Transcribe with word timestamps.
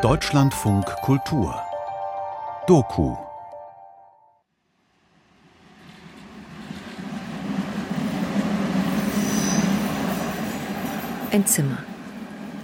Deutschlandfunk 0.00 0.86
Kultur 1.02 1.62
Doku 2.66 3.14
Ein 11.30 11.46
Zimmer, 11.46 11.76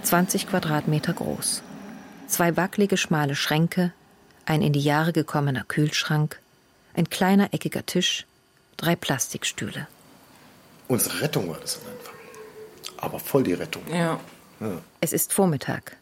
20 0.01 0.47
Quadratmeter 0.47 1.13
groß. 1.13 1.61
Zwei 2.25 2.57
wackelige, 2.57 2.97
schmale 2.97 3.35
Schränke, 3.35 3.93
ein 4.45 4.63
in 4.63 4.73
die 4.73 4.81
Jahre 4.81 5.13
gekommener 5.13 5.65
Kühlschrank, 5.65 6.39
ein 6.95 7.11
kleiner 7.11 7.53
eckiger 7.53 7.85
Tisch, 7.85 8.25
drei 8.77 8.95
Plastikstühle. 8.95 9.87
Unsere 10.87 11.21
Rettung 11.21 11.47
war 11.47 11.59
das 11.59 11.77
am 11.77 11.91
Anfang. 11.91 12.15
Aber 12.97 13.19
voll 13.19 13.43
die 13.43 13.53
Rettung. 13.53 13.83
Ja. 13.93 14.19
Es 15.01 15.13
ist 15.13 15.33
Vormittag. 15.33 15.95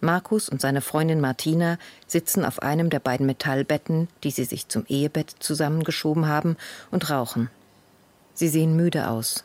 Markus 0.00 0.48
und 0.48 0.60
seine 0.60 0.80
Freundin 0.80 1.20
Martina 1.20 1.78
sitzen 2.06 2.44
auf 2.44 2.60
einem 2.60 2.90
der 2.90 2.98
beiden 2.98 3.26
Metallbetten, 3.26 4.08
die 4.24 4.32
sie 4.32 4.44
sich 4.44 4.68
zum 4.68 4.84
Ehebett 4.88 5.30
zusammengeschoben 5.38 6.26
haben, 6.26 6.56
und 6.90 7.08
rauchen. 7.08 7.50
Sie 8.34 8.48
sehen 8.48 8.74
müde 8.74 9.08
aus. 9.08 9.44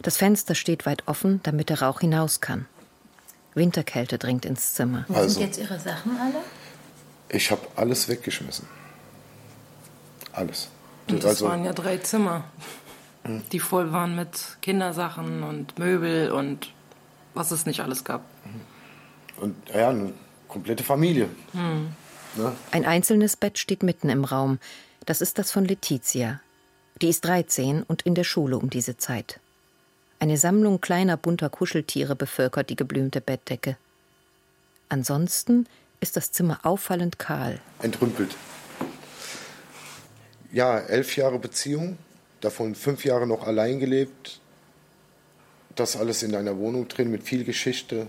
Das 0.00 0.16
Fenster 0.16 0.54
steht 0.54 0.86
weit 0.86 1.08
offen, 1.08 1.40
damit 1.42 1.70
der 1.70 1.82
Rauch 1.82 2.00
hinaus 2.00 2.40
kann. 2.40 2.66
Winterkälte 3.54 4.18
dringt 4.18 4.44
ins 4.44 4.74
Zimmer. 4.74 5.04
Wo 5.08 5.14
also, 5.14 5.34
sind 5.34 5.42
jetzt 5.42 5.58
Ihre 5.58 5.80
Sachen 5.80 6.16
alle? 6.16 6.44
Ich 7.28 7.50
habe 7.50 7.62
alles 7.74 8.08
weggeschmissen. 8.08 8.66
Alles. 10.32 10.68
Und 11.08 11.24
das 11.24 11.30
also, 11.30 11.46
waren 11.46 11.64
ja 11.64 11.72
drei 11.72 11.98
Zimmer, 11.98 12.44
hm. 13.24 13.42
die 13.50 13.58
voll 13.58 13.90
waren 13.90 14.14
mit 14.14 14.58
Kindersachen 14.62 15.42
und 15.42 15.78
Möbel 15.78 16.30
und 16.30 16.72
was 17.38 17.52
es 17.52 17.66
nicht 17.66 17.80
alles 17.80 18.04
gab. 18.04 18.24
Und 19.40 19.54
ja, 19.72 19.90
eine 19.90 20.12
komplette 20.48 20.82
Familie. 20.82 21.28
Hm. 21.52 21.92
Ne? 22.36 22.52
Ein 22.72 22.84
einzelnes 22.84 23.36
Bett 23.36 23.58
steht 23.58 23.82
mitten 23.82 24.08
im 24.08 24.24
Raum. 24.24 24.58
Das 25.06 25.20
ist 25.20 25.38
das 25.38 25.52
von 25.52 25.64
Letizia. 25.64 26.40
Die 27.00 27.08
ist 27.08 27.24
13 27.24 27.84
und 27.84 28.02
in 28.02 28.14
der 28.14 28.24
Schule 28.24 28.58
um 28.58 28.70
diese 28.70 28.96
Zeit. 28.96 29.40
Eine 30.18 30.36
Sammlung 30.36 30.80
kleiner 30.80 31.16
bunter 31.16 31.48
Kuscheltiere 31.48 32.16
bevölkert 32.16 32.70
die 32.70 32.76
geblümte 32.76 33.20
Bettdecke. 33.20 33.76
Ansonsten 34.88 35.66
ist 36.00 36.16
das 36.16 36.32
Zimmer 36.32 36.60
auffallend 36.64 37.18
kahl. 37.20 37.60
Entrümpelt. 37.80 38.34
Ja, 40.50 40.78
elf 40.78 41.16
Jahre 41.16 41.38
Beziehung, 41.38 41.98
davon 42.40 42.74
fünf 42.74 43.04
Jahre 43.04 43.26
noch 43.26 43.46
allein 43.46 43.78
gelebt. 43.78 44.40
Das 45.78 45.96
alles 45.96 46.24
in 46.24 46.34
einer 46.34 46.58
Wohnung 46.58 46.88
drin 46.88 47.08
mit 47.08 47.22
viel 47.22 47.44
Geschichte. 47.44 48.08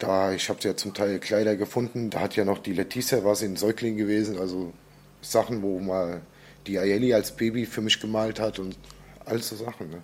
Da, 0.00 0.32
ich 0.32 0.48
habe 0.48 0.58
ja 0.62 0.76
zum 0.76 0.94
Teil 0.94 1.20
Kleider 1.20 1.54
gefunden. 1.54 2.10
Da 2.10 2.18
hat 2.18 2.34
ja 2.34 2.44
noch 2.44 2.58
die 2.58 2.72
Letizia, 2.72 3.22
war 3.22 3.36
sie 3.36 3.46
ein 3.46 3.54
Säugling 3.54 3.96
gewesen. 3.96 4.36
Also 4.36 4.72
Sachen, 5.20 5.62
wo 5.62 5.78
mal 5.78 6.22
die 6.66 6.76
Ayeli 6.76 7.14
als 7.14 7.30
Baby 7.36 7.66
für 7.66 7.82
mich 7.82 8.00
gemalt 8.00 8.40
hat 8.40 8.58
und 8.58 8.76
all 9.26 9.40
so 9.40 9.54
Sachen. 9.54 9.90
Ne? 9.90 10.02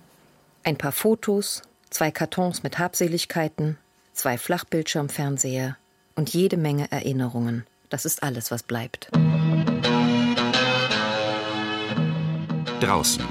Ein 0.63 0.79
paar 0.79 0.93
Fotos, 0.93 1.63
zwei 1.91 2.13
Kartons 2.13 2.63
mit 2.63 2.79
Habseligkeiten, 2.79 3.77
zwei 4.13 4.39
Flachbildschirmfernseher 4.39 5.77
und 6.15 6.33
jede 6.33 6.59
Menge 6.59 6.93
Erinnerungen. 6.93 7.67
Das 7.89 8.05
ist 8.05 8.23
alles, 8.23 8.53
was 8.53 8.63
bleibt. 8.63 9.11
Draußen. 12.81 13.25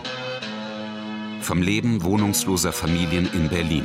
Vom 1.42 1.62
Leben 1.62 2.04
wohnungsloser 2.04 2.72
Familien 2.72 3.30
in 3.34 3.50
Berlin. 3.50 3.84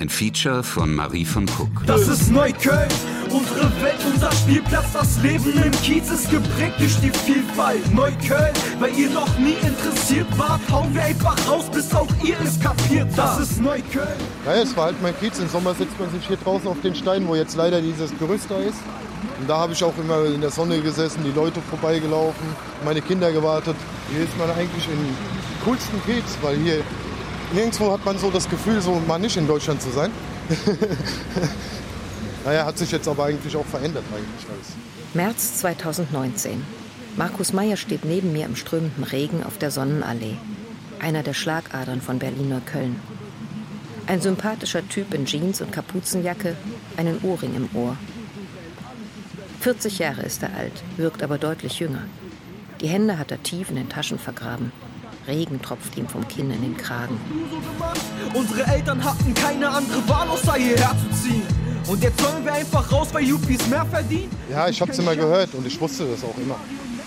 Ein 0.00 0.08
Feature 0.08 0.62
von 0.62 0.94
Marie 0.94 1.24
von 1.24 1.44
Cook. 1.44 1.84
Das 1.86 2.08
ist 2.08 2.30
Neukölln, 2.30 2.88
unsere 3.30 3.66
Welt, 3.82 3.98
unser 4.12 4.32
Spielplatz. 4.32 4.92
Das 4.92 5.22
Leben 5.22 5.52
im 5.62 5.72
Kiez 5.82 6.10
ist 6.10 6.30
geprägt 6.30 6.74
durch 6.78 6.96
die 7.00 7.10
Vielfalt. 7.10 7.92
Neukölln, 7.92 8.52
weil 8.78 8.96
ihr 8.96 9.10
noch 9.10 9.38
nie 9.38 9.56
interessiert 9.60 10.26
wart, 10.38 10.60
hauen 10.70 10.94
wir 10.94 11.02
einfach 11.02 11.36
raus, 11.48 11.64
bis 11.72 11.92
auch 11.94 12.08
ihr 12.24 12.36
es 12.44 12.58
kapiert. 12.60 13.08
Das 13.16 13.40
ist 13.40 13.60
Neukölln. 13.60 14.18
Naja, 14.44 14.62
es 14.62 14.76
war 14.76 14.86
halt 14.86 15.02
mein 15.02 15.18
Kiez. 15.18 15.38
Im 15.38 15.48
Sommer 15.48 15.74
sitzt 15.74 15.98
man 15.98 16.10
sich 16.10 16.26
hier 16.26 16.38
draußen 16.38 16.66
auf 16.66 16.80
den 16.80 16.94
Steinen, 16.94 17.28
wo 17.28 17.34
jetzt 17.34 17.56
leider 17.56 17.80
dieses 17.80 18.16
Gerüst 18.18 18.46
da 18.48 18.58
ist. 18.58 18.78
Und 19.40 19.48
da 19.48 19.58
habe 19.58 19.72
ich 19.72 19.84
auch 19.84 19.94
immer 19.98 20.24
in 20.24 20.40
der 20.40 20.50
Sonne 20.50 20.80
gesessen, 20.80 21.22
die 21.24 21.32
Leute 21.32 21.60
vorbeigelaufen, 21.70 22.46
meine 22.84 23.00
Kinder 23.02 23.32
gewartet. 23.32 23.76
Hier 24.10 24.24
ist 24.24 24.36
man 24.38 24.50
eigentlich 24.50 24.86
im 24.88 25.37
coolsten 25.64 26.02
Kiez, 26.04 26.24
weil 26.42 26.56
hier 26.56 26.82
nirgendwo 27.52 27.92
hat 27.92 28.04
man 28.04 28.18
so 28.18 28.30
das 28.30 28.48
Gefühl, 28.48 28.80
so 28.80 29.00
mal 29.06 29.18
nicht 29.18 29.36
in 29.36 29.46
Deutschland 29.46 29.82
zu 29.82 29.90
sein. 29.90 30.10
naja, 32.44 32.64
hat 32.64 32.78
sich 32.78 32.90
jetzt 32.90 33.08
aber 33.08 33.24
eigentlich 33.24 33.54
auch 33.56 33.66
verändert 33.66 34.04
eigentlich 34.10 34.46
alles. 34.50 34.68
März 35.14 35.58
2019. 35.58 36.64
Markus 37.16 37.52
Meyer 37.52 37.76
steht 37.76 38.04
neben 38.04 38.32
mir 38.32 38.46
im 38.46 38.56
strömenden 38.56 39.04
Regen 39.04 39.42
auf 39.42 39.58
der 39.58 39.70
Sonnenallee, 39.70 40.36
einer 41.00 41.22
der 41.22 41.34
Schlagadern 41.34 42.00
von 42.00 42.18
Berlin-Neukölln. 42.18 42.96
Ein 44.06 44.20
sympathischer 44.20 44.88
Typ 44.88 45.12
in 45.12 45.26
Jeans 45.26 45.60
und 45.60 45.72
Kapuzenjacke, 45.72 46.56
einen 46.96 47.20
Ohrring 47.22 47.54
im 47.56 47.68
Ohr. 47.74 47.96
40 49.60 49.98
Jahre 49.98 50.22
ist 50.22 50.42
er 50.42 50.54
alt, 50.54 50.82
wirkt 50.96 51.22
aber 51.22 51.36
deutlich 51.36 51.80
jünger. 51.80 52.04
Die 52.80 52.88
Hände 52.88 53.18
hat 53.18 53.32
er 53.32 53.42
tief 53.42 53.70
in 53.70 53.76
den 53.76 53.88
Taschen 53.88 54.18
vergraben. 54.18 54.72
Regen 55.28 55.60
tropft 55.60 55.96
ihm 55.96 56.08
vom 56.08 56.26
Kinn 56.26 56.50
in 56.50 56.62
den 56.62 56.76
Kragen. 56.76 57.20
Unsere 58.32 58.66
Eltern 58.66 59.04
hatten 59.04 59.34
keine 59.34 59.68
andere 59.68 60.08
Wahl, 60.08 60.26
außer 60.28 60.54
hierher 60.54 60.96
zu 60.98 61.22
ziehen. 61.22 61.42
Und 61.86 62.02
jetzt 62.02 62.20
sollen 62.20 62.44
wir 62.44 62.54
einfach 62.54 62.90
raus, 62.90 63.08
weil 63.12 63.24
Yuppies 63.24 63.66
mehr 63.68 63.84
verdienen? 63.84 64.30
Ja, 64.50 64.68
ich 64.68 64.80
hab's 64.80 64.98
immer 64.98 65.14
gehört 65.14 65.54
und 65.54 65.66
ich 65.66 65.78
wusste 65.80 66.06
das 66.06 66.24
auch 66.24 66.36
immer. 66.38 66.56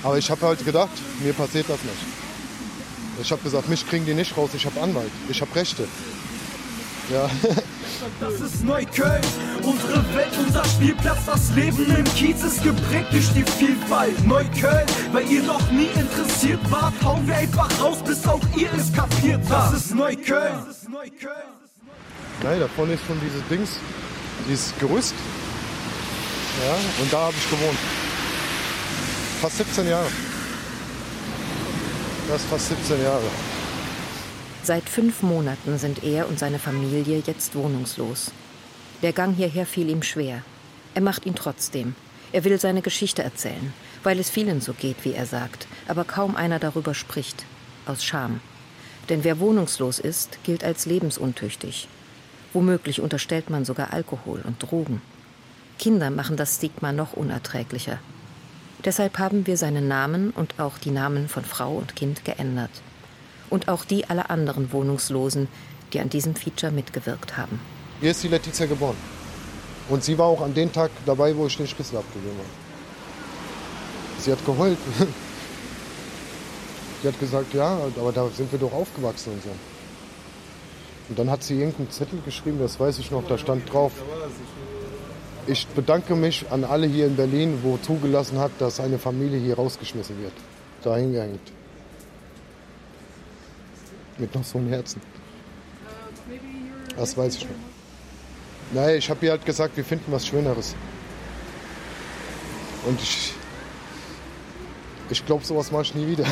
Aber 0.04 0.18
ich 0.18 0.30
habe 0.30 0.46
halt 0.46 0.64
gedacht, 0.64 0.92
mir 1.24 1.34
passiert 1.34 1.68
das 1.68 1.84
nicht. 1.84 1.98
Ich 3.22 3.32
habe 3.32 3.42
gesagt, 3.42 3.70
mich 3.70 3.88
kriegen 3.88 4.06
die 4.06 4.14
nicht 4.14 4.38
raus, 4.38 4.52
ich 4.54 4.66
habe 4.66 4.80
Anwalt, 4.80 5.12
ich 5.28 5.42
habe 5.42 5.54
Rechte. 5.56 5.88
Ja. 7.12 7.30
Das 8.20 8.34
ist 8.34 8.64
Neukölln, 8.64 9.22
unsere 9.62 10.16
Welt, 10.16 10.32
unser 10.44 10.66
Spielplatz. 10.66 11.20
Das 11.28 11.52
Leben 11.52 11.86
im 11.96 12.04
Kiez 12.16 12.44
ist 12.44 12.64
geprägt 12.64 13.12
durch 13.12 13.30
die 13.34 13.44
Vielfalt. 13.44 14.26
Neukölln, 14.26 14.88
weil 15.12 15.30
ihr 15.30 15.44
noch 15.44 15.70
nie 15.70 15.90
interessiert 15.94 16.60
wart, 16.72 16.94
hauen 17.04 17.28
wir 17.28 17.36
einfach 17.36 17.70
raus, 17.80 17.98
bis 18.04 18.26
auch 18.26 18.42
ihr 18.56 18.70
es 18.74 18.92
kapiert 18.92 19.42
habt. 19.50 19.76
Das 19.76 19.86
ist 19.86 19.94
Neukölln. 19.94 20.66
Nein, 22.42 22.60
da 22.60 22.68
vorne 22.76 22.94
ist 22.94 23.06
schon 23.06 23.22
dieses 23.22 23.48
Dings, 23.50 23.78
dieses 24.50 24.74
Gerüst. 24.80 25.14
Ja, 26.66 27.04
und 27.04 27.14
da 27.14 27.20
habe 27.20 27.36
ich 27.38 27.50
gewohnt. 27.52 27.78
Fast 29.42 29.58
17 29.58 29.88
Jahre. 29.88 30.10
Das 32.28 32.42
ist 32.42 32.50
fast 32.50 32.68
17 32.70 33.04
Jahre. 33.04 33.51
Seit 34.64 34.88
fünf 34.88 35.24
Monaten 35.24 35.80
sind 35.80 36.04
er 36.04 36.30
und 36.30 36.38
seine 36.38 36.60
Familie 36.60 37.24
jetzt 37.26 37.56
wohnungslos. 37.56 38.32
Der 39.02 39.12
Gang 39.12 39.36
hierher 39.36 39.66
fiel 39.66 39.90
ihm 39.90 40.04
schwer. 40.04 40.44
Er 40.94 41.02
macht 41.02 41.26
ihn 41.26 41.34
trotzdem. 41.34 41.96
Er 42.32 42.44
will 42.44 42.60
seine 42.60 42.84
Geschichte 42.84 43.24
erzählen, 43.24 43.74
weil 44.04 44.20
es 44.20 44.30
vielen 44.30 44.62
so 44.62 44.74
geht, 44.74 45.04
wie 45.04 45.14
er 45.14 45.26
sagt, 45.26 45.68
aber 45.88 46.04
kaum 46.04 46.36
einer 46.36 46.60
darüber 46.60 46.94
spricht, 46.94 47.44
aus 47.88 48.04
Scham. 48.04 48.40
Denn 49.10 49.24
wer 49.24 49.40
wohnungslos 49.40 49.98
ist, 49.98 50.38
gilt 50.44 50.64
als 50.64 50.86
lebensuntüchtig. 50.86 51.88
Womöglich 52.54 53.02
unterstellt 53.02 53.50
man 53.50 53.66
sogar 53.66 53.92
Alkohol 53.92 54.42
und 54.46 54.62
Drogen. 54.62 55.02
Kinder 55.80 56.12
machen 56.12 56.38
das 56.38 56.58
Stigma 56.58 56.92
noch 56.92 57.14
unerträglicher. 57.14 57.98
Deshalb 58.86 59.18
haben 59.18 59.48
wir 59.48 59.58
seinen 59.58 59.88
Namen 59.88 60.30
und 60.30 60.60
auch 60.60 60.78
die 60.78 60.92
Namen 60.92 61.28
von 61.30 61.44
Frau 61.44 61.76
und 61.78 61.96
Kind 61.96 62.24
geändert 62.26 62.72
und 63.52 63.68
auch 63.68 63.86
die 63.86 64.10
aller 64.10 64.32
anderen 64.32 64.72
Wohnungslosen, 64.72 65.48
die 65.94 66.00
an 66.00 66.10
diesem 66.10 66.36
Feature 66.36 66.72
mitgewirkt 66.72 67.38
haben. 67.38 67.60
Hier 68.00 68.12
ist 68.12 68.24
die 68.24 68.30
Letizia 68.30 68.66
geboren. 68.66 68.96
Und 69.90 70.04
sie 70.04 70.18
war 70.18 70.26
auch 70.26 70.42
an 70.42 70.54
dem 70.54 70.72
Tag 70.72 70.90
dabei, 71.06 71.36
wo 71.36 71.46
ich 71.46 71.58
den 71.58 71.68
Schlüssel 71.68 71.98
abgegeben 71.98 72.38
habe. 72.38 72.50
Sie 74.20 74.32
hat 74.32 74.44
geheult. 74.46 74.78
Sie 77.02 77.08
hat 77.08 77.20
gesagt, 77.20 77.52
ja, 77.56 77.80
aber 78.00 78.12
da 78.12 78.28
sind 78.30 78.52
wir 78.52 78.60
doch 78.60 78.72
aufgewachsen 78.72 79.34
und 79.34 79.42
so. 79.42 79.50
Und 81.10 81.18
dann 81.18 81.32
hat 81.32 81.42
sie 81.42 81.58
irgendeinen 81.58 81.90
Zettel 81.90 82.22
geschrieben, 82.24 82.60
das 82.60 82.80
weiß 82.80 83.00
ich 83.00 83.10
noch, 83.10 83.28
da 83.28 83.40
stand 83.40 83.74
drauf, 83.74 83.92
ich 85.48 85.66
bedanke 85.70 86.14
mich 86.16 86.46
an 86.52 86.64
alle 86.64 86.86
hier 86.86 87.08
in 87.08 87.16
Berlin, 87.16 87.58
wo 87.64 87.78
zugelassen 87.78 88.38
hat, 88.38 88.52
dass 88.60 88.80
eine 88.80 89.00
Familie 89.00 89.40
hier 89.40 89.56
rausgeschmissen 89.56 90.22
wird. 90.22 90.34
Da 90.84 90.96
hingehängt 90.96 91.42
mit 94.22 94.34
noch 94.34 94.44
so 94.44 94.58
einem 94.58 94.70
Herzen. 94.70 95.02
Das 96.96 97.18
weiß 97.18 97.36
ich 97.36 97.44
noch. 97.44 97.56
Naja, 98.74 98.96
ich 98.96 99.10
habe 99.10 99.26
ihr 99.26 99.32
halt 99.32 99.46
gesagt, 99.46 99.76
wir 99.76 99.84
finden 99.84 100.12
was 100.12 100.26
Schöneres. 100.26 100.76
Und 102.86 103.02
ich, 103.02 103.34
ich 105.10 105.26
glaube, 105.26 105.44
sowas 105.44 105.72
mache 105.72 105.84
ich 105.84 105.96
nie 105.96 106.08
wieder. 106.08 106.26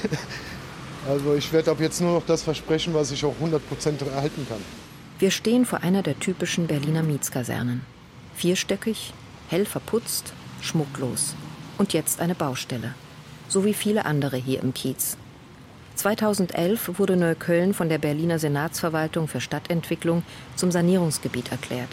also 1.08 1.34
ich 1.34 1.52
werde 1.52 1.70
ab 1.70 1.80
jetzt 1.80 2.00
nur 2.00 2.14
noch 2.14 2.26
das 2.26 2.42
versprechen, 2.42 2.94
was 2.94 3.10
ich 3.10 3.24
auch 3.24 3.34
100% 3.42 4.08
erhalten 4.10 4.46
kann. 4.48 4.62
Wir 5.18 5.30
stehen 5.30 5.66
vor 5.66 5.82
einer 5.82 6.02
der 6.02 6.18
typischen 6.18 6.66
Berliner 6.66 7.02
Mietskasernen. 7.02 7.82
Vierstöckig, 8.34 9.12
hell 9.48 9.66
verputzt, 9.66 10.32
schmucklos. 10.60 11.34
Und 11.76 11.92
jetzt 11.92 12.20
eine 12.20 12.34
Baustelle. 12.34 12.94
So 13.48 13.64
wie 13.64 13.74
viele 13.74 14.04
andere 14.04 14.36
hier 14.36 14.62
im 14.62 14.74
Kiez. 14.74 15.16
2011 15.98 16.98
wurde 17.00 17.16
Neukölln 17.16 17.74
von 17.74 17.88
der 17.88 17.98
Berliner 17.98 18.38
Senatsverwaltung 18.38 19.26
für 19.26 19.40
Stadtentwicklung 19.40 20.22
zum 20.54 20.70
Sanierungsgebiet 20.70 21.50
erklärt. 21.50 21.88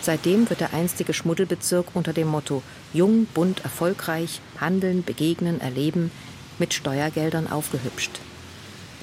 Seitdem 0.00 0.48
wird 0.48 0.60
der 0.60 0.72
einstige 0.72 1.12
Schmuddelbezirk 1.12 1.88
unter 1.94 2.12
dem 2.12 2.28
Motto 2.28 2.62
Jung, 2.92 3.26
bunt, 3.26 3.64
erfolgreich, 3.64 4.40
handeln, 4.60 5.02
begegnen, 5.02 5.60
erleben 5.60 6.12
mit 6.60 6.72
Steuergeldern 6.72 7.50
aufgehübscht. 7.50 8.20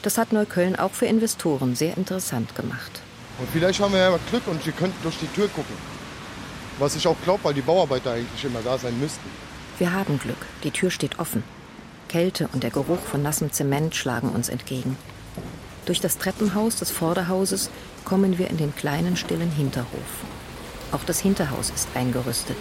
Das 0.04 0.18
hat 0.18 0.31
Neukölln 0.31 0.78
auch 0.78 0.92
für 0.92 1.06
Investoren 1.06 1.76
sehr 1.76 1.98
interessant 1.98 2.56
gemacht. 2.56 3.02
Und 3.40 3.50
vielleicht 3.52 3.81
haben 3.81 3.94
wir 3.94 4.00
ja 4.00 4.19
Glück 4.30 4.48
und 4.48 4.64
Sie 4.64 4.72
könnten 4.72 5.04
durch 5.04 5.18
die 5.18 5.28
Tür 5.28 5.50
gucken. 5.50 5.76
Was 6.80 6.96
ich 6.96 7.06
auch 7.06 7.18
glaube, 7.26 7.44
weil 7.44 7.54
die 7.54 7.62
Bauarbeiter 7.62 8.14
eigentlich 8.14 8.46
immer 8.46 8.62
da 8.64 8.78
sein 8.78 8.98
müssten. 9.00 9.30
Wir 9.80 9.92
haben 9.92 10.18
Glück. 10.18 10.38
Die 10.64 10.72
Tür 10.72 10.92
steht 10.92 11.19
offen. 11.19 11.44
Kälte 12.13 12.48
und 12.54 12.62
der 12.62 12.69
Geruch 12.69 13.00
von 13.00 13.24
nassem 13.24 13.51
Zement 13.51 13.95
schlagen 13.95 14.30
uns 14.30 14.48
entgegen. 14.48 14.98
Durch 15.88 16.00
das 16.00 16.19
Treppenhaus 16.19 16.75
des 16.75 16.92
Vorderhauses 16.92 17.71
kommen 18.06 18.38
wir 18.38 18.51
in 18.51 18.57
den 18.57 18.75
kleinen, 18.75 19.18
stillen 19.18 19.50
Hinterhof. 19.50 20.12
Auch 20.92 21.04
das 21.06 21.19
Hinterhaus 21.19 21.71
ist 21.71 21.88
eingerüstet. 21.95 22.57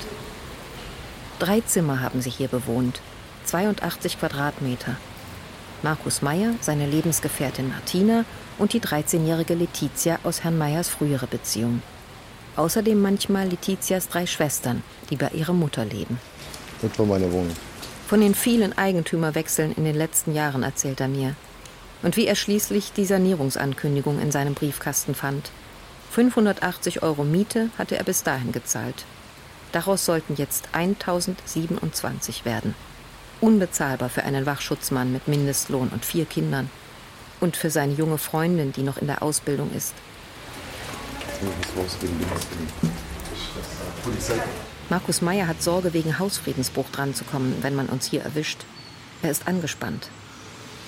Drei 1.38 1.60
Zimmer 1.60 2.00
haben 2.00 2.22
sie 2.22 2.30
hier 2.30 2.48
bewohnt, 2.48 3.02
82 3.44 4.18
Quadratmeter. 4.18 4.96
Markus 5.82 6.22
Meyer, 6.22 6.54
seine 6.62 6.86
Lebensgefährtin 6.86 7.68
Martina 7.68 8.24
und 8.56 8.72
die 8.72 8.80
13-jährige 8.80 9.52
Letizia 9.52 10.18
aus 10.24 10.44
Herrn 10.44 10.56
Meyers 10.56 10.88
frühere 10.88 11.26
Beziehung. 11.26 11.82
Außerdem 12.56 12.98
manchmal 12.98 13.48
Letizias 13.48 14.08
drei 14.08 14.24
Schwestern, 14.24 14.82
die 15.10 15.16
bei 15.16 15.28
ihrer 15.28 15.52
Mutter 15.52 15.84
leben. 15.84 16.18
Und 16.80 16.96
von 16.96 17.06
meiner 17.06 17.30
Wohnung. 17.30 17.54
Von 18.12 18.20
den 18.20 18.34
vielen 18.34 18.76
Eigentümerwechseln 18.76 19.72
in 19.72 19.86
den 19.86 19.94
letzten 19.94 20.34
Jahren 20.34 20.62
erzählt 20.62 21.00
er 21.00 21.08
mir. 21.08 21.34
Und 22.02 22.18
wie 22.18 22.26
er 22.26 22.34
schließlich 22.34 22.92
die 22.92 23.06
Sanierungsankündigung 23.06 24.20
in 24.20 24.30
seinem 24.30 24.52
Briefkasten 24.52 25.14
fand. 25.14 25.50
580 26.10 27.02
Euro 27.02 27.24
Miete 27.24 27.70
hatte 27.78 27.96
er 27.96 28.04
bis 28.04 28.22
dahin 28.22 28.52
gezahlt. 28.52 29.06
Daraus 29.72 30.04
sollten 30.04 30.34
jetzt 30.36 30.68
1027 30.72 32.44
werden. 32.44 32.74
Unbezahlbar 33.40 34.10
für 34.10 34.24
einen 34.24 34.44
Wachschutzmann 34.44 35.10
mit 35.10 35.26
Mindestlohn 35.26 35.88
und 35.88 36.04
vier 36.04 36.26
Kindern. 36.26 36.68
Und 37.40 37.56
für 37.56 37.70
seine 37.70 37.94
junge 37.94 38.18
Freundin, 38.18 38.72
die 38.72 38.82
noch 38.82 38.98
in 38.98 39.06
der 39.06 39.22
Ausbildung 39.22 39.70
ist. 39.74 39.94
Markus 44.90 45.22
Meyer 45.22 45.46
hat 45.46 45.62
Sorge, 45.62 45.92
wegen 45.94 46.18
Hausfriedensbruch 46.18 46.90
dranzukommen, 46.90 47.54
wenn 47.62 47.74
man 47.74 47.86
uns 47.86 48.06
hier 48.06 48.22
erwischt. 48.22 48.64
Er 49.22 49.30
ist 49.30 49.46
angespannt. 49.48 50.08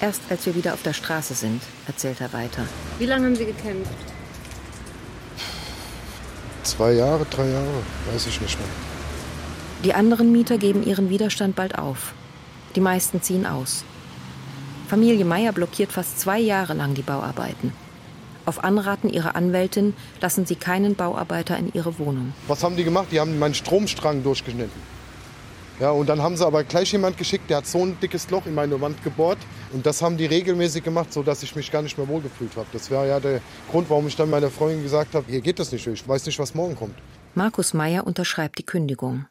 Erst 0.00 0.22
als 0.28 0.44
wir 0.46 0.54
wieder 0.54 0.74
auf 0.74 0.82
der 0.82 0.92
Straße 0.92 1.34
sind, 1.34 1.62
erzählt 1.86 2.20
er 2.20 2.32
weiter. 2.32 2.64
Wie 2.98 3.06
lange 3.06 3.26
haben 3.26 3.36
Sie 3.36 3.46
gekämpft? 3.46 3.92
Zwei 6.64 6.92
Jahre, 6.92 7.26
drei 7.30 7.48
Jahre, 7.48 7.82
weiß 8.12 8.26
ich 8.26 8.40
nicht 8.40 8.58
mehr. 8.58 8.68
Die 9.84 9.94
anderen 9.94 10.32
Mieter 10.32 10.58
geben 10.58 10.82
ihren 10.82 11.10
Widerstand 11.10 11.54
bald 11.56 11.78
auf. 11.78 12.14
Die 12.74 12.80
meisten 12.80 13.22
ziehen 13.22 13.46
aus. 13.46 13.84
Familie 14.88 15.24
Meyer 15.24 15.52
blockiert 15.52 15.92
fast 15.92 16.18
zwei 16.18 16.40
Jahre 16.40 16.74
lang 16.74 16.94
die 16.94 17.02
Bauarbeiten. 17.02 17.72
Auf 18.46 18.62
Anraten 18.62 19.08
ihrer 19.08 19.36
Anwältin 19.36 19.94
lassen 20.20 20.44
sie 20.44 20.56
keinen 20.56 20.94
Bauarbeiter 20.94 21.56
in 21.56 21.72
ihre 21.72 21.98
Wohnung. 21.98 22.34
Was 22.46 22.62
haben 22.62 22.76
die 22.76 22.84
gemacht? 22.84 23.08
Die 23.10 23.20
haben 23.20 23.38
meinen 23.38 23.54
Stromstrang 23.54 24.22
durchgeschnitten. 24.22 24.94
Ja, 25.80 25.90
und 25.90 26.08
dann 26.08 26.22
haben 26.22 26.36
sie 26.36 26.46
aber 26.46 26.62
gleich 26.62 26.92
jemand 26.92 27.18
geschickt, 27.18 27.50
der 27.50 27.56
hat 27.58 27.66
so 27.66 27.84
ein 27.84 27.98
dickes 28.00 28.30
Loch 28.30 28.46
in 28.46 28.54
meine 28.54 28.80
Wand 28.80 29.02
gebohrt. 29.02 29.38
Und 29.72 29.86
das 29.86 30.02
haben 30.02 30.16
die 30.16 30.26
regelmäßig 30.26 30.84
gemacht, 30.84 31.12
sodass 31.12 31.42
ich 31.42 31.56
mich 31.56 31.72
gar 31.72 31.82
nicht 31.82 31.98
mehr 31.98 32.06
wohlgefühlt 32.06 32.54
habe. 32.56 32.68
Das 32.72 32.90
war 32.92 33.06
ja 33.06 33.18
der 33.18 33.40
Grund, 33.70 33.90
warum 33.90 34.06
ich 34.06 34.14
dann 34.14 34.30
meiner 34.30 34.50
Freundin 34.50 34.84
gesagt 34.84 35.14
habe, 35.14 35.28
hier 35.28 35.40
geht 35.40 35.58
das 35.58 35.72
nicht, 35.72 35.86
ich 35.86 36.06
weiß 36.06 36.26
nicht, 36.26 36.38
was 36.38 36.54
morgen 36.54 36.76
kommt. 36.76 36.94
Markus 37.34 37.74
Meyer 37.74 38.06
unterschreibt 38.06 38.58
die 38.58 38.66
Kündigung. 38.66 39.26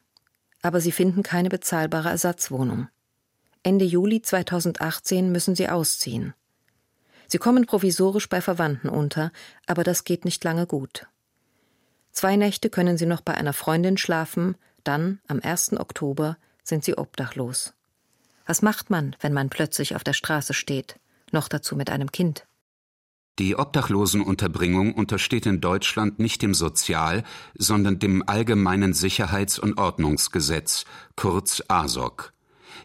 Aber 0.61 0.81
sie 0.81 0.91
finden 0.91 1.23
keine 1.23 1.47
bezahlbare 1.47 2.09
Ersatzwohnung. 2.09 2.89
Ende 3.63 3.85
Juli 3.85 4.21
2018 4.21 5.31
müssen 5.31 5.55
sie 5.55 5.69
ausziehen. 5.69 6.33
Sie 7.33 7.39
kommen 7.39 7.65
provisorisch 7.65 8.29
bei 8.29 8.41
Verwandten 8.41 8.89
unter, 8.89 9.31
aber 9.65 9.83
das 9.83 10.03
geht 10.03 10.23
nicht 10.23 10.43
lange 10.43 10.67
gut. 10.67 11.07
Zwei 12.11 12.35
Nächte 12.35 12.69
können 12.69 12.95
sie 12.95 13.07
noch 13.07 13.21
bei 13.21 13.33
einer 13.33 13.53
Freundin 13.53 13.97
schlafen, 13.97 14.55
dann, 14.83 15.19
am 15.27 15.39
1. 15.41 15.79
Oktober, 15.79 16.37
sind 16.63 16.83
sie 16.83 16.95
obdachlos. 16.95 17.73
Was 18.45 18.61
macht 18.61 18.91
man, 18.91 19.15
wenn 19.19 19.33
man 19.33 19.49
plötzlich 19.49 19.95
auf 19.95 20.03
der 20.03 20.13
Straße 20.13 20.53
steht, 20.53 20.99
noch 21.31 21.47
dazu 21.47 21.75
mit 21.75 21.89
einem 21.89 22.11
Kind? 22.11 22.45
Die 23.39 23.57
Obdachlosenunterbringung 23.57 24.93
untersteht 24.93 25.47
in 25.47 25.59
Deutschland 25.59 26.19
nicht 26.19 26.43
dem 26.43 26.53
Sozial-, 26.53 27.23
sondern 27.55 27.97
dem 27.97 28.21
Allgemeinen 28.29 28.93
Sicherheits- 28.93 29.57
und 29.57 29.79
Ordnungsgesetz, 29.79 30.85
kurz 31.15 31.63
ASOG. 31.67 32.31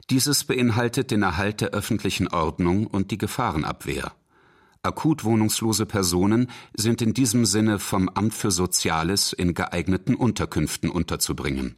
Dieses 0.09 0.45
beinhaltet 0.45 1.11
den 1.11 1.23
Erhalt 1.23 1.61
der 1.61 1.73
öffentlichen 1.73 2.29
Ordnung 2.29 2.87
und 2.87 3.11
die 3.11 3.19
Gefahrenabwehr. 3.19 4.15
Akut 4.89 5.23
wohnungslose 5.23 5.85
Personen 5.85 6.49
sind 6.75 7.03
in 7.03 7.13
diesem 7.13 7.45
Sinne 7.45 7.79
vom 7.79 8.09
Amt 8.09 8.33
für 8.33 8.51
Soziales 8.51 9.35
in 9.35 9.53
geeigneten 9.53 10.15
Unterkünften 10.15 10.89
unterzubringen. 10.89 11.77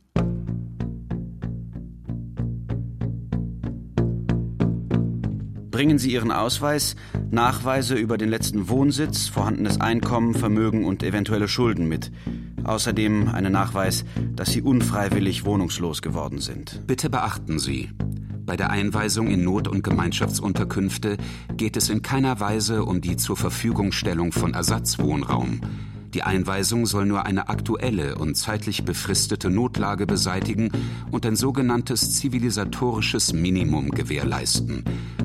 Bringen 5.73 5.99
Sie 5.99 6.13
Ihren 6.13 6.31
Ausweis, 6.31 6.95
Nachweise 7.33 7.97
über 7.97 8.17
den 8.17 8.29
letzten 8.29 8.69
Wohnsitz, 8.69 9.27
vorhandenes 9.27 9.81
Einkommen, 9.81 10.35
Vermögen 10.35 10.85
und 10.85 11.03
eventuelle 11.03 11.49
Schulden 11.49 11.89
mit. 11.89 12.13
Außerdem 12.63 13.29
einen 13.29 13.53
Nachweis, 13.53 14.05
dass 14.37 14.53
Sie 14.53 14.63
unfreiwillig 14.63 15.45
wohnungslos 15.45 16.01
geworden 16.01 16.39
sind. 16.39 16.87
Bitte 16.87 17.11
beachten 17.11 17.59
Sie, 17.59 17.91
bei 18.51 18.57
der 18.57 18.71
Einweisung 18.71 19.29
in 19.29 19.45
Not- 19.45 19.69
und 19.69 19.85
Gemeinschaftsunterkünfte 19.85 21.19
geht 21.57 21.77
es 21.77 21.89
in 21.89 22.03
keiner 22.03 22.41
Weise 22.41 22.85
um 22.85 23.01
die 23.01 23.17
zur 23.17 23.37
Verfügungstellung 23.37 24.33
von 24.33 24.55
Ersatzwohnraum. 24.55 25.61
Die 26.15 26.25
Einweisung 26.25 26.85
soll 26.85 27.07
nur 27.07 27.27
eine 27.27 27.49
aktuelle 27.49 28.17
und 28.17 28.35
zeitlich 28.35 28.85
befristete 28.85 29.51
Notlage 29.51 30.05
beseitigen 30.05 30.73
und 31.13 31.25
ein 31.27 31.37
sogenanntes 31.37 32.19
zivilisatorisches 32.19 33.33
Minimum 33.33 33.93
gewährleisten. 33.93 34.83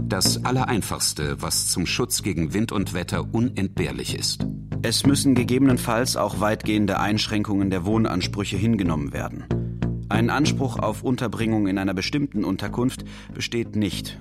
Das 0.08 0.46
Allereinfachste, 0.46 1.42
was 1.42 1.70
zum 1.70 1.88
Schutz 1.88 2.22
gegen 2.22 2.54
Wind 2.54 2.72
und 2.72 2.94
Wetter 2.94 3.34
unentbehrlich 3.34 4.16
ist. 4.16 4.46
Es 4.84 5.04
müssen 5.04 5.34
gegebenenfalls 5.34 6.16
auch 6.16 6.42
weitgehende 6.42 7.00
Einschränkungen 7.00 7.72
der 7.72 7.86
Wohnansprüche 7.86 8.58
hingenommen 8.58 9.14
werden. 9.14 9.65
Ein 10.08 10.30
Anspruch 10.30 10.78
auf 10.78 11.02
Unterbringung 11.02 11.68
in 11.68 11.80
einer 11.80 11.96
bestimmten 11.96 12.46
Unterkunft 12.46 13.04
besteht 13.34 13.76
nicht. 13.76 14.20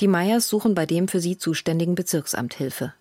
Die 0.00 0.06
Meyers 0.06 0.48
suchen 0.48 0.74
bei 0.74 0.84
dem 0.84 1.08
für 1.08 1.20
sie 1.20 1.38
zuständigen 1.38 1.94
Bezirksamt 1.94 2.52
Hilfe. 2.52 2.92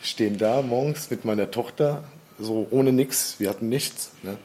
Stehen 0.00 0.38
da 0.38 0.62
morgens 0.62 1.10
mit 1.10 1.26
meiner 1.26 1.50
Tochter, 1.50 2.04
so 2.38 2.66
ohne 2.70 2.92
nichts, 2.92 3.36
wir 3.38 3.50
hatten 3.50 3.68
nichts, 3.68 4.12
ne? 4.22 4.38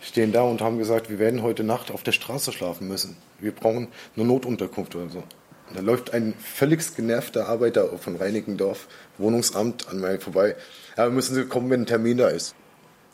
stehen 0.00 0.30
da 0.30 0.42
und 0.42 0.60
haben 0.60 0.78
gesagt, 0.78 1.10
wir 1.10 1.18
werden 1.18 1.42
heute 1.42 1.64
Nacht 1.64 1.90
auf 1.90 2.04
der 2.04 2.12
Straße 2.12 2.52
schlafen 2.52 2.86
müssen. 2.86 3.16
Wir 3.40 3.50
brauchen 3.50 3.88
eine 4.14 4.24
Notunterkunft 4.24 4.94
oder 4.94 5.08
so. 5.08 5.24
da 5.74 5.80
läuft 5.80 6.14
ein 6.14 6.34
völlig 6.38 6.94
genervter 6.94 7.48
Arbeiter 7.48 7.88
von 7.98 8.14
Reinickendorf, 8.14 8.86
Wohnungsamt, 9.18 9.88
an 9.88 9.98
mir 9.98 10.20
vorbei. 10.20 10.54
Ja, 10.96 11.08
müssen 11.08 11.34
Sie 11.34 11.44
kommen, 11.46 11.70
wenn 11.70 11.82
ein 11.82 11.86
Termin 11.86 12.18
da 12.18 12.28
ist. 12.28 12.54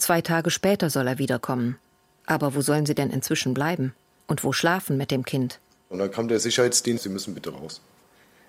Zwei 0.02 0.20
Tage 0.20 0.50
später 0.50 0.90
soll 0.90 1.06
er 1.06 1.18
wiederkommen. 1.18 1.78
Aber 2.26 2.56
wo 2.56 2.60
sollen 2.60 2.86
sie 2.86 2.94
denn 2.96 3.10
inzwischen 3.10 3.54
bleiben? 3.54 3.94
Und 4.26 4.42
wo 4.42 4.52
schlafen 4.52 4.96
mit 4.96 5.12
dem 5.12 5.24
Kind? 5.24 5.60
Und 5.90 6.00
dann 6.00 6.10
kam 6.10 6.26
der 6.26 6.40
Sicherheitsdienst, 6.40 7.04
Sie 7.04 7.08
müssen 7.08 7.34
bitte 7.34 7.50
raus. 7.50 7.80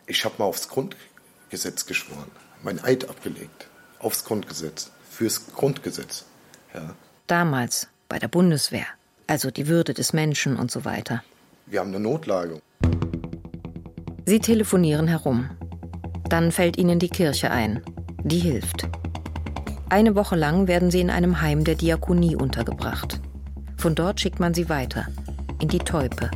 Ich 0.07 0.25
habe 0.25 0.33
mal 0.39 0.45
aufs 0.45 0.67
Grundgesetz 0.67 1.85
geschworen, 1.85 2.31
mein 2.63 2.83
Eid 2.83 3.07
abgelegt. 3.07 3.67
Aufs 3.99 4.25
Grundgesetz, 4.25 4.89
fürs 5.11 5.45
Grundgesetz. 5.53 6.25
Ja. 6.73 6.95
Damals, 7.27 7.87
bei 8.09 8.17
der 8.17 8.29
Bundeswehr. 8.29 8.87
Also 9.27 9.51
die 9.51 9.67
Würde 9.67 9.93
des 9.93 10.11
Menschen 10.11 10.57
und 10.57 10.71
so 10.71 10.85
weiter. 10.85 11.23
Wir 11.67 11.81
haben 11.81 11.89
eine 11.89 11.99
Notlage. 11.99 12.63
Sie 14.25 14.39
telefonieren 14.39 15.07
herum. 15.07 15.51
Dann 16.27 16.51
fällt 16.51 16.77
ihnen 16.79 16.97
die 16.97 17.09
Kirche 17.09 17.51
ein. 17.51 17.83
Die 18.23 18.39
hilft. 18.39 18.87
Eine 19.89 20.15
Woche 20.15 20.35
lang 20.35 20.67
werden 20.67 20.91
sie 20.91 21.01
in 21.01 21.09
einem 21.09 21.41
Heim 21.41 21.63
der 21.63 21.75
Diakonie 21.75 22.35
untergebracht. 22.35 23.19
Von 23.77 23.95
dort 23.95 24.19
schickt 24.19 24.39
man 24.39 24.53
sie 24.53 24.69
weiter, 24.69 25.07
in 25.59 25.67
die 25.67 25.79
Teupe, 25.79 26.31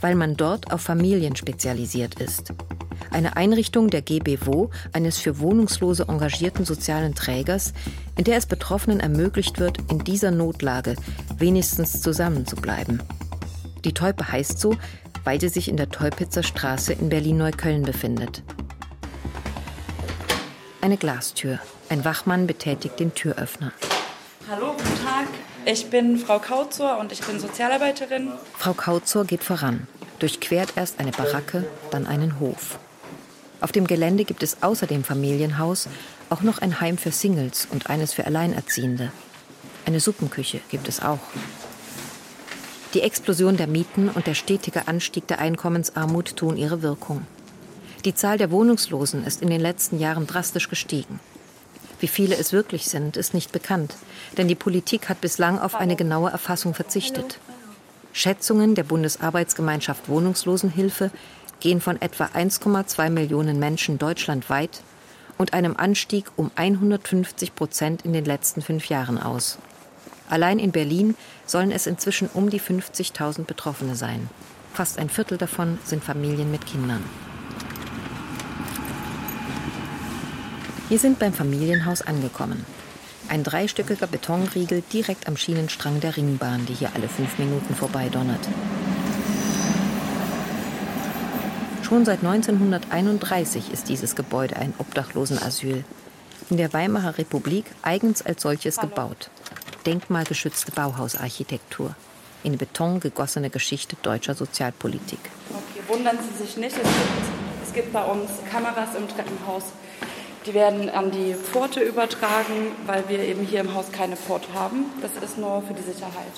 weil 0.00 0.14
man 0.14 0.36
dort 0.36 0.72
auf 0.72 0.80
Familien 0.80 1.36
spezialisiert 1.36 2.20
ist. 2.20 2.52
eine 3.10 3.36
Einrichtung 3.36 3.88
der 3.88 4.02
GBWO, 4.02 4.70
eines 4.92 5.18
für 5.18 5.38
Wohnungslose 5.38 6.06
engagierten 6.08 6.64
sozialen 6.64 7.14
Trägers, 7.14 7.72
in 8.16 8.24
der 8.24 8.36
es 8.36 8.46
Betroffenen 8.46 9.00
ermöglicht 9.00 9.58
wird, 9.58 9.78
in 9.90 10.00
dieser 10.00 10.30
Notlage 10.30 10.96
wenigstens 11.38 12.02
zusammenzubleiben. 12.02 13.02
Die 13.84 13.94
Teupe 13.94 14.30
heißt 14.30 14.58
so, 14.58 14.76
weil 15.24 15.40
sie 15.40 15.48
sich 15.48 15.68
in 15.68 15.76
der 15.76 15.88
Teupitzer 15.88 16.42
Straße 16.42 16.92
in 16.92 17.08
Berlin-Neukölln 17.08 17.82
befindet. 17.82 18.42
Eine 20.86 20.98
Glastür. 20.98 21.58
Ein 21.88 22.04
Wachmann 22.04 22.46
betätigt 22.46 23.00
den 23.00 23.12
Türöffner. 23.12 23.72
Hallo, 24.48 24.70
guten 24.70 25.04
Tag. 25.04 25.26
Ich 25.64 25.90
bin 25.90 26.16
Frau 26.16 26.38
Kauzor 26.38 26.98
und 26.98 27.10
ich 27.10 27.20
bin 27.22 27.40
Sozialarbeiterin. 27.40 28.30
Frau 28.56 28.72
Kauzor 28.72 29.24
geht 29.24 29.42
voran, 29.42 29.88
durchquert 30.20 30.74
erst 30.76 31.00
eine 31.00 31.10
Baracke, 31.10 31.66
dann 31.90 32.06
einen 32.06 32.38
Hof. 32.38 32.78
Auf 33.60 33.72
dem 33.72 33.88
Gelände 33.88 34.24
gibt 34.24 34.44
es 34.44 34.62
außer 34.62 34.86
dem 34.86 35.02
Familienhaus 35.02 35.88
auch 36.30 36.42
noch 36.42 36.58
ein 36.58 36.80
Heim 36.80 36.98
für 36.98 37.10
Singles 37.10 37.66
und 37.72 37.90
eines 37.90 38.12
für 38.12 38.24
Alleinerziehende. 38.24 39.10
Eine 39.86 39.98
Suppenküche 39.98 40.60
gibt 40.68 40.86
es 40.86 41.02
auch. 41.02 41.18
Die 42.94 43.02
Explosion 43.02 43.56
der 43.56 43.66
Mieten 43.66 44.08
und 44.08 44.28
der 44.28 44.34
stetige 44.34 44.86
Anstieg 44.86 45.26
der 45.26 45.40
Einkommensarmut 45.40 46.36
tun 46.36 46.56
ihre 46.56 46.82
Wirkung. 46.82 47.26
Die 48.06 48.14
Zahl 48.14 48.38
der 48.38 48.52
Wohnungslosen 48.52 49.26
ist 49.26 49.42
in 49.42 49.50
den 49.50 49.60
letzten 49.60 49.98
Jahren 49.98 50.28
drastisch 50.28 50.70
gestiegen. 50.70 51.18
Wie 51.98 52.06
viele 52.06 52.36
es 52.36 52.52
wirklich 52.52 52.84
sind, 52.84 53.16
ist 53.16 53.34
nicht 53.34 53.50
bekannt, 53.50 53.96
denn 54.38 54.46
die 54.46 54.54
Politik 54.54 55.08
hat 55.08 55.20
bislang 55.20 55.58
auf 55.58 55.74
eine 55.74 55.96
genaue 55.96 56.30
Erfassung 56.30 56.72
verzichtet. 56.72 57.40
Schätzungen 58.12 58.76
der 58.76 58.84
Bundesarbeitsgemeinschaft 58.84 60.08
Wohnungslosenhilfe 60.08 61.10
gehen 61.58 61.80
von 61.80 62.00
etwa 62.00 62.26
1,2 62.26 63.10
Millionen 63.10 63.58
Menschen 63.58 63.98
deutschlandweit 63.98 64.82
und 65.36 65.52
einem 65.52 65.76
Anstieg 65.76 66.26
um 66.36 66.52
150 66.54 67.56
Prozent 67.56 68.04
in 68.04 68.12
den 68.12 68.24
letzten 68.24 68.62
fünf 68.62 68.88
Jahren 68.88 69.20
aus. 69.20 69.58
Allein 70.30 70.60
in 70.60 70.70
Berlin 70.70 71.16
sollen 71.44 71.72
es 71.72 71.88
inzwischen 71.88 72.28
um 72.32 72.50
die 72.50 72.60
50.000 72.60 73.46
Betroffene 73.46 73.96
sein. 73.96 74.30
Fast 74.74 74.96
ein 75.00 75.08
Viertel 75.08 75.38
davon 75.38 75.80
sind 75.84 76.04
Familien 76.04 76.52
mit 76.52 76.66
Kindern. 76.66 77.02
Wir 80.88 81.00
sind 81.00 81.18
beim 81.18 81.32
Familienhaus 81.32 82.02
angekommen. 82.02 82.64
Ein 83.28 83.42
dreistöckiger 83.42 84.06
Betonriegel 84.06 84.84
direkt 84.92 85.26
am 85.26 85.36
Schienenstrang 85.36 85.98
der 85.98 86.16
Ringbahn, 86.16 86.64
die 86.66 86.74
hier 86.74 86.90
alle 86.94 87.08
fünf 87.08 87.38
Minuten 87.38 87.74
vorbeidonnert. 87.74 88.46
Schon 91.82 92.04
seit 92.04 92.22
1931 92.22 93.72
ist 93.72 93.88
dieses 93.88 94.14
Gebäude 94.14 94.54
ein 94.54 94.74
Obdachlosenasyl. 94.78 95.84
In 96.50 96.56
der 96.56 96.72
Weimarer 96.72 97.18
Republik 97.18 97.64
eigens 97.82 98.22
als 98.22 98.42
solches 98.42 98.78
gebaut. 98.78 99.28
Denkmalgeschützte 99.86 100.70
Bauhausarchitektur. 100.70 101.96
In 102.44 102.58
Beton 102.58 103.00
gegossene 103.00 103.50
Geschichte 103.50 103.96
deutscher 104.02 104.36
Sozialpolitik. 104.36 105.18
Okay, 105.50 105.82
wundern 105.88 106.18
Sie 106.22 106.44
sich 106.44 106.56
nicht, 106.56 106.76
es 106.76 106.82
gibt, 106.82 107.66
es 107.66 107.72
gibt 107.72 107.92
bei 107.92 108.04
uns 108.04 108.30
Kameras 108.52 108.94
im 108.96 109.08
Treppenhaus. 109.08 109.64
Die 110.46 110.54
werden 110.54 110.88
an 110.88 111.10
die 111.10 111.34
Pforte 111.34 111.80
übertragen, 111.80 112.70
weil 112.86 113.08
wir 113.08 113.18
eben 113.18 113.44
hier 113.44 113.60
im 113.60 113.74
Haus 113.74 113.90
keine 113.90 114.16
Pforte 114.16 114.46
haben. 114.54 114.84
Das 115.02 115.10
ist 115.22 115.38
nur 115.38 115.60
für 115.62 115.74
die 115.74 115.82
Sicherheit. 115.82 116.32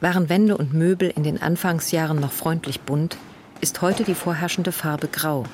Waren 0.00 0.28
Wände 0.28 0.56
und 0.56 0.72
Möbel 0.72 1.12
in 1.14 1.24
den 1.24 1.42
Anfangsjahren 1.42 2.20
noch 2.20 2.30
freundlich 2.30 2.82
bunt, 2.82 3.16
ist 3.60 3.82
heute 3.82 4.04
die 4.04 4.14
vorherrschende 4.14 4.70
Farbe 4.70 5.08
grau. 5.08 5.44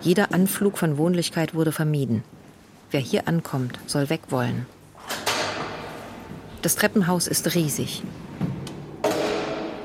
Jeder 0.00 0.32
Anflug 0.32 0.78
von 0.78 0.96
Wohnlichkeit 0.96 1.54
wurde 1.54 1.72
vermieden. 1.72 2.24
Wer 2.90 3.00
hier 3.00 3.28
ankommt, 3.28 3.78
soll 3.86 4.08
weg 4.08 4.22
wollen. 4.30 4.64
Das 6.62 6.76
Treppenhaus 6.76 7.26
ist 7.26 7.54
riesig. 7.54 8.02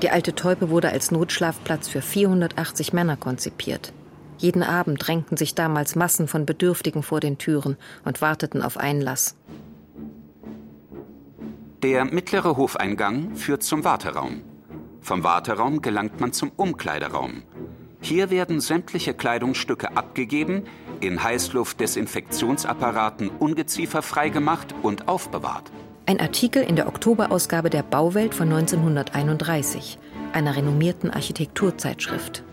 Die 0.02 0.10
alte 0.10 0.36
Teupe 0.36 0.70
wurde 0.70 0.90
als 0.90 1.12
Notschlafplatz 1.12 1.90
für 1.90 2.02
480 2.02 2.94
Männer 2.94 3.18
konzipiert. 3.18 3.92
Jeden 4.38 4.64
Abend 4.64 5.06
drängten 5.06 5.38
sich 5.38 5.56
damals 5.56 5.96
Massen 5.96 6.28
von 6.28 6.46
Bedürftigen 6.46 7.04
vor 7.04 7.20
den 7.20 7.38
Türen 7.38 7.78
und 8.04 8.22
warteten 8.22 8.62
auf 8.62 8.78
Einlass. 8.78 9.36
Der 11.84 12.06
mittlere 12.06 12.56
Hofeingang 12.56 13.36
führt 13.36 13.64
zum 13.64 13.84
Warteraum. 13.84 14.42
Vom 15.02 15.26
Warteraum 15.26 15.82
gelangt 15.82 16.22
man 16.22 16.32
zum 16.32 16.54
Umkleideraum. 16.56 17.44
Hier 18.00 18.30
werden 18.30 18.62
sämtliche 18.62 19.14
Kleidungsstücke 19.14 19.96
abgegeben, 19.96 20.64
in 21.00 21.24
Heißluftdesinfektionsapparaten 21.24 23.30
ungezieferfrei 23.30 24.30
gemacht 24.30 24.74
und 24.82 25.08
aufbewahrt. 25.08 25.72
Ein 26.06 26.20
Artikel 26.20 26.64
in 26.64 26.76
der 26.76 26.88
Oktoberausgabe 26.88 27.70
der 27.70 27.84
Bauwelt 27.84 28.34
von 28.34 28.52
1931, 28.52 30.00
einer 30.34 30.56
renommierten 30.56 31.12
Architekturzeitschrift. 31.12 32.44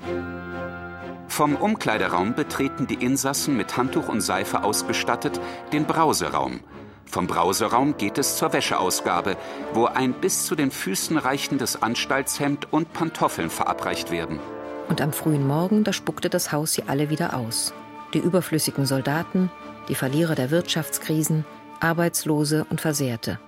Vom 1.30 1.54
Umkleideraum 1.54 2.34
betreten 2.34 2.88
die 2.88 2.96
Insassen 2.96 3.56
mit 3.56 3.76
Handtuch 3.76 4.08
und 4.08 4.20
Seife 4.20 4.64
ausgestattet 4.64 5.40
den 5.72 5.84
Brauseraum. 5.86 6.58
Vom 7.06 7.28
Brauseraum 7.28 7.96
geht 7.96 8.18
es 8.18 8.36
zur 8.36 8.52
Wäscheausgabe, 8.52 9.36
wo 9.72 9.86
ein 9.86 10.12
bis 10.12 10.44
zu 10.44 10.56
den 10.56 10.72
Füßen 10.72 11.16
reichendes 11.16 11.80
Anstaltshemd 11.80 12.72
und 12.72 12.92
Pantoffeln 12.92 13.48
verabreicht 13.48 14.10
werden. 14.10 14.40
Und 14.88 15.00
am 15.00 15.12
frühen 15.12 15.46
Morgen, 15.46 15.84
da 15.84 15.92
spuckte 15.92 16.30
das 16.30 16.50
Haus 16.50 16.72
sie 16.72 16.82
alle 16.88 17.10
wieder 17.10 17.34
aus. 17.34 17.72
Die 18.12 18.18
überflüssigen 18.18 18.84
Soldaten, 18.84 19.52
die 19.88 19.94
Verlierer 19.94 20.34
der 20.34 20.50
Wirtschaftskrisen, 20.50 21.46
Arbeitslose 21.78 22.66
und 22.70 22.80
Versehrte. 22.80 23.38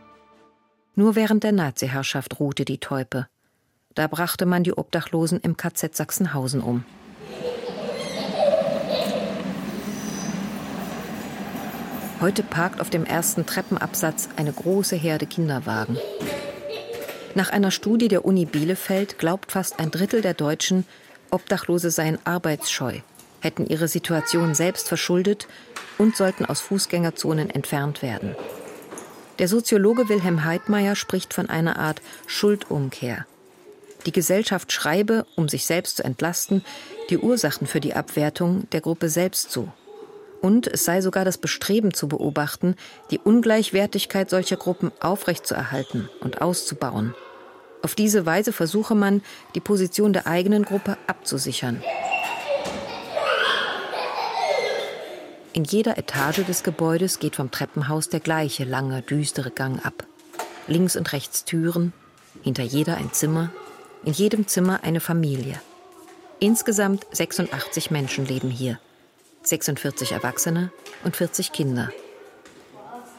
Nur 0.95 1.17
während 1.17 1.43
der 1.43 1.53
Nazi-Herrschaft 1.53 2.39
ruhte 2.39 2.65
die 2.65 2.79
Teupe. 2.79 3.27
Da 3.97 4.07
brachte 4.07 4.47
man 4.47 4.63
die 4.63 4.73
Obdachlosen 4.73 5.41
im 5.41 5.57
KZ 5.57 5.97
Sachsenhausen 5.97 6.63
um. 6.63 6.85
Heute 12.23 12.45
parkt 12.45 12.81
auf 12.81 12.89
dem 12.89 13.05
ersten 13.05 13.47
Treppenabsatz 13.47 14.29
eine 14.37 14.53
große 14.53 14.95
Herde 14.95 15.27
Kinderwagen. 15.27 15.99
Nach 17.35 17.51
einer 17.51 17.73
Studie 17.73 18.07
der 18.07 18.25
Uni 18.25 18.45
Bielefeld 18.45 19.19
glaubt 19.19 19.51
fast 19.51 19.81
ein 19.81 19.91
Drittel 19.91 20.21
der 20.21 20.35
Deutschen, 20.35 20.87
Obdachlose 21.33 21.91
seien 21.91 22.21
arbeitsscheu, 22.23 23.01
hätten 23.41 23.67
ihre 23.67 23.89
Situation 23.89 24.55
selbst 24.55 24.87
verschuldet 24.87 25.49
und 25.99 26.15
sollten 26.15 26.45
aus 26.47 26.61
Fußgängerzonen 26.61 27.51
entfernt 27.51 28.03
werden. 28.03 28.37
Der 29.41 29.49
Soziologe 29.49 30.09
Wilhelm 30.09 30.45
Heidmeier 30.45 30.95
spricht 30.95 31.35
von 31.35 31.51
einer 31.51 31.77
Art 31.77 32.03
Schuldumkehr. 32.29 33.27
Die 34.07 34.13
Gesellschaft 34.13 34.71
schreibe, 34.71 35.27
um 35.35 35.49
sich 35.49 35.67
selbst 35.67 35.97
zu 35.97 36.05
entlasten, 36.05 36.65
die 37.11 37.19
Ursachen 37.19 37.67
für 37.67 37.81
die 37.81 37.95
Abwertung 37.95 38.71
der 38.71 38.81
Gruppe 38.81 39.09
selbst 39.09 39.51
zu 39.51 39.73
und 40.43 40.67
es 40.67 40.85
sei 40.85 41.01
sogar 41.01 41.25
das 41.25 41.39
Bestreben 41.39 41.95
zu 41.95 42.09
beobachten, 42.09 42.75
die 43.11 43.19
Ungleichwertigkeit 43.19 44.29
solcher 44.29 44.57
Gruppen 44.57 44.93
aufrechtzuerhalten 45.01 46.11
und 46.21 46.43
auszubauen. 46.43 47.15
Auf 47.81 47.95
diese 47.95 48.27
Weise 48.27 48.53
versuche 48.53 48.95
man, 48.95 49.23
die 49.55 49.61
Position 49.61 50.13
der 50.13 50.27
eigenen 50.27 50.65
Gruppe 50.65 50.99
abzusichern. 51.07 51.83
In 55.53 55.65
jeder 55.65 55.99
Etage 55.99 56.45
des 56.45 56.63
Gebäudes 56.63 57.19
geht 57.19 57.37
vom 57.37 57.51
Treppenhaus 57.51 58.09
der 58.09 58.21
gleiche 58.21 58.65
lange, 58.65 59.03
düstere 59.03 59.51
Gang 59.51 59.85
ab. 59.85 60.07
Links 60.67 60.97
und 60.97 61.13
rechts 61.13 61.45
Türen, 61.45 61.93
hinter 62.43 62.63
jeder 62.63 62.97
ein 62.97 63.13
Zimmer, 63.13 63.51
in 64.05 64.13
jedem 64.13 64.49
Zimmer 64.49 64.81
eine 64.83 65.01
Familie. 65.01 65.61
Insgesamt 66.41 67.07
86 67.13 67.91
Menschen 67.91 68.27
leben 68.27 68.51
hier. 68.51 68.81
46 69.53 70.13
Erwachsene 70.13 70.73
und 71.05 71.15
40 71.15 71.53
Kinder. 71.53 71.91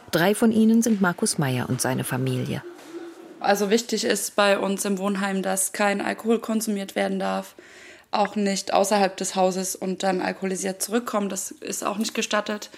Drei 0.10 0.34
von 0.34 0.52
ihnen 0.52 0.82
sind 0.82 1.00
Markus 1.00 1.38
Meyer 1.38 1.70
und 1.70 1.80
seine 1.80 2.04
Familie. 2.04 2.63
Also 3.40 3.70
wichtig 3.70 4.04
ist 4.04 4.36
bei 4.36 4.58
uns 4.58 4.84
im 4.86 4.98
Wohnheim, 4.98 5.44
dass 5.44 5.74
kein 5.74 6.02
Alkohol 6.02 6.40
konsumiert 6.40 6.96
werden 6.96 7.20
darf, 7.20 7.54
auch 8.10 8.36
nicht 8.36 8.74
außerhalb 8.74 9.16
des 9.16 9.36
Hauses 9.36 9.75
und 9.75 10.02
dann 10.02 10.22
alkoholisiert 10.22 10.82
zurückkommen. 10.82 11.30
Das 11.30 11.52
ist 11.52 11.86
auch 11.86 12.00
nicht 12.00 12.16
gestattet. 12.16 12.72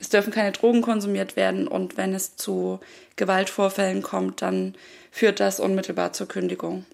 Es 0.00 0.08
dürfen 0.08 0.32
keine 0.32 0.52
Drogen 0.52 0.80
konsumiert 0.80 1.36
werden 1.36 1.68
und 1.68 1.98
wenn 1.98 2.14
es 2.14 2.36
zu 2.36 2.80
Gewaltvorfällen 3.16 4.02
kommt, 4.02 4.40
dann 4.40 4.76
führt 5.10 5.40
das 5.40 5.60
unmittelbar 5.60 6.14
zur 6.14 6.26
Kündigung. 6.28 6.86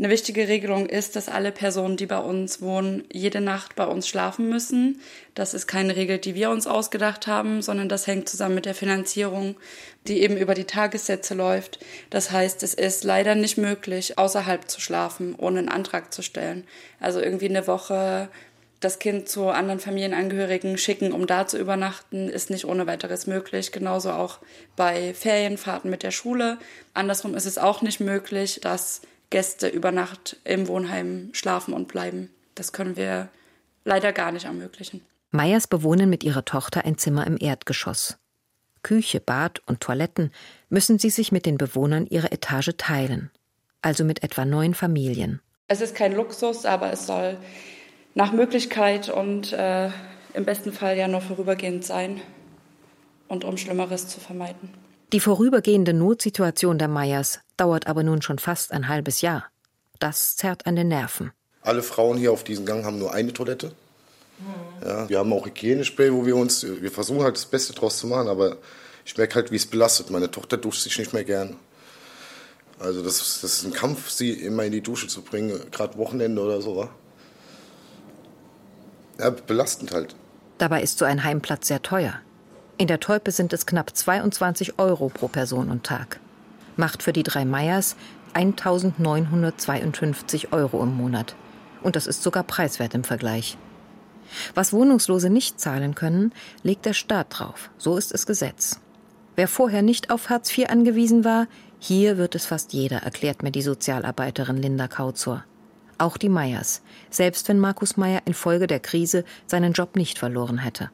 Eine 0.00 0.10
wichtige 0.10 0.46
Regelung 0.46 0.86
ist, 0.86 1.16
dass 1.16 1.28
alle 1.28 1.50
Personen, 1.50 1.96
die 1.96 2.06
bei 2.06 2.20
uns 2.20 2.62
wohnen, 2.62 3.02
jede 3.12 3.40
Nacht 3.40 3.74
bei 3.74 3.84
uns 3.84 4.06
schlafen 4.06 4.48
müssen. 4.48 5.00
Das 5.34 5.54
ist 5.54 5.66
keine 5.66 5.96
Regel, 5.96 6.18
die 6.18 6.36
wir 6.36 6.50
uns 6.50 6.68
ausgedacht 6.68 7.26
haben, 7.26 7.62
sondern 7.62 7.88
das 7.88 8.06
hängt 8.06 8.28
zusammen 8.28 8.54
mit 8.54 8.64
der 8.64 8.76
Finanzierung, 8.76 9.56
die 10.06 10.22
eben 10.22 10.36
über 10.36 10.54
die 10.54 10.66
Tagessätze 10.66 11.34
läuft. 11.34 11.80
Das 12.10 12.30
heißt, 12.30 12.62
es 12.62 12.74
ist 12.74 13.02
leider 13.02 13.34
nicht 13.34 13.58
möglich, 13.58 14.18
außerhalb 14.18 14.70
zu 14.70 14.80
schlafen, 14.80 15.34
ohne 15.36 15.58
einen 15.58 15.68
Antrag 15.68 16.14
zu 16.14 16.22
stellen. 16.22 16.64
Also 17.00 17.20
irgendwie 17.20 17.48
eine 17.48 17.66
Woche 17.66 18.28
Das 18.80 19.00
Kind 19.00 19.28
zu 19.28 19.48
anderen 19.48 19.80
Familienangehörigen 19.80 20.78
schicken, 20.78 21.12
um 21.12 21.26
da 21.26 21.48
zu 21.48 21.58
übernachten, 21.58 22.28
ist 22.28 22.48
nicht 22.50 22.64
ohne 22.64 22.86
weiteres 22.86 23.26
möglich. 23.26 23.72
Genauso 23.72 24.12
auch 24.12 24.38
bei 24.76 25.14
Ferienfahrten 25.14 25.90
mit 25.90 26.04
der 26.04 26.12
Schule. 26.12 26.58
Andersrum 26.94 27.34
ist 27.34 27.46
es 27.46 27.58
auch 27.58 27.82
nicht 27.82 27.98
möglich, 27.98 28.60
dass 28.62 29.00
Gäste 29.30 29.68
über 29.68 29.92
Nacht 29.92 30.36
im 30.44 30.68
Wohnheim 30.68 31.30
schlafen 31.32 31.74
und 31.74 31.88
bleiben. 31.88 32.30
Das 32.54 32.72
können 32.72 32.96
wir 32.96 33.28
leider 33.84 34.12
gar 34.12 34.32
nicht 34.32 34.46
ermöglichen. 34.46 35.02
Meyers 35.30 35.66
bewohnen 35.66 36.08
mit 36.08 36.24
ihrer 36.24 36.44
Tochter 36.44 36.84
ein 36.84 36.96
Zimmer 36.96 37.26
im 37.26 37.36
Erdgeschoss. 37.38 38.18
Küche, 38.82 39.20
Bad 39.20 39.60
und 39.66 39.80
Toiletten 39.80 40.32
müssen 40.70 40.98
sie 40.98 41.10
sich 41.10 41.32
mit 41.32 41.44
den 41.44 41.58
Bewohnern 41.58 42.06
ihrer 42.06 42.32
Etage 42.32 42.70
teilen, 42.78 43.30
also 43.82 44.04
mit 44.04 44.22
etwa 44.22 44.44
neun 44.44 44.72
Familien. 44.74 45.40
Es 45.66 45.80
ist 45.82 45.94
kein 45.94 46.14
Luxus, 46.14 46.64
aber 46.64 46.92
es 46.92 47.06
soll 47.06 47.36
nach 48.14 48.32
Möglichkeit 48.32 49.10
und 49.10 49.52
äh, 49.52 49.90
im 50.32 50.44
besten 50.44 50.72
Fall 50.72 50.96
ja 50.96 51.08
nur 51.08 51.20
vorübergehend 51.20 51.84
sein 51.84 52.20
und 53.28 53.44
um 53.44 53.58
Schlimmeres 53.58 54.08
zu 54.08 54.20
vermeiden. 54.20 54.70
Die 55.12 55.20
vorübergehende 55.20 55.94
Notsituation 55.94 56.78
der 56.78 56.88
Meyers 56.88 57.40
dauert 57.56 57.86
aber 57.86 58.02
nun 58.02 58.20
schon 58.20 58.38
fast 58.38 58.72
ein 58.72 58.88
halbes 58.88 59.22
Jahr. 59.22 59.46
Das 59.98 60.36
zerrt 60.36 60.66
an 60.66 60.76
den 60.76 60.88
Nerven. 60.88 61.32
Alle 61.62 61.82
Frauen 61.82 62.18
hier 62.18 62.30
auf 62.30 62.44
diesem 62.44 62.66
Gang 62.66 62.84
haben 62.84 62.98
nur 62.98 63.14
eine 63.14 63.32
Toilette. 63.32 63.72
Ja, 64.84 65.08
wir 65.08 65.18
haben 65.18 65.32
auch 65.32 65.46
Hygienespray, 65.46 66.12
wo 66.12 66.26
wir 66.26 66.36
uns, 66.36 66.62
wir 66.62 66.90
versuchen 66.90 67.22
halt 67.22 67.36
das 67.36 67.46
Beste 67.46 67.72
draus 67.72 67.98
zu 67.98 68.06
machen, 68.06 68.28
aber 68.28 68.58
ich 69.04 69.16
merke 69.16 69.36
halt, 69.36 69.50
wie 69.50 69.56
es 69.56 69.66
belastet. 69.66 70.10
Meine 70.10 70.30
Tochter 70.30 70.58
duscht 70.58 70.82
sich 70.82 70.98
nicht 70.98 71.12
mehr 71.12 71.24
gern. 71.24 71.56
Also 72.78 73.02
das, 73.02 73.40
das 73.40 73.54
ist 73.54 73.64
ein 73.64 73.72
Kampf, 73.72 74.10
sie 74.10 74.32
immer 74.32 74.64
in 74.64 74.72
die 74.72 74.82
Dusche 74.82 75.08
zu 75.08 75.22
bringen, 75.22 75.58
gerade 75.72 75.96
Wochenende 75.96 76.40
oder 76.42 76.60
so. 76.60 76.76
Wa? 76.76 76.90
Ja, 79.18 79.30
belastend 79.30 79.90
halt. 79.92 80.14
Dabei 80.58 80.82
ist 80.82 80.98
so 80.98 81.04
ein 81.04 81.24
Heimplatz 81.24 81.66
sehr 81.68 81.82
teuer. 81.82 82.20
In 82.80 82.86
der 82.86 83.00
Teupe 83.00 83.32
sind 83.32 83.52
es 83.52 83.66
knapp 83.66 83.96
22 83.96 84.78
Euro 84.78 85.08
pro 85.08 85.26
Person 85.26 85.68
und 85.68 85.82
Tag. 85.82 86.20
Macht 86.76 87.02
für 87.02 87.12
die 87.12 87.24
drei 87.24 87.44
Meyers 87.44 87.96
1952 88.34 90.52
Euro 90.52 90.84
im 90.84 90.96
Monat. 90.96 91.34
Und 91.82 91.96
das 91.96 92.06
ist 92.06 92.22
sogar 92.22 92.44
preiswert 92.44 92.94
im 92.94 93.02
Vergleich. 93.02 93.58
Was 94.54 94.72
Wohnungslose 94.72 95.28
nicht 95.28 95.58
zahlen 95.58 95.96
können, 95.96 96.32
legt 96.62 96.86
der 96.86 96.92
Staat 96.92 97.26
drauf. 97.30 97.70
So 97.78 97.96
ist 97.96 98.14
es 98.14 98.26
Gesetz. 98.26 98.78
Wer 99.34 99.48
vorher 99.48 99.82
nicht 99.82 100.12
auf 100.12 100.30
Hartz 100.30 100.56
IV 100.56 100.70
angewiesen 100.70 101.24
war, 101.24 101.48
hier 101.80 102.16
wird 102.16 102.36
es 102.36 102.46
fast 102.46 102.72
jeder, 102.72 102.98
erklärt 102.98 103.42
mir 103.42 103.50
die 103.50 103.62
Sozialarbeiterin 103.62 104.56
Linda 104.56 104.86
Kauzor. 104.86 105.42
Auch 105.98 106.16
die 106.16 106.28
Meyers, 106.28 106.82
selbst 107.10 107.48
wenn 107.48 107.58
Markus 107.58 107.96
Meyer 107.96 108.22
infolge 108.24 108.68
der 108.68 108.78
Krise 108.78 109.24
seinen 109.48 109.72
Job 109.72 109.96
nicht 109.96 110.20
verloren 110.20 110.58
hätte. 110.58 110.92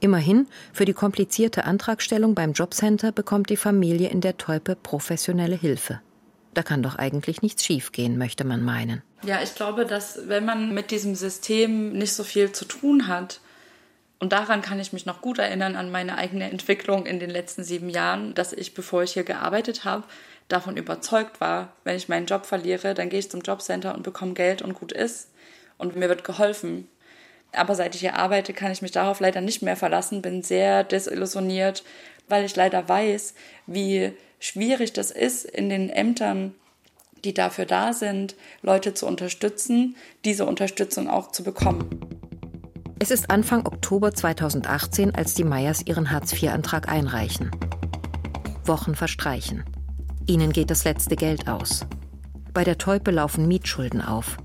Immerhin, 0.00 0.46
für 0.72 0.84
die 0.84 0.92
komplizierte 0.92 1.64
Antragstellung 1.64 2.34
beim 2.34 2.52
Jobcenter 2.52 3.12
bekommt 3.12 3.50
die 3.50 3.56
Familie 3.56 4.08
in 4.08 4.20
der 4.20 4.36
Teupe 4.36 4.76
professionelle 4.76 5.56
Hilfe. 5.56 6.00
Da 6.54 6.62
kann 6.62 6.82
doch 6.82 6.96
eigentlich 6.96 7.42
nichts 7.42 7.64
schiefgehen, 7.64 8.18
möchte 8.18 8.44
man 8.44 8.62
meinen. 8.62 9.02
Ja, 9.24 9.42
ich 9.42 9.54
glaube, 9.54 9.86
dass 9.86 10.28
wenn 10.28 10.44
man 10.44 10.74
mit 10.74 10.90
diesem 10.90 11.14
System 11.14 11.92
nicht 11.92 12.12
so 12.12 12.24
viel 12.24 12.52
zu 12.52 12.64
tun 12.64 13.08
hat, 13.08 13.40
und 14.22 14.32
daran 14.32 14.62
kann 14.62 14.78
ich 14.78 14.92
mich 14.92 15.04
noch 15.04 15.20
gut 15.20 15.40
erinnern 15.40 15.74
an 15.74 15.90
meine 15.90 16.16
eigene 16.16 16.48
Entwicklung 16.48 17.06
in 17.06 17.18
den 17.18 17.28
letzten 17.28 17.64
sieben 17.64 17.88
Jahren, 17.88 18.34
dass 18.34 18.52
ich, 18.52 18.72
bevor 18.72 19.02
ich 19.02 19.14
hier 19.14 19.24
gearbeitet 19.24 19.84
habe, 19.84 20.04
davon 20.46 20.76
überzeugt 20.76 21.40
war, 21.40 21.72
wenn 21.82 21.96
ich 21.96 22.08
meinen 22.08 22.26
Job 22.26 22.46
verliere, 22.46 22.94
dann 22.94 23.08
gehe 23.08 23.18
ich 23.18 23.32
zum 23.32 23.40
Jobcenter 23.40 23.96
und 23.96 24.04
bekomme 24.04 24.34
Geld 24.34 24.62
und 24.62 24.74
gut 24.74 24.92
ist 24.92 25.32
und 25.76 25.96
mir 25.96 26.08
wird 26.08 26.22
geholfen. 26.22 26.86
Aber 27.52 27.74
seit 27.74 27.94
ich 27.94 28.00
hier 28.00 28.16
arbeite, 28.16 28.52
kann 28.52 28.72
ich 28.72 28.82
mich 28.82 28.92
darauf 28.92 29.20
leider 29.20 29.40
nicht 29.40 29.62
mehr 29.62 29.76
verlassen, 29.76 30.22
bin 30.22 30.42
sehr 30.42 30.84
desillusioniert, 30.84 31.84
weil 32.28 32.44
ich 32.44 32.56
leider 32.56 32.88
weiß, 32.88 33.34
wie 33.66 34.12
schwierig 34.40 34.92
das 34.92 35.10
ist, 35.10 35.44
in 35.44 35.68
den 35.68 35.90
Ämtern 35.90 36.54
die 37.24 37.34
dafür 37.34 37.66
da 37.66 37.92
sind, 37.92 38.34
Leute 38.62 38.94
zu 38.94 39.06
unterstützen, 39.06 39.96
diese 40.24 40.46
Unterstützung 40.46 41.08
auch 41.08 41.30
zu 41.30 41.44
bekommen. 41.44 41.88
Es 42.98 43.10
ist 43.10 43.30
Anfang 43.30 43.66
Oktober 43.66 44.12
2018, 44.12 45.14
als 45.14 45.34
die 45.34 45.44
Meyers 45.44 45.86
ihren 45.86 46.10
Hartz-IV-Antrag 46.10 46.88
einreichen. 46.88 47.50
Wochen 48.64 48.94
verstreichen. 48.94 49.64
Ihnen 50.26 50.52
geht 50.52 50.70
das 50.70 50.84
letzte 50.84 51.16
Geld 51.16 51.48
aus. 51.48 51.84
Bei 52.54 52.62
der 52.62 52.78
Teupe 52.78 53.10
laufen 53.10 53.48
Mietschulden 53.48 54.00
auf. 54.00 54.36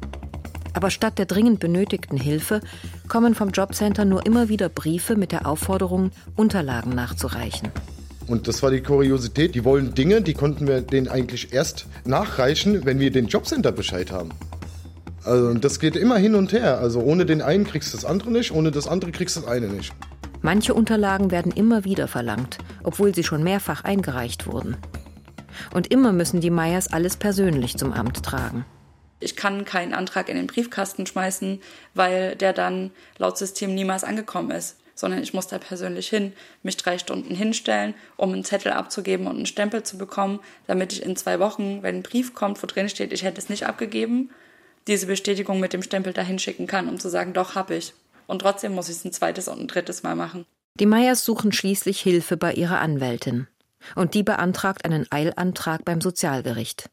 Aber 0.77 0.91
statt 0.91 1.17
der 1.17 1.25
dringend 1.25 1.59
benötigten 1.59 2.19
Hilfe 2.19 2.61
kommen 3.07 3.33
vom 3.33 3.49
Jobcenter 3.49 4.05
nur 4.05 4.27
immer 4.27 4.47
wieder 4.47 4.69
Briefe 4.69 5.15
mit 5.15 5.31
der 5.31 5.47
Aufforderung, 5.47 6.11
Unterlagen 6.35 6.93
nachzureichen. 6.93 7.69
Und 8.27 8.47
das 8.47 8.61
war 8.61 8.69
die 8.69 8.81
Kuriosität. 8.81 9.55
Die 9.55 9.65
wollen 9.65 9.95
Dinge, 9.95 10.21
die 10.21 10.35
konnten 10.35 10.67
wir 10.67 10.81
denen 10.81 11.07
eigentlich 11.07 11.51
erst 11.51 11.87
nachreichen, 12.05 12.85
wenn 12.85 12.99
wir 12.99 13.09
den 13.09 13.25
Jobcenter 13.25 13.71
Bescheid 13.71 14.11
haben. 14.11 14.29
Also 15.23 15.55
das 15.55 15.79
geht 15.79 15.95
immer 15.95 16.19
hin 16.19 16.35
und 16.35 16.53
her. 16.53 16.77
Also 16.77 16.99
ohne 16.99 17.25
den 17.25 17.41
einen 17.41 17.65
kriegst 17.65 17.91
du 17.91 17.97
das 17.97 18.05
andere 18.05 18.29
nicht, 18.29 18.51
ohne 18.51 18.69
das 18.69 18.87
andere 18.87 19.09
kriegst 19.09 19.35
du 19.35 19.41
das 19.41 19.49
eine 19.49 19.69
nicht. 19.69 19.95
Manche 20.43 20.75
Unterlagen 20.75 21.31
werden 21.31 21.51
immer 21.51 21.85
wieder 21.85 22.07
verlangt, 22.07 22.59
obwohl 22.83 23.15
sie 23.15 23.23
schon 23.23 23.41
mehrfach 23.41 23.83
eingereicht 23.83 24.45
wurden. 24.45 24.77
Und 25.73 25.87
immer 25.87 26.13
müssen 26.13 26.39
die 26.39 26.51
Meyers 26.51 26.93
alles 26.93 27.17
persönlich 27.17 27.77
zum 27.77 27.93
Amt 27.93 28.21
tragen. 28.21 28.63
Ich 29.19 29.35
kann 29.35 29.65
keinen 29.65 29.93
Antrag 29.93 30.29
in 30.29 30.37
den 30.37 30.47
Briefkasten 30.47 31.05
schmeißen, 31.05 31.61
weil 31.93 32.35
der 32.35 32.53
dann 32.53 32.91
laut 33.17 33.37
System 33.37 33.73
niemals 33.73 34.03
angekommen 34.03 34.51
ist 34.51 34.77
sondern 34.97 35.21
ich 35.21 35.33
muss 35.33 35.47
da 35.47 35.59
persönlich 35.59 36.09
hin, 36.09 36.33
mich 36.63 36.75
drei 36.75 36.97
Stunden 36.97 37.35
hinstellen, 37.35 37.93
um 38.17 38.33
einen 38.33 38.43
Zettel 38.43 38.71
abzugeben 38.73 39.27
und 39.27 39.35
einen 39.35 39.45
Stempel 39.45 39.83
zu 39.83 39.97
bekommen, 39.97 40.39
damit 40.65 40.91
ich 40.91 41.03
in 41.03 41.15
zwei 41.15 41.39
Wochen, 41.39 41.83
wenn 41.83 41.97
ein 41.97 42.03
Brief 42.03 42.33
kommt, 42.33 42.61
wo 42.61 42.67
drin 42.67 42.89
steht, 42.89 43.13
ich 43.13 43.23
hätte 43.23 43.39
es 43.39 43.47
nicht 43.47 43.67
abgegeben, 43.67 44.31
diese 44.87 45.05
Bestätigung 45.05 45.59
mit 45.59 45.73
dem 45.73 45.83
Stempel 45.83 46.13
dahin 46.13 46.39
schicken 46.39 46.65
kann, 46.65 46.89
um 46.89 46.99
zu 46.99 47.09
sagen, 47.09 47.33
doch, 47.33 47.55
habe 47.55 47.75
ich. 47.75 47.93
Und 48.25 48.39
trotzdem 48.39 48.73
muss 48.73 48.89
ich 48.89 48.97
es 48.97 49.05
ein 49.05 49.13
zweites 49.13 49.47
und 49.47 49.59
ein 49.59 49.67
drittes 49.67 50.03
Mal 50.03 50.15
machen. 50.15 50.45
Die 50.79 50.85
Meyers 50.85 51.23
suchen 51.23 51.51
schließlich 51.51 52.01
Hilfe 52.01 52.35
bei 52.35 52.53
ihrer 52.53 52.79
Anwältin. 52.79 53.47
Und 53.95 54.15
die 54.15 54.23
beantragt 54.23 54.85
einen 54.85 55.05
Eilantrag 55.11 55.85
beim 55.85 56.01
Sozialgericht. 56.01 56.89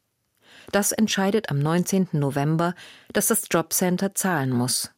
Das 0.71 0.91
entscheidet 0.91 1.49
am 1.49 1.59
19. 1.59 2.09
November, 2.13 2.75
dass 3.13 3.27
das 3.27 3.43
Jobcenter 3.51 4.15
zahlen 4.15 4.51
muss. 4.51 4.91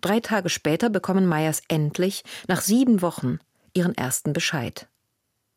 Drei 0.00 0.20
Tage 0.20 0.48
später 0.50 0.90
bekommen 0.90 1.26
Meyers 1.26 1.62
endlich, 1.68 2.24
nach 2.46 2.60
sieben 2.60 3.00
Wochen, 3.02 3.38
ihren 3.72 3.94
ersten 3.94 4.32
Bescheid. 4.32 4.86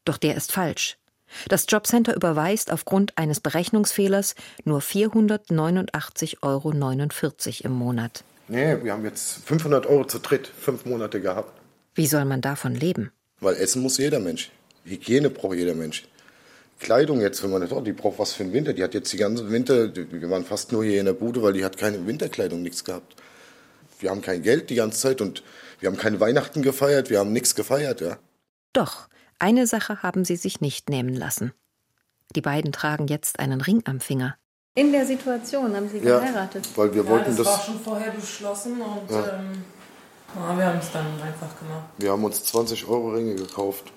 Doch 0.06 0.18
der 0.18 0.36
ist 0.36 0.52
falsch. 0.52 0.98
Das 1.50 1.66
Jobcenter 1.68 2.16
überweist 2.16 2.72
aufgrund 2.72 3.18
eines 3.18 3.42
Berechnungsfehlers 3.42 4.36
nur 4.64 4.80
489,49 4.80 6.38
Euro 6.44 6.72
im 6.72 7.72
Monat. 7.74 8.24
Nee, 8.48 8.82
wir 8.82 8.94
haben 8.94 9.04
jetzt 9.04 9.46
500 9.46 9.86
Euro 9.86 10.06
zu 10.06 10.20
dritt, 10.20 10.48
fünf 10.48 10.86
Monate 10.86 11.20
gehabt. 11.20 11.52
Wie 11.96 12.08
soll 12.08 12.24
man 12.24 12.40
davon 12.42 12.76
leben? 12.76 13.12
Weil 13.42 13.56
essen 13.56 13.82
muss 13.82 13.98
jeder 13.98 14.20
Mensch. 14.20 14.52
Hygiene 14.86 15.30
braucht 15.30 15.58
jeder 15.58 15.76
Mensch. 15.76 16.06
Kleidung 16.80 17.22
jetzt, 17.22 17.44
wenn 17.44 17.52
man 17.52 17.62
das, 17.62 17.72
oh, 17.72 17.82
die 17.82 17.94
braucht 17.94 18.20
was 18.20 18.34
für 18.34 18.44
den 18.44 18.54
Winter. 18.54 18.74
Die 18.74 18.84
hat 18.84 18.94
jetzt 18.94 19.12
die 19.12 19.18
ganze 19.18 19.50
Winter, 19.50 19.96
wir 19.96 20.30
waren 20.30 20.46
fast 20.46 20.72
nur 20.72 20.84
hier 20.84 21.00
in 21.00 21.06
der 21.06 21.13
Bude, 21.13 21.42
weil 21.42 21.54
die 21.54 21.66
hat 21.66 21.78
keine 21.78 22.06
Winterkleidung, 22.06 22.62
nichts 22.62 22.84
gehabt 22.84 23.16
wir 24.00 24.10
haben 24.10 24.22
kein 24.22 24.42
Geld 24.42 24.70
die 24.70 24.76
ganze 24.76 25.00
Zeit 25.00 25.22
und 25.22 25.44
wir 25.80 25.90
haben 25.90 25.98
keine 25.98 26.20
Weihnachten 26.20 26.62
gefeiert, 26.62 27.10
wir 27.10 27.20
haben 27.20 27.34
nichts 27.34 27.56
gefeiert, 27.56 28.02
ja. 28.02 28.18
Doch, 28.74 29.08
eine 29.40 29.68
Sache 29.68 30.02
haben 30.04 30.26
sie 30.26 30.36
sich 30.36 30.62
nicht 30.62 30.90
nehmen 30.90 31.13
lassen. 31.13 31.54
Die 32.36 32.42
beiden 32.42 32.72
tragen 32.72 33.08
jetzt 33.08 33.40
einen 33.40 33.62
Ring 33.62 33.82
am 33.86 34.00
Finger. 34.00 34.36
In 34.76 34.92
der 34.92 35.06
Situation 35.06 35.76
haben 35.76 35.90
sie 35.90 36.00
ja, 36.00 36.20
geheiratet. 36.20 36.68
Weil 36.76 36.94
wir 36.94 37.04
ja, 37.04 37.10
wollten 37.10 37.36
das 37.36 37.38
das. 37.38 37.48
war 37.48 37.62
schon 37.62 37.80
vorher 37.80 38.12
beschlossen 38.12 38.74
und 38.82 39.10
ja. 39.10 39.40
ähm, 39.40 39.63
wir 40.36 40.66
haben 40.66 40.80
es 40.80 40.92
dann 40.92 41.06
einfach 41.22 41.58
gemacht. 41.58 41.86
Wir 41.98 42.12
haben 42.12 42.24
uns 42.24 42.44
20 42.44 42.88
Euro 42.88 43.10
Ringe 43.12 43.36
gekauft. 43.36 43.92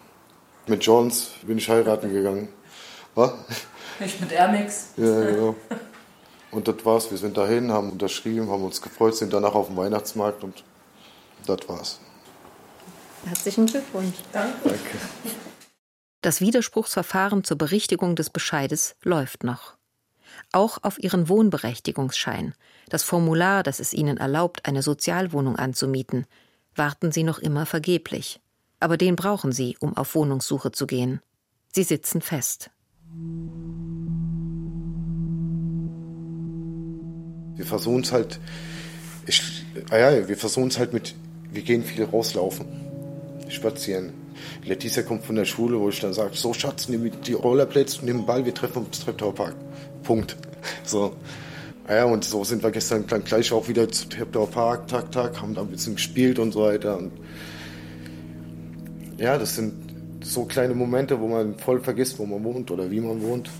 Mit 0.66 0.84
Jones 0.84 1.30
bin 1.42 1.58
ich 1.58 1.68
heiraten 1.68 2.12
gegangen. 2.12 2.48
Was? 3.14 3.32
Nicht 3.98 4.20
mit 4.20 4.32
Airmix. 4.32 4.90
Ja, 4.96 5.20
genau. 5.24 5.56
Und 6.50 6.66
das 6.66 6.84
war's. 6.84 7.10
Wir 7.10 7.18
sind 7.18 7.36
dahin, 7.36 7.70
haben 7.70 7.90
unterschrieben, 7.90 8.50
haben 8.50 8.64
uns 8.64 8.80
gefreut, 8.82 9.16
sind 9.16 9.32
danach 9.32 9.54
auf 9.54 9.68
dem 9.68 9.76
Weihnachtsmarkt 9.76 10.42
und 10.42 10.64
das 11.46 11.68
war's. 11.68 12.00
Herzlichen 13.24 13.66
Glückwunsch. 13.66 14.16
Danke. 14.32 14.56
Danke. 14.64 14.98
Das 16.22 16.40
Widerspruchsverfahren 16.40 17.44
zur 17.44 17.56
Berichtigung 17.56 18.16
des 18.16 18.30
Bescheides 18.30 18.96
läuft 19.02 19.44
noch. 19.44 19.76
Auch 20.52 20.78
auf 20.82 20.98
ihren 20.98 21.28
Wohnberechtigungsschein, 21.28 22.54
das 22.88 23.02
Formular, 23.02 23.62
das 23.62 23.80
es 23.80 23.92
ihnen 23.92 24.16
erlaubt, 24.16 24.66
eine 24.66 24.82
Sozialwohnung 24.82 25.56
anzumieten, 25.56 26.26
warten 26.74 27.12
sie 27.12 27.22
noch 27.22 27.38
immer 27.38 27.66
vergeblich. 27.66 28.40
Aber 28.80 28.96
den 28.96 29.16
brauchen 29.16 29.52
sie, 29.52 29.76
um 29.80 29.96
auf 29.96 30.14
Wohnungssuche 30.14 30.72
zu 30.72 30.86
gehen. 30.86 31.20
Sie 31.72 31.84
sitzen 31.84 32.20
fest. 32.20 32.70
Wir 37.56 37.66
versuchen 37.66 38.00
es 38.00 38.12
halt 38.12 38.40
Ich, 39.26 39.64
ah 39.90 39.98
ja, 39.98 40.28
wir 40.28 40.36
versuchen 40.36 40.68
es 40.68 40.78
halt 40.78 40.92
mit, 40.92 41.14
wir 41.52 41.62
gehen 41.62 41.84
viel 41.84 42.04
rauslaufen, 42.04 42.66
spazieren. 43.48 44.12
Letizia 44.64 45.02
kommt 45.02 45.24
von 45.24 45.36
der 45.36 45.44
Schule, 45.44 45.78
wo 45.78 45.88
ich 45.88 46.00
dann 46.00 46.12
sage, 46.12 46.30
so 46.34 46.54
Schatz, 46.54 46.88
nimm 46.88 47.10
die 47.22 47.32
Rollerblades, 47.34 48.02
nimm 48.02 48.18
den 48.18 48.26
Ball, 48.26 48.44
wir 48.44 48.54
treffen 48.54 48.86
uns 48.86 49.00
Treptower 49.00 49.52
Punkt. 50.02 50.36
So. 50.84 51.14
Ja, 51.88 52.04
und 52.04 52.24
so 52.24 52.44
sind 52.44 52.62
wir 52.62 52.70
gestern 52.70 53.06
dann 53.06 53.24
gleich 53.24 53.52
auch 53.52 53.68
wieder 53.68 53.88
zu 53.88 54.08
Treptower 54.08 54.48
Park, 54.48 54.88
Tag, 54.88 55.10
Tag, 55.10 55.40
haben 55.42 55.54
da 55.54 55.62
ein 55.62 55.68
bisschen 55.68 55.96
gespielt 55.96 56.38
und 56.38 56.52
so 56.52 56.62
weiter. 56.62 56.98
Und 56.98 57.12
ja, 59.18 59.36
das 59.38 59.56
sind 59.56 59.89
so 60.22 60.44
kleine 60.44 60.74
Momente, 60.74 61.20
wo 61.20 61.28
man 61.28 61.56
voll 61.56 61.80
vergisst, 61.80 62.18
wo 62.18 62.26
man 62.26 62.42
wohnt 62.44 62.70
oder 62.70 62.90
wie 62.90 63.00
man 63.00 63.22
wohnt. 63.22 63.50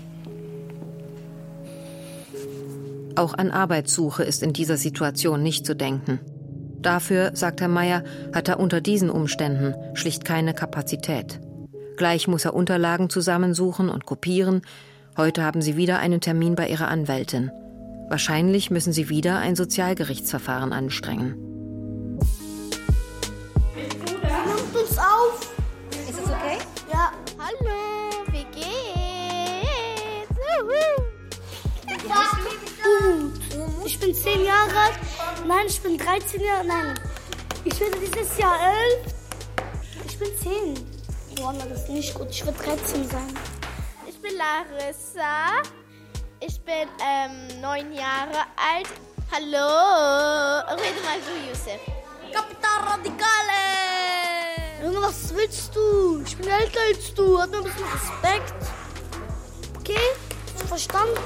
Auch 3.15 3.33
an 3.33 3.51
Arbeitssuche 3.51 4.23
ist 4.23 4.41
in 4.41 4.53
dieser 4.53 4.77
Situation 4.77 5.43
nicht 5.43 5.65
zu 5.65 5.75
denken. 5.75 6.19
Dafür, 6.81 7.31
sagt 7.35 7.61
Herr 7.61 7.67
Meier, 7.67 8.03
hat 8.33 8.47
er 8.47 8.59
unter 8.59 8.81
diesen 8.81 9.09
Umständen 9.09 9.75
schlicht 9.93 10.25
keine 10.25 10.53
Kapazität. 10.53 11.39
Gleich 11.97 12.27
muss 12.27 12.45
er 12.45 12.55
Unterlagen 12.55 13.09
zusammensuchen 13.09 13.89
und 13.89 14.05
kopieren. 14.05 14.61
Heute 15.17 15.43
haben 15.43 15.61
sie 15.61 15.77
wieder 15.77 15.99
einen 15.99 16.21
Termin 16.21 16.55
bei 16.55 16.67
ihrer 16.67 16.87
Anwältin. 16.87 17.51
Wahrscheinlich 18.09 18.71
müssen 18.71 18.93
sie 18.93 19.09
wieder 19.09 19.37
ein 19.37 19.55
Sozialgerichtsverfahren 19.55 20.73
anstrengen. 20.73 21.50
Ich 33.91 33.99
bin 33.99 34.15
zehn 34.15 34.45
Jahre 34.45 34.73
alt. 34.73 34.99
Nein, 35.45 35.65
ich 35.67 35.81
bin 35.81 35.97
13 35.97 36.41
Jahre. 36.41 36.65
Nein. 36.65 36.97
Ich 37.65 37.77
werde 37.77 37.99
dieses 37.99 38.37
Jahr 38.37 38.57
elf. 38.65 39.13
Ich 40.07 40.17
bin 40.17 40.29
zehn. 40.37 40.75
Boah, 41.35 41.53
das 41.53 41.81
ist 41.81 41.89
nicht 41.89 42.13
gut. 42.13 42.29
Ich 42.29 42.45
werde 42.45 42.57
13 42.57 43.09
sein. 43.09 43.33
Ich 44.07 44.17
bin 44.21 44.31
Larissa. 44.37 45.61
Ich 46.39 46.61
bin 46.61 46.87
ähm, 47.05 47.59
neun 47.59 47.91
Jahre 47.91 48.47
alt. 48.55 48.87
Hallo. 49.29 49.67
Rede 50.71 51.01
mal 51.03 51.19
du, 51.27 51.49
Yusuf. 51.49 51.81
Kapital 52.33 52.93
Radikale! 52.93 53.25
Junge, 54.85 55.01
was 55.05 55.35
willst 55.35 55.75
du? 55.75 56.23
Ich 56.25 56.37
bin 56.37 56.47
älter 56.47 56.79
als 56.87 57.13
du. 57.13 57.41
Hat 57.41 57.51
mir 57.51 57.57
ein 57.57 57.63
bisschen 57.65 57.83
Respekt. 57.83 58.53
Okay? 59.81 59.99
Hast 60.53 60.63
du 60.63 60.67
verstanden? 60.67 61.17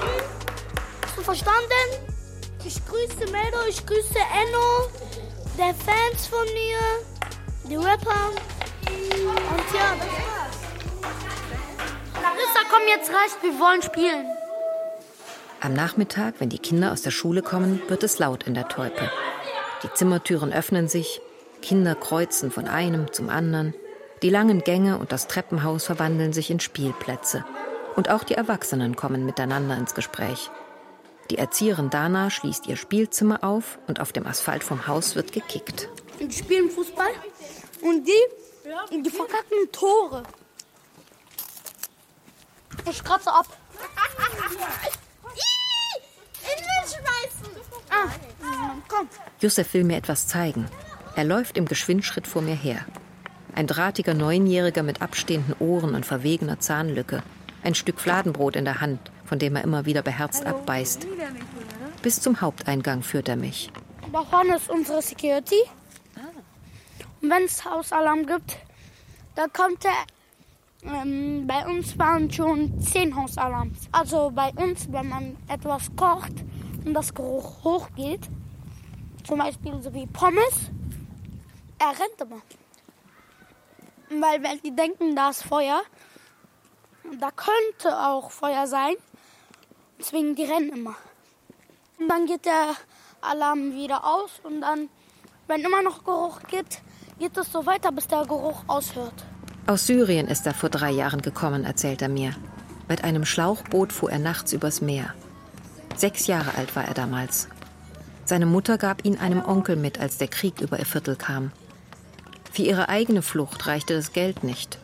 Hast 1.06 1.16
du 1.16 1.22
verstanden? 1.22 2.15
Ich 2.66 2.84
grüße 2.84 3.30
Meldo, 3.30 3.58
ich 3.68 3.86
grüße 3.86 4.18
Enno, 4.18 4.88
der 5.56 5.72
Fans 5.72 6.26
von 6.26 6.44
mir, 6.46 7.70
die 7.70 7.76
Rapper. 7.76 8.32
Und 8.88 9.72
ja. 9.72 9.94
Larissa, 12.20 12.60
komm, 12.68 12.82
jetzt 12.88 13.08
reicht, 13.10 13.40
wir 13.42 13.60
wollen 13.60 13.82
spielen. 13.82 14.26
Am 15.60 15.74
Nachmittag, 15.74 16.34
wenn 16.40 16.48
die 16.48 16.58
Kinder 16.58 16.90
aus 16.90 17.02
der 17.02 17.12
Schule 17.12 17.42
kommen, 17.42 17.80
wird 17.86 18.02
es 18.02 18.18
laut 18.18 18.42
in 18.48 18.54
der 18.54 18.66
Teupe. 18.66 19.12
Die 19.84 19.92
Zimmertüren 19.94 20.52
öffnen 20.52 20.88
sich, 20.88 21.20
Kinder 21.62 21.94
kreuzen 21.94 22.50
von 22.50 22.66
einem 22.66 23.12
zum 23.12 23.28
anderen, 23.28 23.74
die 24.22 24.30
langen 24.30 24.64
Gänge 24.64 24.98
und 24.98 25.12
das 25.12 25.28
Treppenhaus 25.28 25.84
verwandeln 25.84 26.32
sich 26.32 26.50
in 26.50 26.58
Spielplätze. 26.58 27.44
Und 27.94 28.10
auch 28.10 28.24
die 28.24 28.34
Erwachsenen 28.34 28.96
kommen 28.96 29.24
miteinander 29.24 29.76
ins 29.76 29.94
Gespräch. 29.94 30.50
Die 31.30 31.38
Erzieherin 31.38 31.90
Dana 31.90 32.30
schließt 32.30 32.66
ihr 32.66 32.76
Spielzimmer 32.76 33.42
auf 33.42 33.78
und 33.86 34.00
auf 34.00 34.12
dem 34.12 34.26
Asphalt 34.26 34.62
vom 34.62 34.86
Haus 34.86 35.16
wird 35.16 35.32
gekickt. 35.32 35.88
Die 36.20 36.32
spielen 36.32 36.70
Fußball 36.70 37.10
und 37.82 38.06
die, 38.06 39.02
die 39.02 39.10
verkacken 39.10 39.70
Tore. 39.72 40.22
Ich 42.88 43.02
kratze 43.02 43.32
ab. 43.32 43.46
In 46.42 46.62
den 46.62 46.84
schmeißen. 46.86 47.56
Ah, 47.90 48.08
komm. 48.88 49.08
Josef 49.40 49.74
will 49.74 49.84
mir 49.84 49.96
etwas 49.96 50.28
zeigen. 50.28 50.66
Er 51.16 51.24
läuft 51.24 51.56
im 51.56 51.66
Geschwindschritt 51.66 52.26
vor 52.26 52.42
mir 52.42 52.54
her. 52.54 52.84
Ein 53.54 53.66
drahtiger 53.66 54.14
Neunjähriger 54.14 54.82
mit 54.82 55.02
abstehenden 55.02 55.56
Ohren 55.58 55.94
und 55.94 56.06
verwegener 56.06 56.60
Zahnlücke. 56.60 57.22
Ein 57.64 57.74
Stück 57.74 57.98
Fladenbrot 57.98 58.54
in 58.54 58.64
der 58.64 58.80
Hand, 58.80 59.10
von 59.26 59.38
dem 59.38 59.56
er 59.56 59.64
immer 59.64 59.86
wieder 59.86 60.02
beherzt 60.02 60.46
abbeißt. 60.46 61.06
Bis 62.02 62.20
zum 62.20 62.40
Haupteingang 62.40 63.02
führt 63.02 63.28
er 63.28 63.36
mich. 63.36 63.70
Da 64.12 64.22
vorne 64.24 64.56
ist 64.56 64.70
unsere 64.70 65.02
Security. 65.02 65.62
Und 67.20 67.30
wenn 67.30 67.44
es 67.44 67.64
Hausalarm 67.64 68.26
gibt, 68.26 68.58
da 69.34 69.46
kommt 69.48 69.84
er. 69.84 69.92
Ähm, 70.82 71.46
bei 71.46 71.66
uns 71.66 71.98
waren 71.98 72.30
schon 72.30 72.80
zehn 72.80 73.16
Hausalarms. 73.16 73.88
Also 73.90 74.30
bei 74.32 74.52
uns, 74.52 74.90
wenn 74.92 75.08
man 75.08 75.36
etwas 75.48 75.90
kocht 75.96 76.32
und 76.84 76.94
das 76.94 77.12
Geruch 77.12 77.64
hochgeht, 77.64 78.28
zum 79.24 79.38
Beispiel 79.38 79.82
so 79.82 79.92
wie 79.92 80.06
Pommes, 80.06 80.70
er 81.78 81.88
rennt 81.88 82.20
immer. 82.20 82.40
Weil 84.08 84.42
wenn 84.42 84.60
die 84.62 84.74
denken, 84.74 85.16
da 85.16 85.30
ist 85.30 85.42
Feuer, 85.42 85.82
da 87.20 87.30
könnte 87.30 87.98
auch 87.98 88.30
Feuer 88.30 88.66
sein, 88.66 88.94
deswegen 89.98 90.34
die 90.34 90.44
rennen 90.44 90.70
immer. 90.70 90.96
Und 91.98 92.08
dann 92.08 92.26
geht 92.26 92.44
der 92.44 92.74
Alarm 93.20 93.74
wieder 93.74 94.04
aus 94.04 94.30
und 94.42 94.60
dann, 94.60 94.88
wenn 95.46 95.62
immer 95.62 95.82
noch 95.82 96.04
Geruch 96.04 96.40
gibt, 96.48 96.80
geht 97.18 97.36
es 97.36 97.50
so 97.50 97.64
weiter, 97.66 97.92
bis 97.92 98.06
der 98.06 98.24
Geruch 98.26 98.64
aushört. 98.66 99.24
Aus 99.66 99.86
Syrien 99.86 100.28
ist 100.28 100.46
er 100.46 100.54
vor 100.54 100.68
drei 100.68 100.90
Jahren 100.90 101.22
gekommen, 101.22 101.64
erzählt 101.64 102.02
er 102.02 102.08
mir. 102.08 102.34
Mit 102.88 103.02
einem 103.02 103.24
Schlauchboot 103.24 103.92
fuhr 103.92 104.12
er 104.12 104.18
nachts 104.18 104.52
übers 104.52 104.80
Meer. 104.80 105.14
Sechs 105.96 106.26
Jahre 106.26 106.54
alt 106.56 106.76
war 106.76 106.84
er 106.84 106.94
damals. 106.94 107.48
Seine 108.24 108.46
Mutter 108.46 108.78
gab 108.78 109.04
ihn 109.04 109.18
einem 109.18 109.44
Onkel 109.44 109.76
mit, 109.76 109.98
als 109.98 110.18
der 110.18 110.28
Krieg 110.28 110.60
über 110.60 110.78
ihr 110.78 110.86
Viertel 110.86 111.16
kam. 111.16 111.52
Für 112.52 112.62
ihre 112.62 112.88
eigene 112.88 113.22
Flucht 113.22 113.66
reichte 113.66 113.94
das 113.94 114.12
Geld 114.12 114.44
nicht. 114.44 114.78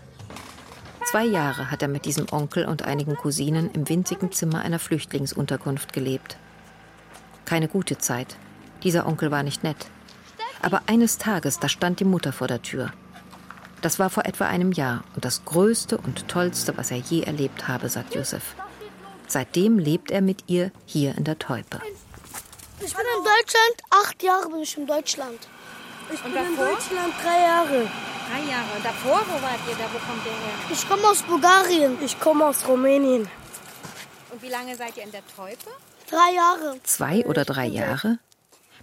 Zwei 1.12 1.26
Jahre 1.26 1.70
hat 1.70 1.82
er 1.82 1.88
mit 1.88 2.06
diesem 2.06 2.24
Onkel 2.32 2.64
und 2.64 2.84
einigen 2.86 3.16
Cousinen 3.16 3.70
im 3.72 3.86
winzigen 3.86 4.32
Zimmer 4.32 4.62
einer 4.62 4.78
Flüchtlingsunterkunft 4.78 5.92
gelebt. 5.92 6.38
Keine 7.44 7.68
gute 7.68 7.98
Zeit. 7.98 8.38
Dieser 8.82 9.06
Onkel 9.06 9.30
war 9.30 9.42
nicht 9.42 9.62
nett. 9.62 9.76
Aber 10.62 10.80
eines 10.86 11.18
Tages, 11.18 11.58
da 11.58 11.68
stand 11.68 12.00
die 12.00 12.06
Mutter 12.06 12.32
vor 12.32 12.48
der 12.48 12.62
Tür. 12.62 12.94
Das 13.82 13.98
war 13.98 14.08
vor 14.08 14.24
etwa 14.24 14.46
einem 14.46 14.72
Jahr 14.72 15.04
und 15.14 15.26
das 15.26 15.44
Größte 15.44 15.98
und 15.98 16.28
Tollste, 16.28 16.78
was 16.78 16.90
er 16.90 16.96
je 16.96 17.24
erlebt 17.24 17.68
habe, 17.68 17.90
sagt 17.90 18.14
Josef. 18.14 18.54
Seitdem 19.28 19.78
lebt 19.78 20.10
er 20.10 20.22
mit 20.22 20.44
ihr 20.46 20.70
hier 20.86 21.14
in 21.18 21.24
der 21.24 21.38
Teupe. 21.38 21.78
Ich 22.80 22.96
bin 22.96 23.04
in 23.18 23.22
Deutschland, 23.22 23.82
acht 23.90 24.22
Jahre 24.22 24.48
bin 24.48 24.60
ich 24.60 24.78
in 24.78 24.86
Deutschland. 24.86 25.40
Ich 26.10 26.22
bin 26.22 26.32
in? 26.32 26.56
Deutschland 26.56 27.12
drei 27.22 27.42
Jahre. 27.42 27.90
Drei 28.32 28.50
Jahre. 28.50 28.76
Und 28.76 28.84
davor, 28.84 29.20
wo 29.28 29.42
wart 29.42 29.60
ihr 29.68 29.76
da? 29.76 29.84
Wo 29.92 29.98
kommt 29.98 30.24
ihr 30.24 30.32
her? 30.32 30.70
Ich 30.72 30.88
komme 30.88 31.06
aus 31.06 31.22
Bulgarien. 31.22 31.98
Ich 32.02 32.18
komme 32.18 32.46
aus 32.46 32.66
Rumänien. 32.66 33.28
Und 34.30 34.42
wie 34.42 34.48
lange 34.48 34.74
seid 34.74 34.96
ihr 34.96 35.02
in 35.02 35.12
der 35.12 35.22
Teupe? 35.36 35.70
Drei 36.08 36.34
Jahre. 36.34 36.78
Zwei 36.82 37.26
oder 37.26 37.44
drei 37.44 37.66
Jahre? 37.66 38.18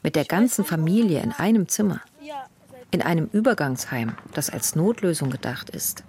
Mit 0.04 0.16
der 0.16 0.26
ganzen 0.26 0.64
Familie 0.66 1.22
in 1.22 1.32
einem 1.32 1.68
Zimmer. 1.68 2.02
Ja, 2.22 2.46
In 2.92 3.02
einem 3.02 3.28
Übergangsheim, 3.34 4.16
das 4.34 4.50
als 4.50 4.76
Notlösung 4.76 5.30
gedacht 5.32 5.70
ist. 5.72 6.04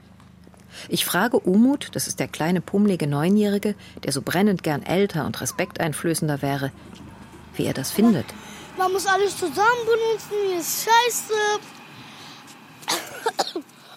Ich 0.89 1.05
frage 1.05 1.39
Umut, 1.39 1.89
das 1.95 2.07
ist 2.07 2.21
der 2.21 2.29
kleine 2.29 2.61
pummelige 2.61 3.07
Neunjährige, 3.07 3.75
der 4.05 4.13
so 4.13 4.23
brennend 4.23 4.63
gern 4.63 4.83
älter 4.83 5.25
und 5.27 5.41
respekteinflößender 5.41 6.43
wäre, 6.43 6.73
wie 7.55 7.65
er 7.65 7.75
das 7.75 7.91
findet. 7.91 8.27
man 8.79 8.93
muss 8.93 9.07
alles 9.07 9.37
zusammen 9.37 9.85
benutzen. 9.85 10.35
Hier 10.49 10.61
ist 10.61 10.85
scheiße. 10.85 11.35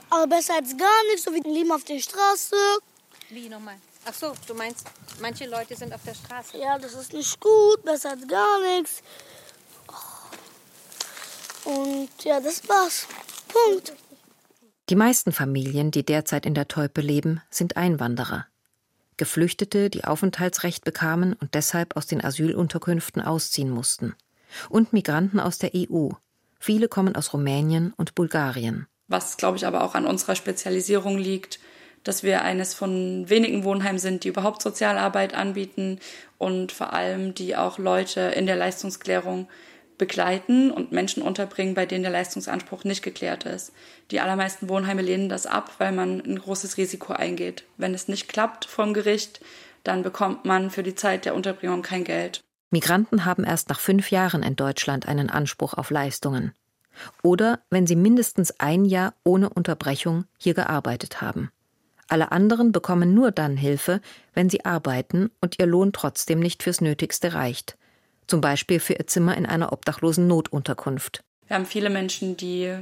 Aber 0.10 0.28
besser 0.28 0.56
als 0.56 0.78
gar 0.78 1.04
nichts, 1.08 1.24
so 1.24 1.34
wie 1.34 1.42
ein 1.44 1.54
Leben 1.54 1.72
auf 1.72 1.84
der 1.84 2.00
Straße. 2.00 2.56
Wie 3.30 3.50
nochmal? 3.50 3.76
Ach 4.06 4.14
so, 4.14 4.34
du 4.48 4.54
meinst, 4.54 4.86
manche 5.22 5.46
Leute 5.48 5.76
sind 5.76 5.94
auf 5.94 6.04
der 6.06 6.14
Straße. 6.14 6.58
Ja, 6.58 6.78
das 6.78 6.94
ist 6.94 7.14
nicht 7.14 7.40
gut, 7.40 7.84
besser 7.84 8.12
als 8.12 8.28
gar 8.28 8.60
nichts. 8.62 9.02
Und 11.64 12.10
ja, 12.24 12.40
das 12.40 12.68
war's. 12.68 13.08
Punkt. 13.48 13.94
Die 14.90 14.96
meisten 14.96 15.32
Familien, 15.32 15.92
die 15.92 16.06
derzeit 16.06 16.46
in 16.46 16.54
der 16.54 16.68
Teupe 16.68 17.02
leben, 17.02 17.42
sind 17.50 17.78
Einwanderer. 17.78 18.46
Geflüchtete, 19.16 19.90
die 19.90 20.04
Aufenthaltsrecht 20.04 20.84
bekamen 20.84 21.34
und 21.34 21.54
deshalb 21.54 21.96
aus 21.96 22.06
den 22.06 22.24
Asylunterkünften 22.24 23.22
ausziehen 23.22 23.70
mussten. 23.70 24.16
Und 24.70 24.92
Migranten 24.92 25.40
aus 25.40 25.58
der 25.58 25.72
EU. 25.74 26.10
Viele 26.60 26.88
kommen 26.88 27.16
aus 27.16 27.34
Rumänien 27.34 27.94
und 27.96 28.16
Bulgarien. 28.16 28.88
Was, 29.08 29.38
glaube 29.38 29.58
ich, 29.58 29.66
aber 29.66 29.84
auch 29.84 29.96
an 29.96 30.06
unserer 30.06 30.36
Spezialisierung 30.36 31.18
liegt, 31.18 31.60
dass 32.04 32.24
wir 32.24 32.42
eines 32.42 32.74
von 32.74 33.30
wenigen 33.30 33.63
Wohnheimen 33.63 34.00
sind, 34.00 34.24
die 34.24 34.30
überhaupt 34.30 34.62
Sozialarbeit 34.62 35.34
anbieten 35.34 36.00
und 36.38 36.72
vor 36.72 36.94
allem 36.94 37.34
die 37.34 37.56
auch 37.56 37.78
Leute 37.78 38.22
in 38.22 38.46
der 38.46 38.56
Leistungsklärung 38.56 39.48
begleiten 39.98 40.72
und 40.72 40.92
Menschen 40.92 41.24
unterbringen, 41.24 41.76
bei 41.76 41.86
denen 41.86 42.04
der 42.04 42.12
Leistungsanspruch 42.12 42.84
nicht 42.84 43.04
geklärt 43.04 43.46
ist. 43.46 43.72
Die 44.12 44.20
allermeisten 44.20 44.68
Wohnheime 44.68 45.02
lehnen 45.02 45.30
das 45.30 45.46
ab, 45.46 45.72
weil 45.78 45.92
man 45.92 46.20
ein 46.20 46.39
großes 46.39 46.78
Risiko 46.78 47.13
eingeht. 47.13 47.63
Wenn 47.78 47.94
es 47.94 48.08
nicht 48.08 48.28
klappt 48.28 48.66
vom 48.66 48.94
Gericht, 48.94 49.39
dann 49.84 50.04
bekommt 50.04 50.46
man 50.46 50.72
für 50.72 50.84
die 50.84 50.96
Zeit 50.96 51.26
der 51.26 51.36
Unterbringung 51.36 51.84
kein 51.84 52.04
Geld. 52.04 52.42
Migranten 52.72 53.24
haben 53.24 53.44
erst 53.44 53.70
nach 53.70 53.80
fünf 53.80 54.10
Jahren 54.10 54.42
in 54.42 54.56
Deutschland 54.56 55.08
einen 55.08 55.30
Anspruch 55.30 55.76
auf 55.76 55.92
Leistungen. 55.92 56.54
Oder 57.22 57.60
wenn 57.70 57.88
sie 57.88 57.96
mindestens 57.96 58.60
ein 58.60 58.86
Jahr 58.86 59.14
ohne 59.24 59.50
Unterbrechung 59.50 60.26
hier 60.38 60.54
gearbeitet 60.54 61.22
haben. 61.22 61.52
Alle 62.08 62.32
anderen 62.32 62.72
bekommen 62.72 63.14
nur 63.14 63.32
dann 63.32 63.58
Hilfe, 63.58 64.02
wenn 64.34 64.50
sie 64.50 64.66
arbeiten 64.66 65.32
und 65.42 65.60
ihr 65.60 65.66
Lohn 65.66 65.94
trotzdem 65.94 66.40
nicht 66.40 66.64
fürs 66.64 66.82
Nötigste 66.82 67.34
reicht. 67.34 67.78
Zum 68.28 68.42
Beispiel 68.42 68.80
für 68.80 68.94
ihr 68.94 69.08
Zimmer 69.08 69.36
in 69.38 69.46
einer 69.46 69.74
obdachlosen 69.74 70.28
Notunterkunft. 70.28 71.24
Wir 71.48 71.56
haben 71.56 71.66
viele 71.66 71.90
Menschen, 71.90 72.38
die 72.38 72.74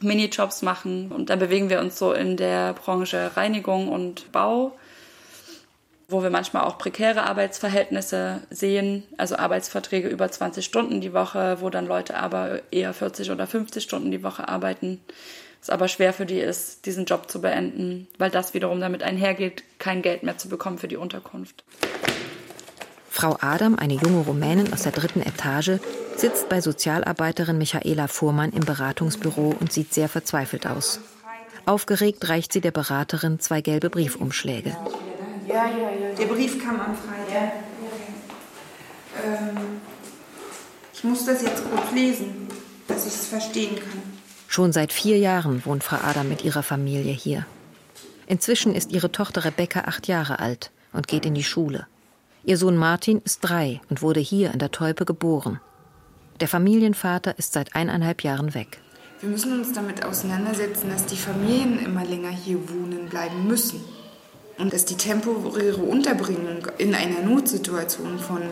Minijobs 0.00 0.62
machen 0.62 1.10
und 1.10 1.30
da 1.30 1.36
bewegen 1.36 1.70
wir 1.70 1.80
uns 1.80 1.98
so 1.98 2.12
in 2.12 2.36
der 2.36 2.72
Branche 2.74 3.32
Reinigung 3.36 3.88
und 3.88 4.30
Bau, 4.32 4.72
wo 6.08 6.22
wir 6.22 6.30
manchmal 6.30 6.64
auch 6.64 6.78
prekäre 6.78 7.24
Arbeitsverhältnisse 7.24 8.42
sehen, 8.50 9.04
also 9.18 9.36
Arbeitsverträge 9.36 10.08
über 10.08 10.30
20 10.30 10.64
Stunden 10.64 11.00
die 11.00 11.12
Woche, 11.12 11.58
wo 11.60 11.70
dann 11.70 11.86
Leute 11.86 12.16
aber 12.16 12.60
eher 12.70 12.94
40 12.94 13.30
oder 13.30 13.46
50 13.46 13.82
Stunden 13.82 14.10
die 14.10 14.22
Woche 14.22 14.48
arbeiten 14.48 15.00
es 15.60 15.70
aber 15.70 15.88
schwer 15.88 16.12
für 16.12 16.26
die 16.26 16.38
ist, 16.38 16.86
diesen 16.86 17.04
Job 17.04 17.30
zu 17.30 17.40
beenden, 17.40 18.06
weil 18.18 18.30
das 18.30 18.54
wiederum 18.54 18.80
damit 18.80 19.02
einhergeht, 19.02 19.64
kein 19.78 20.02
Geld 20.02 20.22
mehr 20.22 20.38
zu 20.38 20.48
bekommen 20.48 20.78
für 20.78 20.88
die 20.88 20.96
Unterkunft. 20.96 21.64
Frau 23.10 23.36
Adam, 23.40 23.74
eine 23.74 23.94
junge 23.94 24.24
Rumänin 24.24 24.72
aus 24.72 24.84
der 24.84 24.92
dritten 24.92 25.20
Etage, 25.20 25.80
sitzt 26.16 26.48
bei 26.48 26.60
Sozialarbeiterin 26.60 27.58
Michaela 27.58 28.06
Fuhrmann 28.06 28.52
im 28.52 28.64
Beratungsbüro 28.64 29.56
und 29.58 29.72
sieht 29.72 29.92
sehr 29.92 30.08
verzweifelt 30.08 30.66
aus. 30.66 31.00
Aufgeregt 31.66 32.28
reicht 32.28 32.52
sie 32.52 32.60
der 32.60 32.70
Beraterin 32.70 33.40
zwei 33.40 33.60
gelbe 33.60 33.90
Briefumschläge. 33.90 34.76
Ja, 35.48 35.66
ja, 35.66 35.90
ja. 35.90 36.14
Der 36.14 36.26
Brief 36.26 36.62
kam 36.62 36.78
am 36.80 36.94
Freitag. 36.94 37.52
Ähm, 39.24 39.80
ich 40.92 41.04
muss 41.04 41.24
das 41.24 41.42
jetzt 41.42 41.62
kurz 41.70 41.92
lesen, 41.92 42.48
dass 42.86 43.06
ich 43.06 43.14
es 43.14 43.26
verstehen 43.26 43.76
kann. 43.76 44.02
Schon 44.46 44.72
seit 44.72 44.92
vier 44.92 45.18
Jahren 45.18 45.64
wohnt 45.64 45.84
Frau 45.84 45.96
Adam 45.96 46.28
mit 46.28 46.44
ihrer 46.44 46.62
Familie 46.62 47.12
hier. 47.12 47.46
Inzwischen 48.26 48.74
ist 48.74 48.92
ihre 48.92 49.10
Tochter 49.10 49.44
Rebecca 49.44 49.82
acht 49.82 50.06
Jahre 50.06 50.38
alt 50.38 50.70
und 50.92 51.08
geht 51.08 51.24
in 51.24 51.34
die 51.34 51.44
Schule. 51.44 51.86
Ihr 52.44 52.58
Sohn 52.58 52.76
Martin 52.76 53.20
ist 53.24 53.40
drei 53.40 53.80
und 53.88 54.02
wurde 54.02 54.20
hier 54.20 54.52
in 54.52 54.58
der 54.58 54.70
Teupe 54.70 55.04
geboren. 55.04 55.60
Der 56.40 56.48
Familienvater 56.48 57.38
ist 57.38 57.52
seit 57.52 57.74
eineinhalb 57.74 58.22
Jahren 58.22 58.54
weg. 58.54 58.80
Wir 59.20 59.28
müssen 59.28 59.58
uns 59.58 59.72
damit 59.72 60.04
auseinandersetzen, 60.04 60.90
dass 60.90 61.06
die 61.06 61.16
Familien 61.16 61.78
immer 61.84 62.04
länger 62.04 62.30
hier 62.30 62.58
wohnen 62.70 63.08
bleiben 63.08 63.46
müssen. 63.46 63.80
Und 64.58 64.72
dass 64.72 64.84
die 64.84 64.96
temporäre 64.96 65.80
Unterbringung 65.80 66.66
in 66.78 66.94
einer 66.94 67.20
Notsituation 67.20 68.18
von 68.18 68.42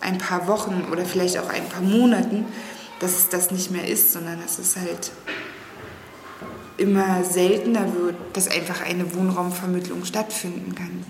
ein 0.00 0.18
paar 0.18 0.46
Wochen 0.46 0.86
oder 0.92 1.04
vielleicht 1.04 1.38
auch 1.38 1.48
ein 1.48 1.68
paar 1.68 1.82
Monaten 1.82 2.44
dass 3.00 3.16
es 3.16 3.28
das 3.28 3.50
nicht 3.50 3.70
mehr 3.70 3.86
ist, 3.86 4.12
sondern 4.12 4.40
dass 4.40 4.58
es 4.58 4.76
halt 4.76 5.12
immer 6.76 7.24
seltener 7.24 7.92
wird, 7.94 8.16
dass 8.32 8.48
einfach 8.48 8.82
eine 8.84 9.14
Wohnraumvermittlung 9.14 10.04
stattfinden 10.04 10.74
kann. 10.74 11.04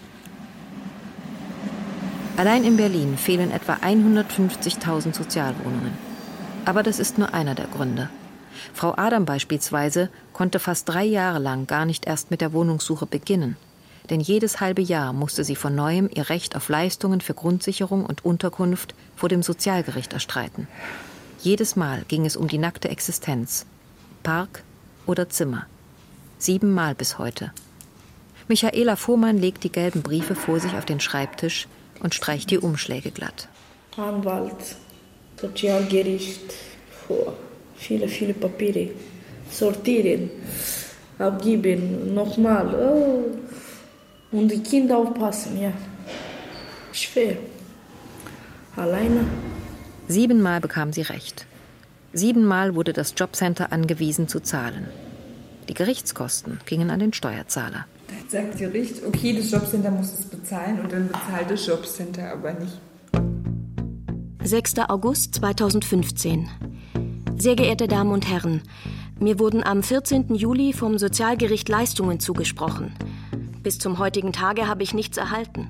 Allein 2.37 2.65
in 2.65 2.77
Berlin 2.77 3.19
fehlen 3.19 3.51
etwa 3.51 3.75
150.000 3.75 5.15
Sozialwohnungen. 5.15 5.93
Aber 6.65 6.83
das 6.83 6.99
ist 6.99 7.19
nur 7.19 7.35
einer 7.35 7.55
der 7.55 7.67
Gründe. 7.67 8.11
Frau 8.75 8.95
Adam 8.97 9.25
beispielsweise 9.25 10.09
konnte 10.33 10.59
fast 10.59 10.89
drei 10.89 11.05
Jahre 11.05 11.39
lang 11.39 11.67
gar 11.67 11.85
nicht 11.85 12.07
erst 12.07 12.31
mit 12.31 12.41
der 12.41 12.53
Wohnungssuche 12.53 13.07
beginnen. 13.07 13.57
Denn 14.11 14.21
jedes 14.21 14.61
halbe 14.61 14.81
Jahr 14.81 15.13
musste 15.13 15.45
sie 15.45 15.57
von 15.57 15.75
neuem 15.75 16.09
ihr 16.15 16.31
Recht 16.31 16.57
auf 16.57 16.69
Leistungen 16.69 17.21
für 17.21 17.35
Grundsicherung 17.35 18.07
und 18.07 18.25
Unterkunft 18.25 18.95
vor 19.17 19.29
dem 19.29 19.43
Sozialgericht 19.43 20.13
erstreiten. 20.13 20.67
Jedes 21.41 21.77
Mal 21.77 22.05
ging 22.09 22.25
es 22.25 22.37
um 22.37 22.49
die 22.49 22.59
nackte 22.59 22.89
Existenz. 22.89 23.67
Park 24.23 24.63
oder 25.07 25.29
Zimmer. 25.29 25.67
Siebenmal 26.39 26.95
bis 26.95 27.19
heute. 27.19 27.53
Michaela 28.49 28.97
Fuhrmann 28.97 29.37
legt 29.37 29.65
die 29.65 29.73
gelben 29.73 30.03
Briefe 30.03 30.35
vor 30.35 30.59
sich 30.59 30.73
auf 30.73 30.87
den 30.87 31.01
Schreibtisch 31.01 31.69
und 32.01 32.15
streicht 32.15 32.51
die 32.51 32.59
Umschläge 32.59 33.11
glatt. 33.11 33.49
Anwalt, 33.97 34.77
Sozialgericht, 35.41 36.55
vor. 37.07 37.35
Viele, 37.77 38.09
viele 38.09 38.35
Papiere. 38.35 38.91
Sortieren, 39.51 40.31
abgeben, 41.19 42.15
nochmal. 42.15 42.75
Oh. 42.75 43.25
Und 44.31 44.49
die 44.51 44.63
Kinder 44.63 44.99
aufpassen, 44.99 45.61
ja. 45.61 45.73
Schwer. 46.93 47.37
Alleine. 48.77 49.25
Siebenmal 50.07 50.61
bekam 50.61 50.93
sie 50.93 51.03
Recht. 51.03 51.47
Siebenmal 52.13 52.75
wurde 52.75 52.93
das 52.93 53.15
Jobcenter 53.17 53.73
angewiesen 53.73 54.29
zu 54.29 54.41
zahlen. 54.41 54.89
Die 55.69 55.75
Gerichtskosten 55.75 56.61
gingen 56.65 56.91
an 56.91 57.01
den 57.01 57.13
Steuerzahler. 57.13 57.87
Dann 58.09 58.29
sagt 58.29 58.59
Gericht, 58.59 59.05
okay, 59.07 59.37
das 59.37 59.51
Jobcenter 59.51 59.91
muss 59.91 60.13
es 60.13 60.25
bezahlen 60.25 60.81
und 60.81 60.93
dann 60.93 61.09
bezahlt 61.09 61.51
das 61.51 61.67
Jobcenter 61.67 62.33
aber 62.33 62.55
nicht. 62.55 62.81
6. 64.43 64.79
August 64.89 65.35
2015. 65.35 66.49
Sehr 67.37 67.55
geehrte 67.55 67.87
Damen 67.87 68.13
und 68.13 68.29
Herren, 68.29 68.63
mir 69.21 69.39
wurden 69.39 69.63
am 69.63 69.83
14. 69.83 70.35
Juli 70.35 70.73
vom 70.73 70.97
Sozialgericht 70.97 71.69
Leistungen 71.69 72.19
zugesprochen. 72.19 72.95
Bis 73.69 73.79
zum 73.79 73.99
heutigen 73.99 74.33
Tage 74.33 74.67
habe 74.67 74.83
ich 74.83 74.95
nichts 74.95 75.19
erhalten. 75.19 75.69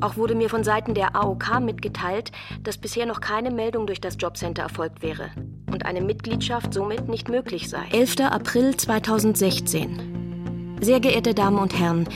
Auch 0.00 0.16
wurde 0.16 0.34
mir 0.34 0.48
von 0.48 0.64
Seiten 0.64 0.94
der 0.94 1.14
AOK 1.14 1.60
mitgeteilt, 1.60 2.32
dass 2.62 2.78
bisher 2.78 3.04
noch 3.04 3.20
keine 3.20 3.50
Meldung 3.50 3.86
durch 3.86 4.00
das 4.00 4.16
Jobcenter 4.18 4.62
erfolgt 4.62 5.02
wäre 5.02 5.28
und 5.70 5.84
eine 5.84 6.00
Mitgliedschaft 6.00 6.72
somit 6.72 7.10
nicht 7.10 7.28
möglich 7.28 7.68
sei. 7.68 7.84
11. 7.90 8.20
April 8.20 8.78
2016. 8.78 10.78
Sehr 10.80 11.00
geehrte 11.00 11.34
Damen 11.34 11.58
und 11.58 11.78
Herren, 11.78 12.08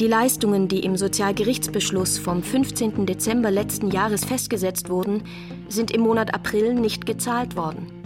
die 0.00 0.06
Leistungen, 0.06 0.66
die 0.66 0.80
im 0.80 0.96
Sozialgerichtsbeschluss 0.96 2.16
vom 2.16 2.42
15. 2.42 3.04
Dezember 3.04 3.50
letzten 3.50 3.90
Jahres 3.90 4.24
festgesetzt 4.24 4.88
wurden, 4.88 5.24
sind 5.68 5.90
im 5.90 6.00
Monat 6.00 6.32
April 6.32 6.72
nicht 6.72 7.04
gezahlt 7.04 7.54
worden. 7.54 7.97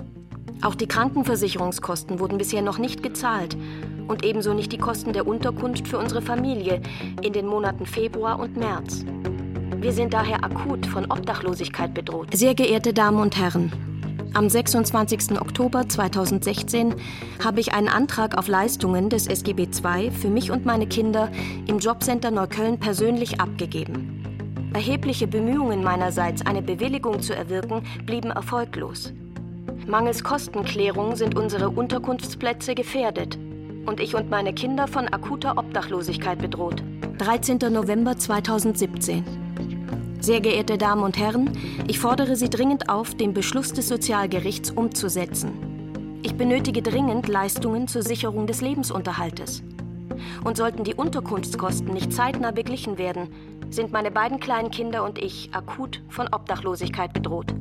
Auch 0.63 0.77
die 0.77 0.87
Krankenversicherungskosten 0.87 2.21
wurden 2.21 2.39
bisher 2.39 2.63
noch 2.63 2.79
nicht 2.79 3.03
gezahlt 3.03 3.57
und 4.07 4.25
ebenso 4.25 4.55
nicht 4.55 4.71
die 4.71 4.79
Kosten 4.79 5.13
der 5.13 5.27
Unterkunft 5.27 5.89
für 5.89 5.99
unsere 5.99 6.23
Familie 6.23 6.81
in 7.21 7.33
den 7.33 7.47
Monaten 7.47 7.85
Februar 7.85 8.39
und 8.39 8.57
März. 8.57 9.05
Wir 9.77 9.93
sind 9.93 10.15
daher 10.15 10.45
akut 10.45 10.87
von 10.87 11.11
Obdachlosigkeit 11.11 11.93
bedroht. 11.93 12.29
Sehr 12.33 12.55
geehrte 12.55 12.93
Damen 12.93 13.19
und 13.19 13.37
Herren, 13.37 13.73
am 14.35 14.49
26. 14.49 15.41
Oktober 15.41 15.89
2016 15.89 16.95
habe 17.43 17.59
ich 17.59 17.75
einen 17.75 17.89
Antrag 17.89 18.39
auf 18.39 18.47
Leistungen 18.47 19.11
des 19.11 19.27
SGB 19.27 19.65
II 19.65 20.13
für 20.13 20.31
mich 20.31 20.53
und 20.53 20.65
meine 20.65 20.87
Kinder 20.87 21.31
im 21.67 21.81
Jobcenter 21.81 22.31
Neukölln 22.31 22.79
persönlich 22.79 23.41
abgegeben. 23.41 24.71
Erhebliche 24.73 25.27
Bemühungen 25.27 25.83
meinerseits, 25.83 26.47
eine 26.47 26.63
Bewilligung 26.63 27.21
zu 27.21 27.35
erwirken, 27.35 27.83
blieben 28.07 28.31
erfolglos. 28.31 29.13
Mangels 29.87 30.25
Kostenklärung 30.25 31.17
sind 31.17 31.37
unsere 31.37 31.69
Unterkunftsplätze 31.71 32.75
gefährdet 32.75 33.39
und 33.85 34.01
ich 34.01 34.15
und 34.15 34.31
meine 34.31 34.53
Kinder 34.55 34.89
von 34.89 35.09
akuter 35.09 35.59
Obdachlosigkeit 35.59 36.39
bedroht. 36.39 36.83
13. 37.19 37.59
November 37.71 38.17
2017. 38.17 39.25
Sehr 40.21 40.41
geehrte 40.41 40.79
Damen 40.79 41.03
und 41.03 41.19
Herren, 41.19 41.51
ich 41.89 41.99
fordere 41.99 42.37
Sie 42.37 42.49
dringend 42.49 42.89
auf, 42.89 43.15
den 43.15 43.35
Beschluss 43.35 43.73
des 43.73 43.89
Sozialgerichts 43.89 44.71
umzusetzen. 44.71 46.21
Ich 46.23 46.37
benötige 46.37 46.81
dringend 46.81 47.29
Leistungen 47.29 47.89
zur 47.89 48.03
Sicherung 48.03 48.47
des 48.47 48.61
Lebensunterhaltes. 48.61 49.63
Und 50.45 50.57
sollten 50.57 50.85
die 50.85 50.95
Unterkunftskosten 50.95 51.93
nicht 51.93 52.13
zeitnah 52.13 52.53
beglichen 52.53 52.99
werden, 52.99 53.29
sind 53.71 53.93
meine 53.93 54.11
beiden 54.11 54.39
kleinen 54.39 54.71
Kinder 54.71 55.03
und 55.03 55.19
ich 55.19 55.51
akut 55.53 56.01
von 56.09 56.29
Obdachlosigkeit 56.33 57.13
bedroht. 57.13 57.53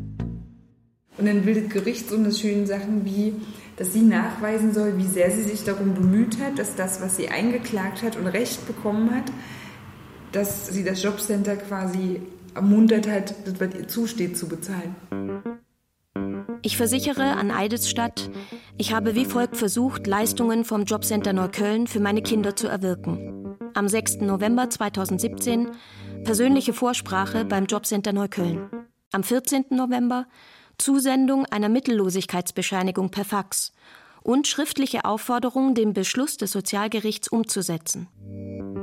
Und 1.18 1.28
dann 1.28 1.42
bildet 1.44 1.70
Gericht 1.70 2.10
so 2.10 2.16
eine 2.16 2.32
schöne 2.32 2.66
Sachen 2.66 3.06
wie 3.06 3.34
dass 3.82 3.94
sie 3.94 4.04
nachweisen 4.04 4.74
soll, 4.74 5.00
wie 5.00 5.08
sehr 5.08 5.32
sie 5.32 5.42
sich 5.42 5.64
darum 5.64 5.96
bemüht 5.96 6.40
hat, 6.40 6.60
dass 6.60 6.76
das, 6.76 7.02
was 7.02 7.18
sie 7.18 7.30
eingeklagt 7.30 8.04
hat 8.04 8.16
und 8.16 8.28
Recht 8.28 8.68
bekommen 8.68 9.10
hat, 9.10 9.24
dass 10.32 10.68
sie 10.68 10.84
das 10.84 11.02
Jobcenter 11.02 11.56
quasi 11.56 12.22
ermuntert 12.54 13.10
hat, 13.10 13.34
das, 13.44 13.60
was 13.60 13.74
ihr 13.74 13.88
zusteht, 13.88 14.38
zu 14.38 14.48
bezahlen. 14.48 14.96
Ich 16.62 16.78
versichere 16.78 17.38
an 17.38 17.50
Eidesstadt, 17.50 18.30
ich 18.78 18.94
habe 18.94 19.16
wie 19.16 19.26
folgt 19.26 19.58
versucht, 19.58 20.06
Leistungen 20.06 20.64
vom 20.64 20.84
Jobcenter 20.84 21.34
Neukölln 21.34 21.88
für 21.88 22.00
meine 22.00 22.22
Kinder 22.22 22.56
zu 22.56 22.68
erwirken. 22.68 23.58
Am 23.74 23.88
6. 23.88 24.18
November 24.18 24.70
2017 24.70 25.72
persönliche 26.24 26.74
Vorsprache 26.74 27.46
beim 27.46 27.66
Jobcenter 27.66 28.14
Neukölln. 28.14 28.70
Am 29.12 29.24
14. 29.24 29.66
November 29.72 30.28
Zusendung 30.82 31.46
einer 31.46 31.70
Mittellosigkeitsbescheinigung 31.70 33.12
per 33.12 33.24
Fax 33.24 33.72
und 34.24 34.48
schriftliche 34.48 35.06
Aufforderung, 35.06 35.76
den 35.76 35.94
Beschluss 35.94 36.38
des 36.38 36.52
Sozialgerichts 36.52 37.28
umzusetzen. 37.28 38.08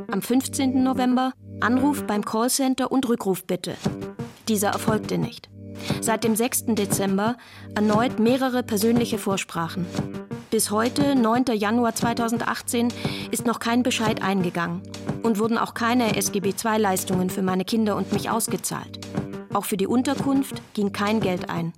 Am 0.08 0.22
15. 0.22 0.80
November 0.84 1.32
Anruf 1.60 2.04
beim 2.06 2.24
Callcenter 2.24 2.92
und 2.92 3.08
Rückrufbitte. 3.08 3.74
Dieser 4.46 4.68
erfolgte 4.68 5.18
nicht. 5.18 5.50
Seit 6.00 6.22
dem 6.22 6.36
6. 6.36 6.66
Dezember 6.68 7.36
erneut 7.74 8.20
mehrere 8.20 8.62
persönliche 8.62 9.18
Vorsprachen. 9.18 9.84
Bis 10.52 10.70
heute, 10.70 11.16
9. 11.16 11.46
Januar 11.54 11.96
2018, 11.96 12.92
ist 13.32 13.44
noch 13.44 13.58
kein 13.58 13.82
Bescheid 13.82 14.22
eingegangen 14.22 14.82
und 15.24 15.40
wurden 15.40 15.58
auch 15.58 15.74
keine 15.74 16.16
SGB 16.16 16.54
II-Leistungen 16.64 17.28
für 17.28 17.42
meine 17.42 17.64
Kinder 17.64 17.96
und 17.96 18.12
mich 18.12 18.30
ausgezahlt. 18.30 19.00
Auch 19.52 19.64
für 19.64 19.76
die 19.76 19.88
Unterkunft 19.88 20.62
ging 20.74 20.92
kein 20.92 21.18
Geld 21.18 21.50
ein. 21.50 21.72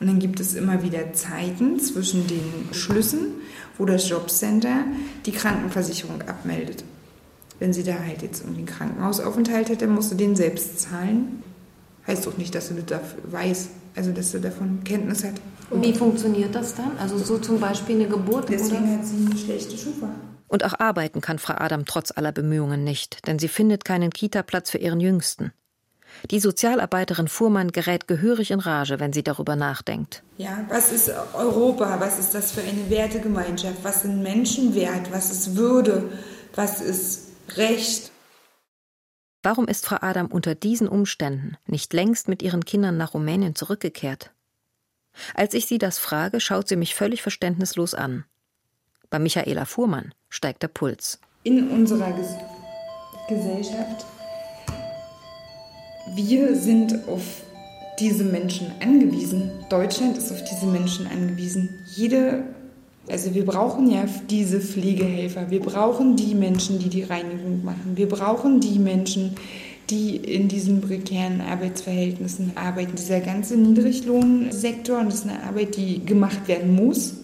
Und 0.00 0.08
dann 0.08 0.18
gibt 0.18 0.38
es 0.40 0.54
immer 0.54 0.82
wieder 0.82 1.12
Zeiten 1.12 1.80
zwischen 1.80 2.26
den 2.26 2.68
Schlüssen, 2.72 3.28
wo 3.78 3.86
das 3.86 4.08
Jobcenter 4.08 4.84
die 5.24 5.32
Krankenversicherung 5.32 6.22
abmeldet. 6.22 6.84
Wenn 7.58 7.72
sie 7.72 7.84
da 7.84 7.94
halt 7.94 8.22
jetzt 8.22 8.42
irgendwie 8.42 8.58
einen 8.58 8.66
Krankenhausaufenthalt 8.66 9.70
hat, 9.70 9.82
dann 9.82 9.94
musst 9.94 10.12
du 10.12 10.16
den 10.16 10.36
selbst 10.36 10.80
zahlen. 10.80 11.42
Heißt 12.06 12.26
doch 12.26 12.36
nicht, 12.36 12.54
dass 12.54 12.68
du 12.68 12.74
das 12.82 13.00
weiß, 13.30 13.68
also 13.96 14.12
dass 14.12 14.32
du 14.32 14.40
davon 14.40 14.84
Kenntnis 14.84 15.24
hat. 15.24 15.34
Und 15.70 15.82
wie 15.82 15.94
funktioniert 15.94 16.54
das 16.54 16.74
dann? 16.74 16.98
Also 16.98 17.16
so 17.16 17.38
zum 17.38 17.58
Beispiel 17.58 17.96
eine 17.96 18.08
Geburt? 18.08 18.48
Deswegen 18.50 18.84
oder? 18.84 18.98
hat 18.98 19.06
sie 19.06 19.24
eine 19.24 19.38
schlechte 19.38 19.78
Schufa. 19.78 20.10
Und 20.48 20.64
auch 20.64 20.78
arbeiten 20.78 21.20
kann 21.20 21.38
Frau 21.38 21.54
Adam 21.56 21.86
trotz 21.86 22.12
aller 22.14 22.32
Bemühungen 22.32 22.84
nicht, 22.84 23.26
denn 23.26 23.38
sie 23.38 23.48
findet 23.48 23.84
keinen 23.84 24.10
Kita-Platz 24.10 24.70
für 24.70 24.78
ihren 24.78 25.00
Jüngsten. 25.00 25.52
Die 26.30 26.40
Sozialarbeiterin 26.40 27.28
Fuhrmann 27.28 27.70
gerät 27.70 28.08
gehörig 28.08 28.50
in 28.50 28.60
Rage, 28.60 28.98
wenn 28.98 29.12
sie 29.12 29.22
darüber 29.22 29.56
nachdenkt. 29.56 30.22
Ja, 30.38 30.64
was 30.68 30.90
ist 30.90 31.10
Europa? 31.34 32.00
Was 32.00 32.18
ist 32.18 32.34
das 32.34 32.52
für 32.52 32.62
eine 32.62 32.88
Wertegemeinschaft? 32.88 33.82
Was 33.82 34.02
sind 34.02 34.22
Menschenwert? 34.22 35.12
Was 35.12 35.30
ist 35.30 35.56
Würde? 35.56 36.10
Was 36.54 36.80
ist 36.80 37.28
Recht? 37.56 38.10
Warum 39.42 39.68
ist 39.68 39.84
Frau 39.84 39.98
Adam 40.00 40.28
unter 40.28 40.54
diesen 40.54 40.88
Umständen 40.88 41.58
nicht 41.66 41.92
längst 41.92 42.28
mit 42.28 42.42
ihren 42.42 42.64
Kindern 42.64 42.96
nach 42.96 43.12
Rumänien 43.12 43.54
zurückgekehrt? 43.54 44.30
Als 45.34 45.52
ich 45.52 45.66
sie 45.66 45.78
das 45.78 45.98
frage, 45.98 46.40
schaut 46.40 46.68
sie 46.68 46.76
mich 46.76 46.94
völlig 46.94 47.20
verständnislos 47.20 47.94
an. 47.94 48.24
Bei 49.10 49.18
Michaela 49.18 49.66
Fuhrmann 49.66 50.14
steigt 50.30 50.62
der 50.62 50.68
Puls. 50.68 51.20
In 51.42 51.68
unserer 51.68 52.10
Ges 52.12 52.34
Gesellschaft, 53.28 54.06
wir 56.14 56.54
sind 56.56 57.08
auf 57.08 57.42
diese 57.98 58.24
Menschen 58.24 58.72
angewiesen. 58.82 59.50
Deutschland 59.70 60.18
ist 60.18 60.32
auf 60.32 60.42
diese 60.44 60.66
Menschen 60.66 61.06
angewiesen. 61.06 61.68
Jede, 61.86 62.42
also 63.08 63.34
wir 63.34 63.44
brauchen 63.44 63.90
ja 63.90 64.04
diese 64.28 64.60
Pflegehelfer. 64.60 65.50
Wir 65.50 65.60
brauchen 65.60 66.16
die 66.16 66.34
Menschen, 66.34 66.78
die 66.78 66.88
die 66.88 67.04
Reinigung 67.04 67.64
machen. 67.64 67.92
Wir 67.94 68.08
brauchen 68.08 68.60
die 68.60 68.78
Menschen, 68.78 69.36
die 69.90 70.16
in 70.16 70.48
diesen 70.48 70.80
prekären 70.80 71.40
Arbeitsverhältnissen 71.40 72.52
arbeiten. 72.56 72.96
Dieser 72.96 73.20
ganze 73.20 73.56
Niedriglohnsektor, 73.56 74.98
und 74.98 75.06
das 75.06 75.16
ist 75.16 75.28
eine 75.28 75.42
Arbeit, 75.42 75.76
die 75.76 76.04
gemacht 76.04 76.48
werden 76.48 76.74
muss. 76.74 77.14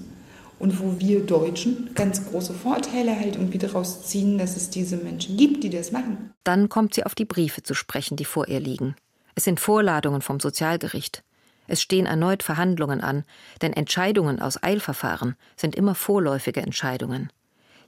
Und 0.61 0.79
wo 0.79 1.01
wir 1.01 1.27
Deutschen 1.27 1.91
ganz 1.95 2.31
große 2.31 2.55
Vorteile 2.55 3.19
halt 3.19 3.35
irgendwie 3.35 3.59
daraus 3.59 4.07
ziehen, 4.07 4.39
dass 4.39 4.57
es 4.57 4.71
diese 4.71 4.99
Menschen 4.99 5.37
gibt, 5.37 5.65
die 5.65 5.71
das 5.71 5.91
machen. 5.91 6.33
Dann 6.45 6.69
kommt 6.69 6.95
sie 6.95 7.05
auf 7.05 7.17
die 7.17 7.25
Briefe 7.25 7.65
zu 7.65 7.75
sprechen, 7.75 8.17
die 8.17 8.27
vor 8.27 8.47
ihr 8.47 8.61
liegen. 8.61 8.95
Es 9.35 9.45
sind 9.45 9.59
Vorladungen 9.59 10.21
vom 10.21 10.39
Sozialgericht. 10.39 11.25
Es 11.67 11.81
stehen 11.81 12.07
erneut 12.07 12.43
Verhandlungen 12.43 13.01
an, 13.01 13.25
denn 13.63 13.73
Entscheidungen 13.73 14.41
aus 14.41 14.63
Eilverfahren 14.63 15.35
sind 15.57 15.75
immer 15.75 15.95
vorläufige 15.95 16.61
Entscheidungen. 16.61 17.33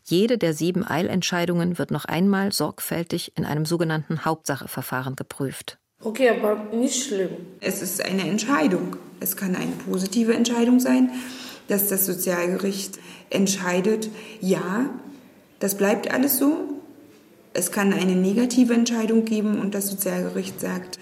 Jede 0.05 0.39
der 0.39 0.55
sieben 0.55 0.87
Eilentscheidungen 0.87 1.79
wird 1.79 1.91
noch 1.91 2.07
einmal 2.07 2.53
sorgfältig 2.53 3.33
in 3.37 3.45
einem 3.45 3.67
sogenannten 3.67 4.25
Hauptsacheverfahren 4.25 5.15
geprüft. 5.15 5.79
Okay, 6.01 6.31
aber 6.31 6.75
nicht 6.75 7.05
schlimm. 7.05 7.31
Es 7.61 7.83
ist 7.83 8.05
eine 8.05 8.23
Entscheidung. 8.23 8.97
Es 9.21 9.37
kann 9.37 9.55
eine 9.55 9.73
positive 9.89 10.35
Entscheidung 10.35 10.81
sein, 10.81 11.11
dass 11.69 11.89
das 11.89 12.07
Sozialgericht 12.07 12.99
entscheidet, 13.31 14.11
ja, 14.41 14.91
das 15.59 15.77
bleibt 15.77 16.11
alles 16.11 16.39
so. 16.39 16.81
Es 17.55 17.71
kann 17.71 17.93
eine 17.93 18.17
negative 18.17 18.75
Entscheidung 18.75 19.25
geben 19.25 19.61
und 19.61 19.75
das 19.75 19.89
Sozialgericht 19.89 20.61
sagt, 20.61 20.99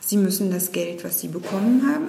Sie 0.00 0.16
müssen 0.16 0.50
das 0.50 0.72
Geld, 0.72 1.04
was 1.04 1.20
Sie 1.20 1.28
bekommen 1.28 1.82
haben, 1.86 2.08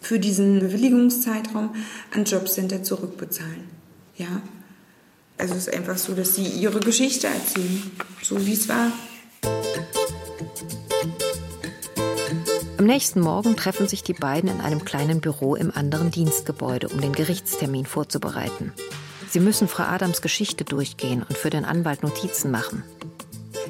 für 0.00 0.18
diesen 0.18 0.60
Bewilligungszeitraum 0.60 1.74
an 2.12 2.24
Jobcenter 2.24 2.82
zurückbezahlen. 2.82 3.64
Ja, 4.16 4.40
also 5.40 5.54
es 5.54 5.68
ist 5.68 5.74
einfach 5.74 5.96
so, 5.96 6.14
dass 6.14 6.34
sie 6.34 6.44
ihre 6.44 6.80
Geschichte 6.80 7.26
erzählen, 7.26 7.90
so 8.22 8.44
wie 8.46 8.52
es 8.52 8.68
war. 8.68 8.92
Nächsten 12.90 13.20
Morgen 13.20 13.54
treffen 13.54 13.86
sich 13.86 14.02
die 14.02 14.14
beiden 14.14 14.50
in 14.50 14.60
einem 14.60 14.84
kleinen 14.84 15.20
Büro 15.20 15.54
im 15.54 15.70
anderen 15.72 16.10
Dienstgebäude, 16.10 16.88
um 16.88 17.00
den 17.00 17.12
Gerichtstermin 17.12 17.86
vorzubereiten. 17.86 18.72
Sie 19.28 19.38
müssen 19.38 19.68
Frau 19.68 19.84
Adams 19.84 20.22
Geschichte 20.22 20.64
durchgehen 20.64 21.22
und 21.22 21.38
für 21.38 21.50
den 21.50 21.64
Anwalt 21.64 22.02
Notizen 22.02 22.50
machen. 22.50 22.82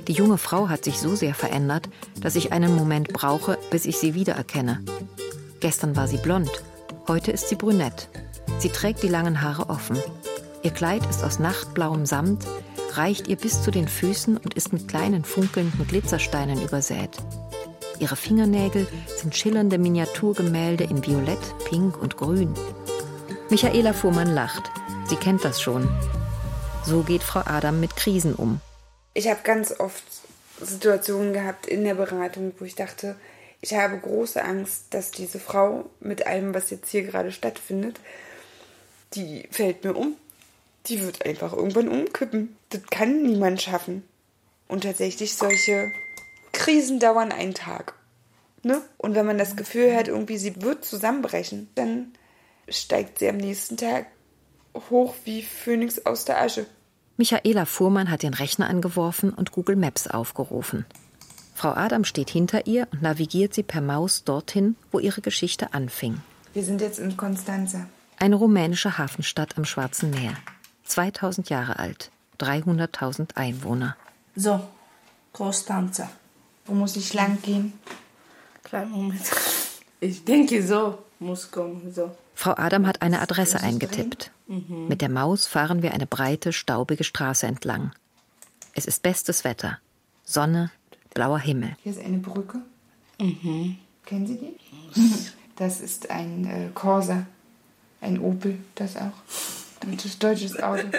Die 0.08 0.14
junge 0.14 0.38
Frau 0.38 0.70
hat 0.70 0.84
sich 0.84 0.98
so 0.98 1.16
sehr 1.16 1.34
verändert, 1.34 1.90
dass 2.18 2.34
ich 2.34 2.52
einen 2.52 2.74
Moment 2.74 3.12
brauche, 3.12 3.58
bis 3.70 3.84
ich 3.84 3.98
sie 3.98 4.14
wiedererkenne. 4.14 4.82
Gestern 5.60 5.96
war 5.96 6.08
sie 6.08 6.16
blond, 6.16 6.50
heute 7.06 7.30
ist 7.30 7.50
sie 7.50 7.56
brünett. 7.56 8.08
Sie 8.58 8.70
trägt 8.70 9.02
die 9.02 9.08
langen 9.08 9.42
Haare 9.42 9.68
offen. 9.68 9.98
Ihr 10.62 10.70
Kleid 10.70 11.04
ist 11.10 11.22
aus 11.22 11.38
nachtblauem 11.38 12.06
Samt, 12.06 12.46
reicht 12.94 13.28
ihr 13.28 13.36
bis 13.36 13.62
zu 13.62 13.70
den 13.70 13.86
Füßen 13.86 14.38
und 14.38 14.54
ist 14.54 14.72
mit 14.72 14.88
kleinen 14.88 15.24
funkelnden 15.24 15.86
Glitzersteinen 15.86 16.62
übersät. 16.62 17.18
Ihre 18.00 18.16
Fingernägel 18.16 18.86
sind 19.14 19.36
schillernde 19.36 19.76
Miniaturgemälde 19.76 20.84
in 20.84 21.06
Violett, 21.06 21.38
Pink 21.66 22.00
und 22.00 22.16
Grün. 22.16 22.54
Michaela 23.50 23.92
Fuhrmann 23.92 24.34
lacht. 24.34 24.70
Sie 25.06 25.16
kennt 25.16 25.44
das 25.44 25.60
schon. 25.60 25.86
So 26.82 27.02
geht 27.02 27.22
Frau 27.22 27.42
Adam 27.44 27.78
mit 27.78 27.96
Krisen 27.96 28.34
um. 28.34 28.60
Ich 29.12 29.28
habe 29.28 29.40
ganz 29.44 29.78
oft 29.78 30.02
Situationen 30.60 31.34
gehabt 31.34 31.66
in 31.66 31.84
der 31.84 31.94
Beratung, 31.94 32.54
wo 32.58 32.64
ich 32.64 32.74
dachte, 32.74 33.16
ich 33.60 33.74
habe 33.74 33.98
große 33.98 34.42
Angst, 34.42 34.84
dass 34.90 35.10
diese 35.10 35.38
Frau 35.38 35.90
mit 36.00 36.26
allem, 36.26 36.54
was 36.54 36.70
jetzt 36.70 36.90
hier 36.90 37.02
gerade 37.02 37.32
stattfindet, 37.32 38.00
die 39.12 39.46
fällt 39.50 39.84
mir 39.84 39.94
um. 39.94 40.16
Die 40.86 41.02
wird 41.02 41.26
einfach 41.26 41.52
irgendwann 41.52 41.88
umkippen. 41.88 42.56
Das 42.70 42.80
kann 42.90 43.22
niemand 43.22 43.60
schaffen. 43.60 44.04
Und 44.68 44.84
tatsächlich 44.84 45.36
solche 45.36 45.92
Krisen 46.60 47.00
dauern 47.00 47.32
einen 47.32 47.54
Tag. 47.54 47.94
Ne? 48.62 48.82
Und 48.98 49.14
wenn 49.14 49.24
man 49.24 49.38
das 49.38 49.56
Gefühl 49.56 49.96
hat, 49.96 50.08
irgendwie 50.08 50.36
sie 50.36 50.60
wird 50.60 50.84
zusammenbrechen, 50.84 51.70
dann 51.74 52.12
steigt 52.68 53.18
sie 53.18 53.30
am 53.30 53.38
nächsten 53.38 53.78
Tag 53.78 54.08
hoch 54.90 55.14
wie 55.24 55.42
Phönix 55.42 56.04
aus 56.04 56.26
der 56.26 56.38
Asche. 56.42 56.66
Michaela 57.16 57.64
Fuhrmann 57.64 58.10
hat 58.10 58.22
den 58.22 58.34
Rechner 58.34 58.68
angeworfen 58.68 59.32
und 59.32 59.52
Google 59.52 59.76
Maps 59.76 60.06
aufgerufen. 60.06 60.84
Frau 61.54 61.70
Adam 61.70 62.04
steht 62.04 62.28
hinter 62.28 62.66
ihr 62.66 62.88
und 62.92 63.00
navigiert 63.00 63.54
sie 63.54 63.62
per 63.62 63.80
Maus 63.80 64.24
dorthin, 64.24 64.76
wo 64.92 64.98
ihre 64.98 65.22
Geschichte 65.22 65.72
anfing. 65.72 66.20
Wir 66.52 66.62
sind 66.62 66.82
jetzt 66.82 66.98
in 66.98 67.16
Konstanza. 67.16 67.86
Eine 68.18 68.36
rumänische 68.36 68.98
Hafenstadt 68.98 69.56
am 69.56 69.64
Schwarzen 69.64 70.10
Meer. 70.10 70.34
2000 70.84 71.48
Jahre 71.48 71.78
alt, 71.78 72.10
300.000 72.38 73.36
Einwohner. 73.36 73.96
So, 74.36 74.60
Konstanza. 75.32 76.10
Wo 76.70 76.76
muss 76.76 76.94
ich 76.94 77.12
lang 77.14 77.42
gehen? 77.42 77.72
Kleinen 78.62 78.92
Moment. 78.92 79.22
Ich 79.98 80.24
denke, 80.24 80.64
so 80.64 80.98
muss 81.18 81.50
kommen. 81.50 81.92
So. 81.92 82.16
Frau 82.36 82.54
Adam 82.56 82.86
hat 82.86 83.02
eine 83.02 83.20
Adresse 83.20 83.60
eingetippt. 83.60 84.30
Mhm. 84.46 84.86
Mit 84.86 85.00
der 85.00 85.08
Maus 85.08 85.48
fahren 85.48 85.82
wir 85.82 85.92
eine 85.92 86.06
breite, 86.06 86.52
staubige 86.52 87.02
Straße 87.02 87.44
entlang. 87.44 87.90
Es 88.72 88.86
ist 88.86 89.02
bestes 89.02 89.42
Wetter. 89.42 89.80
Sonne, 90.24 90.70
blauer 91.12 91.40
Himmel. 91.40 91.74
Hier 91.82 91.90
ist 91.90 92.00
eine 92.04 92.18
Brücke. 92.18 92.60
Mhm. 93.18 93.76
Kennen 94.06 94.28
Sie 94.28 94.38
die? 94.38 94.56
Das 95.56 95.80
ist 95.80 96.08
ein 96.08 96.44
äh, 96.46 96.68
Corsa. 96.72 97.26
Ein 98.00 98.20
Opel, 98.20 98.60
das 98.76 98.96
auch. 98.96 99.12
Deutsches, 99.80 100.18
deutsches 100.20 100.62
Auto. 100.62 100.86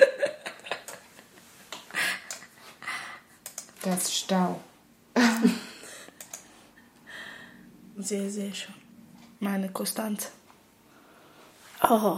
Das 3.84 4.16
Stau. 4.16 4.60
Sehr, 8.02 8.30
sehr 8.30 8.54
schön. 8.54 8.74
Meine 9.39 9.70
Konstanze. 9.70 10.30
Oh. 11.84 12.18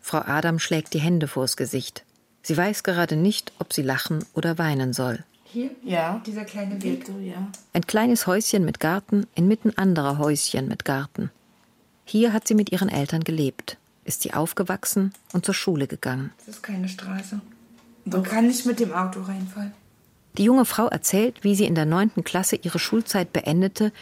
Frau 0.00 0.18
Adam 0.18 0.58
schlägt 0.58 0.94
die 0.94 1.00
Hände 1.00 1.28
vors 1.28 1.56
Gesicht. 1.56 2.04
Sie 2.42 2.56
weiß 2.56 2.82
gerade 2.82 3.16
nicht, 3.16 3.52
ob 3.58 3.72
sie 3.72 3.82
lachen 3.82 4.24
oder 4.34 4.58
weinen 4.58 4.92
soll. 4.92 5.24
Hier? 5.44 5.70
Ja. 5.82 6.20
Dieser 6.26 6.44
kleine 6.44 6.82
Weg? 6.82 7.08
Ja. 7.22 7.48
Ein 7.72 7.86
kleines 7.86 8.26
Häuschen 8.26 8.64
mit 8.64 8.80
Garten 8.80 9.26
inmitten 9.34 9.76
anderer 9.78 10.18
Häuschen 10.18 10.68
mit 10.68 10.84
Garten. 10.84 11.30
Hier 12.04 12.32
hat 12.32 12.46
sie 12.46 12.54
mit 12.54 12.70
ihren 12.70 12.88
Eltern 12.88 13.24
gelebt, 13.24 13.78
ist 14.04 14.22
sie 14.22 14.34
aufgewachsen 14.34 15.14
und 15.32 15.44
zur 15.44 15.54
Schule 15.54 15.86
gegangen. 15.86 16.32
Das 16.38 16.56
ist 16.56 16.62
keine 16.62 16.88
Straße. 16.88 17.40
Man 18.04 18.22
kann 18.22 18.46
nicht 18.46 18.66
mit 18.66 18.78
dem 18.78 18.92
Auto 18.92 19.22
reinfallen. 19.22 19.72
Die 20.36 20.44
junge 20.44 20.64
Frau 20.64 20.88
erzählt, 20.88 21.44
wie 21.44 21.54
sie 21.54 21.64
in 21.64 21.76
der 21.76 21.86
neunten 21.86 22.24
Klasse 22.24 22.56
ihre 22.56 22.80
Schulzeit 22.80 23.32
beendete, 23.32 23.92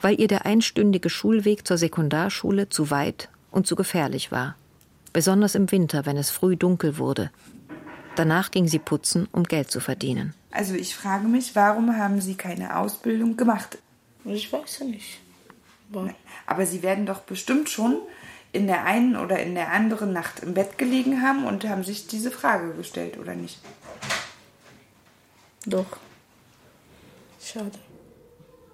weil 0.00 0.20
ihr 0.20 0.28
der 0.28 0.46
einstündige 0.46 1.10
Schulweg 1.10 1.66
zur 1.66 1.78
Sekundarschule 1.78 2.68
zu 2.68 2.90
weit 2.90 3.28
und 3.50 3.66
zu 3.66 3.74
gefährlich 3.74 4.30
war. 4.30 4.54
Besonders 5.12 5.56
im 5.56 5.70
Winter, 5.72 6.06
wenn 6.06 6.16
es 6.16 6.30
früh 6.30 6.56
dunkel 6.56 6.96
wurde. 6.98 7.30
Danach 8.14 8.52
ging 8.52 8.68
sie 8.68 8.78
putzen, 8.78 9.28
um 9.32 9.42
Geld 9.44 9.70
zu 9.70 9.80
verdienen. 9.80 10.34
Also 10.52 10.74
ich 10.74 10.94
frage 10.94 11.26
mich, 11.26 11.56
warum 11.56 11.96
haben 11.96 12.20
Sie 12.20 12.34
keine 12.34 12.76
Ausbildung 12.76 13.36
gemacht? 13.36 13.78
Ich 14.24 14.52
weiß 14.52 14.80
ja 14.80 14.86
nicht. 14.86 15.20
Warum? 15.88 16.14
Aber 16.46 16.66
Sie 16.66 16.82
werden 16.82 17.06
doch 17.06 17.20
bestimmt 17.20 17.68
schon 17.68 17.98
in 18.52 18.66
der 18.66 18.84
einen 18.84 19.16
oder 19.16 19.40
in 19.40 19.54
der 19.54 19.72
anderen 19.72 20.12
Nacht 20.12 20.40
im 20.40 20.54
Bett 20.54 20.78
gelegen 20.78 21.22
haben 21.22 21.44
und 21.44 21.68
haben 21.68 21.84
sich 21.84 22.06
diese 22.06 22.30
Frage 22.30 22.74
gestellt, 22.74 23.18
oder 23.18 23.34
nicht? 23.34 23.58
Doch. 25.66 25.98
Schade. 27.42 27.78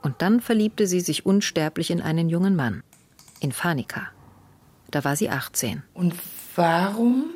Und 0.03 0.22
dann 0.22 0.41
verliebte 0.41 0.87
sie 0.87 1.01
sich 1.01 1.26
unsterblich 1.26 1.91
in 1.91 2.01
einen 2.01 2.28
jungen 2.28 2.55
Mann, 2.55 2.82
in 3.41 3.53
Fanika. 3.53 4.09
Da 4.91 5.05
war 5.05 5.16
sie 5.16 5.30
18. 5.30 5.82
Und 5.95 6.14
warum 6.55 7.30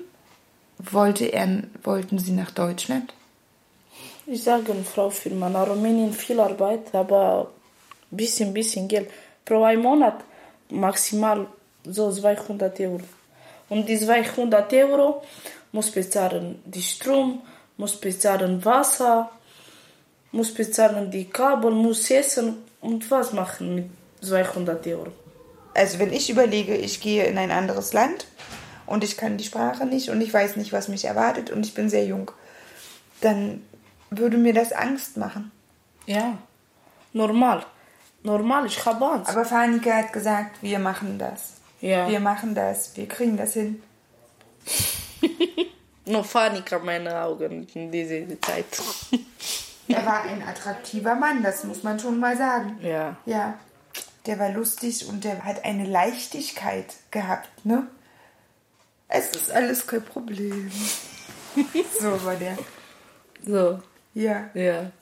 wollte 0.78 1.26
er, 1.26 1.64
wollten 1.82 2.18
Sie 2.18 2.32
nach 2.32 2.51
Deutschland? 2.53 3.12
Ich 4.26 4.44
sage, 4.44 4.72
Frau 4.84 5.11
Firma, 5.11 5.48
nach 5.48 5.68
Rumänien 5.68 6.12
viel 6.12 6.38
Arbeit, 6.38 6.94
aber 6.94 7.51
bisschen, 8.11 8.55
bisschen 8.55 8.86
Geld. 8.86 9.11
Pro 9.44 9.64
ein 9.64 9.80
Monat 9.80 10.22
maximal 10.70 11.46
so 11.84 12.12
200 12.12 12.78
Euro. 12.80 13.01
Und 13.68 13.88
die 13.88 13.98
200 13.98 14.72
Euro 14.74 15.22
muss 15.72 15.90
bezahlen 15.90 16.62
die 16.64 16.82
Strom, 16.82 17.42
muss 17.76 17.96
bezahlen 17.96 18.64
Wasser, 18.64 19.30
muss 20.33 20.55
bezahlen 20.55 21.11
die 21.11 21.28
Kabel, 21.28 21.72
muss 21.72 22.11
essen 22.11 22.59
und 22.81 23.11
was 23.11 23.33
machen 23.33 23.74
mit 23.74 23.91
200 24.22 24.87
Euro. 24.89 25.09
Also 25.74 25.99
wenn 25.99 26.12
ich 26.12 26.31
überlege, 26.31 26.76
ich 26.76 27.01
gehe 27.01 27.24
in 27.24 27.39
ein 27.39 27.51
anderes 27.51 27.93
Land 27.93 28.26
und 28.87 29.05
ich 29.05 29.16
kann 29.16 29.39
die 29.39 29.45
Sprache 29.45 29.87
nicht 29.87 30.11
und 30.11 30.20
ich 30.20 30.33
weiß 30.33 30.57
nicht, 30.57 30.72
was 30.72 30.89
mich 30.89 31.05
erwartet 31.05 31.51
und 31.51 31.64
ich 31.64 31.74
bin 31.74 31.89
sehr 31.89 32.05
jung, 32.05 32.31
dann 33.20 33.62
würde 34.11 34.37
mir 34.37 34.55
das 34.55 34.72
Angst 34.72 35.16
machen. 35.16 35.51
Ja, 36.07 36.39
normal. 37.12 37.64
Normal, 38.22 38.66
ich 38.66 38.85
habe 38.85 39.05
Angst. 39.07 39.31
Aber 39.31 39.45
Fanika 39.45 39.91
hat 39.93 40.12
gesagt, 40.12 40.62
wir 40.62 40.78
machen 40.78 41.18
das. 41.18 41.55
Ja. 41.81 42.09
Wir 42.09 42.20
machen 42.20 42.55
das, 42.55 42.97
wir 42.97 43.09
kriegen 43.09 43.37
das 43.37 43.55
hin. 43.55 43.83
Nur 46.05 46.24
Fanika 46.24 46.78
meine 46.78 47.22
Augen 47.22 47.66
in 47.72 47.91
dieser 47.91 48.41
Zeit. 48.41 48.66
Er 49.93 50.07
war 50.07 50.22
ein 50.22 50.43
attraktiver 50.43 51.14
Mann, 51.14 51.43
das 51.43 51.64
muss 51.64 51.82
man 51.82 51.99
schon 51.99 52.20
mal 52.20 52.36
sagen. 52.36 52.78
Ja. 52.80 53.16
Ja. 53.26 53.59
Der 54.26 54.38
war 54.38 54.51
lustig 54.51 55.09
und 55.09 55.24
der 55.24 55.45
hat 55.45 55.64
eine 55.64 55.86
Leichtigkeit 55.86 56.95
gehabt, 57.11 57.49
ne? 57.64 57.86
Es 59.09 59.30
ist 59.30 59.51
alles 59.51 59.86
kein 59.86 60.03
Problem. 60.03 60.70
so 62.01 62.24
war 62.24 62.36
der. 62.36 62.57
So. 63.45 63.80
Ja. 64.14 64.51
Ja. 64.55 64.93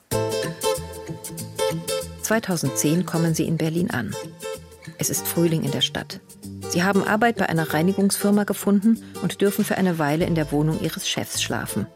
2010 2.23 3.05
kommen 3.05 3.35
sie 3.35 3.45
in 3.47 3.57
Berlin 3.57 3.91
an. 3.91 4.15
Es 4.97 5.09
ist 5.09 5.27
Frühling 5.27 5.63
in 5.63 5.71
der 5.71 5.81
Stadt. 5.81 6.19
Sie 6.69 6.83
haben 6.83 7.03
Arbeit 7.03 7.37
bei 7.37 7.49
einer 7.49 7.73
Reinigungsfirma 7.73 8.43
gefunden 8.43 9.03
und 9.21 9.41
dürfen 9.41 9.65
für 9.65 9.77
eine 9.77 9.99
Weile 9.99 10.25
in 10.25 10.35
der 10.35 10.51
Wohnung 10.51 10.79
ihres 10.81 11.07
Chefs 11.07 11.41
schlafen. 11.41 11.87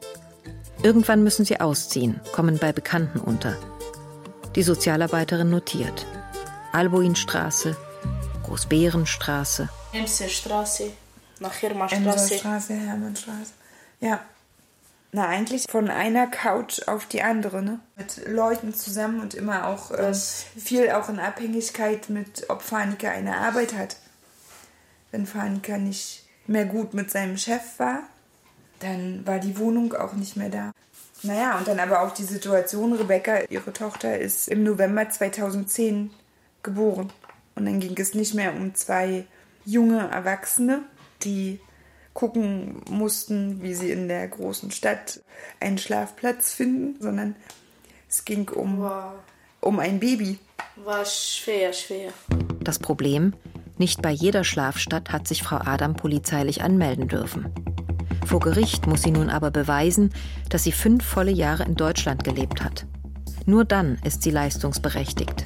Irgendwann 0.83 1.23
müssen 1.23 1.45
sie 1.45 1.61
ausziehen, 1.61 2.19
kommen 2.33 2.59
bei 2.59 2.73
Bekannten 2.73 3.21
unter. 3.21 3.55
Die 4.55 4.63
Sozialarbeiterin 4.63 5.49
notiert. 5.49 6.05
Alboinstraße, 6.73 7.77
Großbärenstraße. 8.43 9.69
Emserstraße, 9.93 10.91
nach 11.39 11.61
Hermannstraße. 11.61 12.33
Emserstraße, 12.33 12.73
Hermannstraße. 12.73 13.53
Ja. 14.01 14.19
Na, 15.13 15.27
eigentlich 15.29 15.67
von 15.69 15.89
einer 15.89 16.27
Couch 16.27 16.81
auf 16.87 17.05
die 17.05 17.21
andere, 17.21 17.61
ne? 17.61 17.79
Mit 17.95 18.27
Leuten 18.27 18.73
zusammen 18.73 19.21
und 19.21 19.35
immer 19.35 19.67
auch 19.67 19.91
ähm, 19.97 20.13
viel 20.13 20.89
auch 20.91 21.07
in 21.07 21.19
Abhängigkeit 21.19 22.09
mit, 22.09 22.49
ob 22.49 22.61
Fanika 22.61 23.09
eine 23.09 23.37
Arbeit 23.37 23.73
hat. 23.73 23.95
Wenn 25.11 25.27
Fanika 25.27 25.77
nicht 25.77 26.23
mehr 26.45 26.65
gut 26.65 26.93
mit 26.93 27.09
seinem 27.09 27.37
Chef 27.37 27.61
war, 27.77 28.01
dann 28.83 29.25
war 29.25 29.39
die 29.39 29.57
Wohnung 29.57 29.93
auch 29.93 30.13
nicht 30.13 30.35
mehr 30.35 30.49
da. 30.49 30.71
Naja, 31.23 31.57
und 31.57 31.67
dann 31.67 31.79
aber 31.79 32.01
auch 32.01 32.11
die 32.11 32.23
Situation, 32.23 32.93
Rebecca, 32.93 33.43
ihre 33.49 33.71
Tochter, 33.71 34.17
ist 34.17 34.49
im 34.49 34.63
November 34.63 35.09
2010 35.09 36.11
geboren. 36.63 37.11
Und 37.55 37.65
dann 37.65 37.79
ging 37.79 37.97
es 37.97 38.13
nicht 38.13 38.33
mehr 38.33 38.53
um 38.53 38.75
zwei 38.75 39.25
junge 39.65 40.09
Erwachsene, 40.09 40.81
die 41.23 41.59
gucken 42.13 42.81
mussten, 42.89 43.61
wie 43.61 43.73
sie 43.73 43.91
in 43.91 44.07
der 44.07 44.27
großen 44.27 44.71
Stadt 44.71 45.21
einen 45.59 45.77
Schlafplatz 45.77 46.53
finden, 46.53 47.01
sondern 47.01 47.35
es 48.09 48.25
ging 48.25 48.49
um, 48.49 48.79
Wow. 48.79 49.13
um 49.61 49.79
ein 49.79 49.99
Baby. 49.99 50.39
War 50.75 51.05
schwer, 51.05 51.73
schwer. 51.73 52.11
Das 52.59 52.79
Problem, 52.79 53.33
nicht 53.77 54.01
bei 54.01 54.11
jeder 54.11 54.43
Schlafstadt 54.43 55.11
hat 55.11 55.27
sich 55.27 55.41
Frau 55.41 55.57
Adam 55.57 55.95
polizeilich 55.95 56.61
anmelden 56.61 57.07
dürfen. 57.07 57.51
Vor 58.25 58.39
Gericht 58.39 58.87
muss 58.87 59.03
sie 59.03 59.11
nun 59.11 59.29
aber 59.29 59.51
beweisen, 59.51 60.11
dass 60.49 60.63
sie 60.63 60.71
fünf 60.71 61.03
volle 61.03 61.31
Jahre 61.31 61.63
in 61.63 61.75
Deutschland 61.75 62.23
gelebt 62.23 62.63
hat. 62.63 62.85
Nur 63.45 63.65
dann 63.65 63.97
ist 64.03 64.23
sie 64.23 64.31
leistungsberechtigt. 64.31 65.45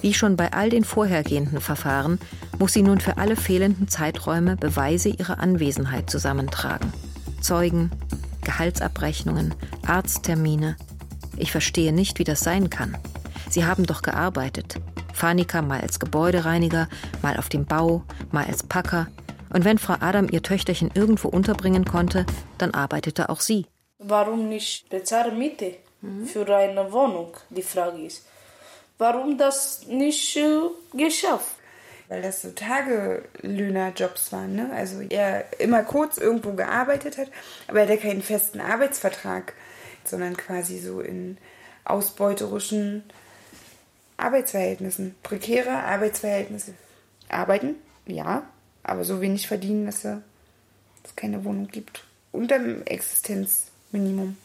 Wie 0.00 0.14
schon 0.14 0.36
bei 0.36 0.52
all 0.52 0.70
den 0.70 0.84
vorhergehenden 0.84 1.60
Verfahren 1.60 2.18
muss 2.58 2.72
sie 2.72 2.82
nun 2.82 3.00
für 3.00 3.16
alle 3.16 3.36
fehlenden 3.36 3.88
Zeiträume 3.88 4.56
Beweise 4.56 5.08
ihrer 5.08 5.38
Anwesenheit 5.38 6.10
zusammentragen. 6.10 6.92
Zeugen, 7.40 7.90
Gehaltsabrechnungen, 8.42 9.54
Arzttermine. 9.86 10.76
Ich 11.36 11.50
verstehe 11.50 11.92
nicht, 11.92 12.18
wie 12.18 12.24
das 12.24 12.40
sein 12.40 12.70
kann. 12.70 12.96
Sie 13.50 13.64
haben 13.64 13.86
doch 13.86 14.02
gearbeitet. 14.02 14.76
Fanika 15.12 15.62
mal 15.62 15.80
als 15.80 15.98
Gebäudereiniger, 16.00 16.88
mal 17.22 17.36
auf 17.36 17.48
dem 17.48 17.64
Bau, 17.64 18.02
mal 18.30 18.44
als 18.44 18.62
Packer. 18.62 19.08
Und 19.54 19.64
wenn 19.64 19.78
Frau 19.78 19.94
Adam 20.00 20.26
ihr 20.28 20.42
Töchterchen 20.42 20.90
irgendwo 20.94 21.28
unterbringen 21.28 21.84
konnte, 21.84 22.26
dann 22.58 22.74
arbeitete 22.74 23.28
auch 23.28 23.40
sie. 23.40 23.66
Warum 23.98 24.48
nicht 24.48 24.88
bezahlen 24.88 25.38
Miete 25.38 25.76
für 26.26 26.44
eine 26.56 26.92
Wohnung? 26.92 27.36
Die 27.50 27.62
Frage 27.62 28.04
ist. 28.04 28.26
Warum 28.98 29.38
das 29.38 29.86
nicht 29.86 30.36
äh, 30.36 30.58
geschafft? 30.92 31.54
Weil 32.08 32.22
das 32.22 32.42
so 32.42 32.50
Tagelöhnerjobs 32.50 34.32
waren, 34.32 34.56
ne? 34.56 34.70
Also 34.74 35.00
er 35.02 35.44
immer 35.60 35.84
kurz 35.84 36.18
irgendwo 36.18 36.54
gearbeitet 36.54 37.16
hat, 37.16 37.28
aber 37.68 37.80
er 37.80 37.86
hatte 37.86 37.98
keinen 37.98 38.22
festen 38.22 38.60
Arbeitsvertrag, 38.60 39.54
sondern 40.02 40.36
quasi 40.36 40.80
so 40.80 41.00
in 41.00 41.38
ausbeuterischen 41.84 43.04
Arbeitsverhältnissen, 44.16 45.14
prekäre 45.22 45.70
Arbeitsverhältnisse. 45.70 46.74
Arbeiten, 47.28 47.76
ja, 48.06 48.42
aber 48.84 49.04
so 49.04 49.20
wenig 49.20 49.48
verdienen, 49.48 49.86
dass 49.86 50.04
er- 50.04 50.22
es 51.02 51.16
keine 51.16 51.44
Wohnung 51.44 51.68
gibt. 51.68 52.04
Unter 52.32 52.58
dem 52.58 52.82
Existenzminimum. 52.84 54.36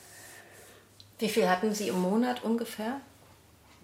Wie 1.20 1.30
viel 1.30 1.48
hatten 1.50 1.74
Sie 1.74 1.88
im 1.90 2.00
Monat 2.02 2.44
ungefähr? 2.44 3.02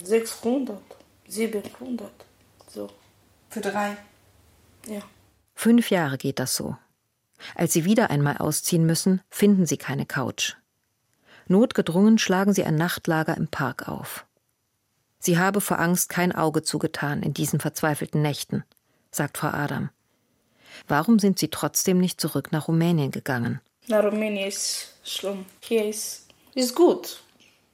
600, 0.03 0.81
700, 1.27 2.11
so. 2.67 2.89
Für 3.49 3.61
drei. 3.61 3.97
Ja. 4.87 5.01
Fünf 5.55 5.89
Jahre 5.89 6.17
geht 6.17 6.39
das 6.39 6.55
so. 6.55 6.77
Als 7.55 7.73
sie 7.73 7.85
wieder 7.85 8.09
einmal 8.09 8.37
ausziehen 8.37 8.85
müssen, 8.85 9.21
finden 9.29 9.65
sie 9.65 9.77
keine 9.77 10.05
Couch. 10.05 10.55
Notgedrungen 11.47 12.17
schlagen 12.17 12.53
sie 12.53 12.63
ein 12.63 12.75
Nachtlager 12.75 13.37
im 13.37 13.47
Park 13.47 13.87
auf. 13.87 14.25
Sie 15.19 15.37
habe 15.37 15.61
vor 15.61 15.79
Angst 15.79 16.09
kein 16.09 16.33
Auge 16.33 16.63
zugetan 16.63 17.23
in 17.23 17.33
diesen 17.33 17.59
verzweifelten 17.59 18.21
Nächten, 18.21 18.63
sagt 19.11 19.37
Frau 19.37 19.47
Adam. 19.47 19.89
Warum 20.87 21.19
sind 21.19 21.39
sie 21.39 21.49
trotzdem 21.49 21.99
nicht 21.99 22.19
zurück 22.21 22.51
nach 22.51 22.67
Rumänien 22.67 23.11
gegangen? 23.11 23.59
Na, 23.87 23.99
Rumänien 23.99 24.47
ist 24.47 24.93
schlimm. 25.03 25.45
Hier 25.61 25.85
ist, 25.87 26.27
ist 26.53 26.75
gut. 26.75 27.21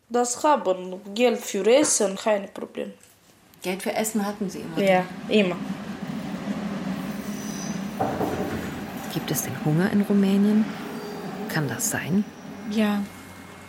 Das 0.09 0.43
haben 0.43 0.99
Geld 1.15 1.39
für 1.39 1.65
Essen, 1.65 2.15
kein 2.17 2.53
Problem. 2.53 2.91
Geld 3.61 3.81
für 3.83 3.93
Essen 3.93 4.25
hatten 4.25 4.49
sie 4.49 4.59
immer. 4.59 4.81
Ja, 4.83 5.05
immer. 5.29 5.55
Gibt 9.13 9.29
es 9.31 9.43
denn 9.43 9.53
Hunger 9.65 9.91
in 9.91 10.01
Rumänien? 10.01 10.65
Kann 11.49 11.67
das 11.67 11.89
sein? 11.89 12.23
Ja. 12.71 13.01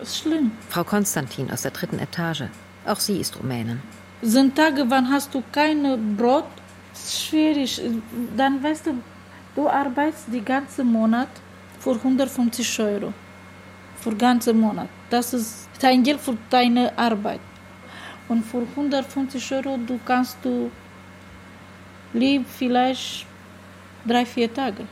ist 0.01 0.19
schlimm. 0.19 0.53
Frau 0.69 0.85
Konstantin 0.85 1.51
aus 1.51 1.63
der 1.63 1.73
dritten 1.73 1.99
Etage. 1.99 2.45
Auch 2.87 3.01
sie 3.01 3.19
ist 3.21 3.39
Rumänin. 3.39 3.81
Sind 4.23 4.57
Tage, 4.57 4.85
wann 4.89 5.11
hast 5.11 5.35
du 5.35 5.43
keine 5.53 5.97
Brot? 5.99 6.45
Ist 6.95 7.25
schwierig. 7.25 7.81
Dann 8.37 8.63
weißt 8.63 8.87
du, 8.87 8.95
du 9.55 9.69
arbeitest 9.69 10.27
die 10.33 10.45
ganze 10.45 10.85
Monat 10.85 11.29
für 11.79 11.95
150 11.95 12.81
Euro. 12.81 13.13
Für 13.97 14.15
ganze 14.15 14.53
Monat. 14.53 14.89
Das 15.11 15.33
ist 15.33 15.69
dein 15.81 16.03
Geld 16.03 16.21
für 16.21 16.37
deine 16.51 16.97
Arbeit. 16.97 17.41
Und 18.29 18.45
für 18.45 18.63
150 18.77 19.53
Euro 19.55 19.79
du 19.87 19.99
kannst 20.05 20.37
du 20.43 20.71
lieb 22.13 22.47
vielleicht 22.47 23.27
drei, 24.07 24.25
vier 24.25 24.53
Tage. 24.53 24.87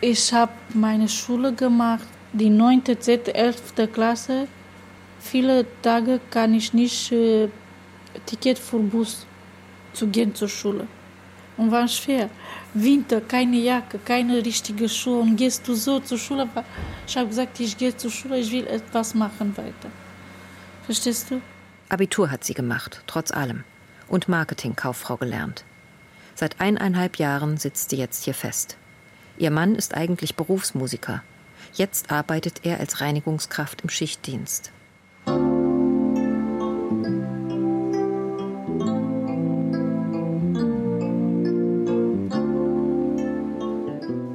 Ich 0.00 0.32
habe 0.32 0.52
meine 0.74 1.08
Schule 1.08 1.52
gemacht, 1.52 2.06
die 2.32 2.48
9., 2.50 2.82
10., 2.98 3.26
11. 3.26 3.92
Klasse. 3.92 4.48
Viele 5.20 5.66
Tage 5.82 6.20
kann 6.30 6.54
ich 6.54 6.72
nicht 6.72 7.12
äh, 7.12 7.48
Ticket 8.24 8.58
für 8.58 8.78
Bus 8.78 9.26
zu 9.92 10.06
gehen 10.06 10.34
zur 10.34 10.48
Schule. 10.48 10.86
Und 11.60 11.70
war 11.70 11.86
schwer. 11.88 12.30
Winter, 12.72 13.20
keine 13.20 13.58
Jacke, 13.58 13.98
keine 13.98 14.42
richtige 14.42 14.88
Schuhe. 14.88 15.20
Und 15.20 15.36
gehst 15.36 15.68
du 15.68 15.74
so 15.74 16.00
zur 16.00 16.16
Schule? 16.16 16.48
Ich 17.06 17.14
habe 17.18 17.28
gesagt, 17.28 17.60
ich 17.60 17.76
gehe 17.76 17.94
zur 17.94 18.10
Schule, 18.10 18.38
ich 18.38 18.50
will 18.50 18.66
etwas 18.66 19.14
machen 19.14 19.54
weiter. 19.58 19.90
Verstehst 20.86 21.30
du? 21.30 21.42
Abitur 21.90 22.30
hat 22.30 22.44
sie 22.44 22.54
gemacht, 22.54 23.02
trotz 23.06 23.30
allem. 23.30 23.64
Und 24.08 24.26
Marketingkauffrau 24.26 25.18
gelernt. 25.18 25.64
Seit 26.34 26.62
eineinhalb 26.62 27.18
Jahren 27.18 27.58
sitzt 27.58 27.90
sie 27.90 27.96
jetzt 27.96 28.24
hier 28.24 28.32
fest. 28.34 28.78
Ihr 29.36 29.50
Mann 29.50 29.74
ist 29.74 29.94
eigentlich 29.94 30.36
Berufsmusiker. 30.36 31.22
Jetzt 31.74 32.10
arbeitet 32.10 32.60
er 32.62 32.80
als 32.80 33.02
Reinigungskraft 33.02 33.82
im 33.82 33.90
Schichtdienst. 33.90 34.72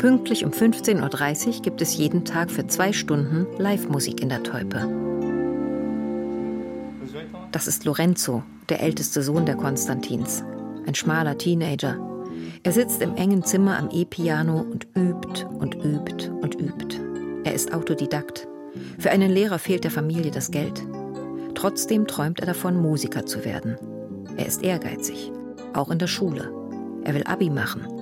Pünktlich 0.06 0.45
um 0.45 0.51
15.30 0.51 1.47
Uhr 1.47 1.62
gibt 1.64 1.82
es 1.82 1.97
jeden 1.97 2.26
Tag 2.26 2.51
für 2.51 2.68
zwei 2.68 2.93
Stunden 2.93 3.47
Live-Musik 3.58 4.22
in 4.22 4.30
der 4.30 4.43
Teupe. 4.43 4.88
Das 7.51 7.66
ist 7.66 7.86
Lorenzo, 7.86 8.43
der 8.70 8.84
älteste 8.84 9.24
Sohn 9.24 9.47
der 9.47 9.56
Konstantins. 9.56 10.43
Ein 10.86 10.93
schmaler 10.93 11.39
Teenager, 11.39 11.97
er 12.62 12.72
sitzt 12.72 13.01
im 13.01 13.16
engen 13.16 13.43
Zimmer 13.43 13.80
am 13.80 13.89
E-Piano 13.91 14.60
und 14.60 14.86
übt 14.95 15.43
und 15.58 15.74
übt 15.74 16.30
und 16.30 16.53
übt. 16.53 16.99
Er 17.43 17.56
ist 17.56 17.74
Autodidakt. 17.74 18.47
Für 18.99 19.10
einen 19.10 19.32
Lehrer 19.32 19.58
fehlt 19.58 19.86
der 19.86 19.91
Familie 19.91 20.30
das 20.30 20.51
Geld. 20.51 20.86
Trotzdem 21.56 22.06
träumt 22.06 22.41
er 22.41 22.45
davon, 22.45 22.80
Musiker 22.80 23.26
zu 23.26 23.43
werden. 23.43 23.76
Er 24.38 24.45
ist 24.45 24.62
ehrgeizig, 24.62 25.32
auch 25.74 25.89
in 25.89 25.97
der 25.97 26.06
Schule. 26.06 26.51
Er 27.03 27.16
will 27.16 27.24
Abi 27.26 27.49
machen. 27.49 27.94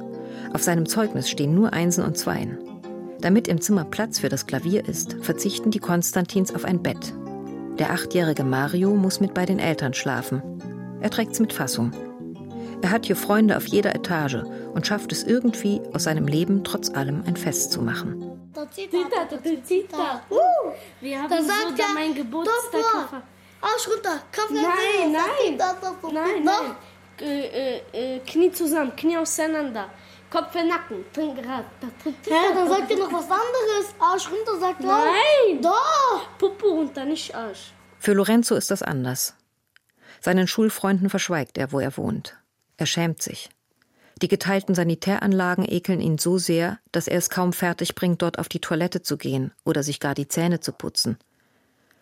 Auf 0.53 0.63
seinem 0.63 0.87
Zeugnis 0.87 1.29
stehen 1.29 1.55
nur 1.55 1.73
Einsen 1.73 2.03
und 2.03 2.17
Zweien. 2.17 2.57
Damit 3.21 3.47
im 3.47 3.61
Zimmer 3.61 3.85
Platz 3.85 4.19
für 4.19 4.29
das 4.29 4.47
Klavier 4.47 4.87
ist, 4.87 5.15
verzichten 5.21 5.71
die 5.71 5.79
Konstantins 5.79 6.53
auf 6.53 6.65
ein 6.65 6.83
Bett. 6.83 7.13
Der 7.79 7.91
achtjährige 7.91 8.43
Mario 8.43 8.95
muss 8.95 9.19
mit 9.19 9.33
bei 9.33 9.45
den 9.45 9.59
Eltern 9.59 9.93
schlafen. 9.93 10.43
Er 11.01 11.09
trägt's 11.09 11.39
mit 11.39 11.53
Fassung. 11.53 11.91
Er 12.81 12.91
hat 12.91 13.05
hier 13.05 13.15
Freunde 13.15 13.55
auf 13.55 13.65
jeder 13.67 13.95
Etage 13.95 14.43
und 14.73 14.85
schafft 14.85 15.13
es 15.13 15.23
irgendwie, 15.23 15.81
aus 15.93 16.03
seinem 16.03 16.27
Leben 16.27 16.65
trotz 16.65 16.89
allem 16.89 17.23
ein 17.25 17.37
Fest 17.37 17.71
zu 17.71 17.81
machen. 17.81 18.29
Wir 20.99 21.21
haben 21.21 21.29
da 21.29 21.41
sagt 21.41 21.77
so 21.77 21.93
mein 21.93 22.13
Geburtstag 22.13 23.23
Arsch 23.61 23.87
runter, 23.87 24.19
Kopf 24.35 24.51
Nein, 24.51 25.13
nein, 25.13 25.57
nein, 26.13 26.43
nein. 26.43 26.75
Äh, 27.21 27.77
äh, 27.93 28.19
Knie 28.19 28.51
zusammen, 28.51 28.93
Knie 28.97 29.17
auseinander. 29.17 29.89
Kopf 30.33 30.55
in 30.55 30.67
Nacken. 30.67 31.05
Ja, 31.15 32.53
dann 32.55 32.67
sagt 32.67 32.89
ihr 32.89 32.97
noch 32.97 33.13
was 33.13 33.25
anderes. 33.25 33.93
Arsch 33.99 34.31
runter, 34.31 34.59
sagt 34.59 34.83
er. 34.83 34.87
Nein. 34.87 35.61
Doch. 35.61 36.27
Puppe 36.39 36.65
runter, 36.65 37.05
nicht 37.05 37.35
Arsch. 37.35 37.71
Für 37.99 38.13
Lorenzo 38.13 38.55
ist 38.55 38.71
das 38.71 38.81
anders. 38.81 39.35
Seinen 40.21 40.47
Schulfreunden 40.47 41.11
verschweigt 41.11 41.59
er, 41.59 41.71
wo 41.71 41.79
er 41.79 41.95
wohnt. 41.97 42.35
Er 42.77 42.87
schämt 42.87 43.21
sich. 43.21 43.51
Die 44.23 44.27
geteilten 44.27 44.73
Sanitäranlagen 44.73 45.69
ekeln 45.69 46.01
ihn 46.01 46.17
so 46.17 46.39
sehr, 46.39 46.79
dass 46.91 47.07
er 47.07 47.19
es 47.19 47.29
kaum 47.29 47.53
fertig 47.53 47.93
bringt, 47.93 48.23
dort 48.23 48.39
auf 48.39 48.49
die 48.49 48.61
Toilette 48.61 49.03
zu 49.03 49.17
gehen 49.17 49.51
oder 49.63 49.83
sich 49.83 49.99
gar 49.99 50.15
die 50.15 50.27
Zähne 50.27 50.59
zu 50.59 50.71
putzen. 50.71 51.19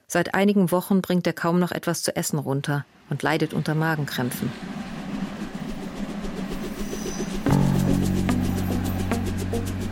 Seit 0.07 0.35
einigen 0.35 0.71
Wochen 0.71 1.01
bringt 1.01 1.27
er 1.27 1.33
kaum 1.33 1.59
noch 1.59 1.73
etwas 1.73 2.01
zu 2.01 2.15
essen 2.15 2.39
runter 2.39 2.85
und 3.09 3.23
leidet 3.23 3.53
unter 3.53 3.75
Magenkrämpfen. 3.75 4.49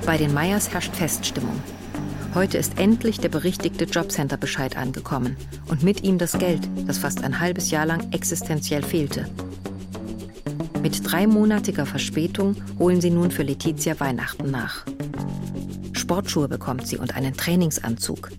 Bei 0.10 0.18
den 0.18 0.34
Meyers 0.34 0.72
herrscht 0.72 0.96
Feststimmung. 0.96 1.62
Heute 2.34 2.58
ist 2.58 2.80
endlich 2.80 3.20
der 3.20 3.30
berichtigte 3.30 3.86
Jobcenter-Bescheid 3.86 4.76
angekommen 4.76 5.38
und 5.68 5.84
mit 5.84 6.02
ihm 6.02 6.18
das 6.18 6.40
Geld, 6.40 6.68
das 6.88 6.98
fast 6.98 7.24
ein 7.24 7.40
halbes 7.40 7.70
Jahr 7.70 7.86
lang 7.86 8.12
existenziell 8.12 8.82
fehlte. 8.82 9.30
Mit 10.82 11.00
dreimonatiger 11.04 11.86
Verspätung 11.86 12.56
holen 12.80 13.02
sie 13.02 13.12
nun 13.12 13.30
für 13.30 13.44
Letizia 13.44 14.00
Weihnachten 14.00 14.50
nach. 14.50 14.84
Sportschuhe 15.94 16.48
bekommt 16.48 16.88
sie 16.88 16.98
und 16.98 17.16
einen 17.16 17.38
Trainingsanzug. 17.38 18.32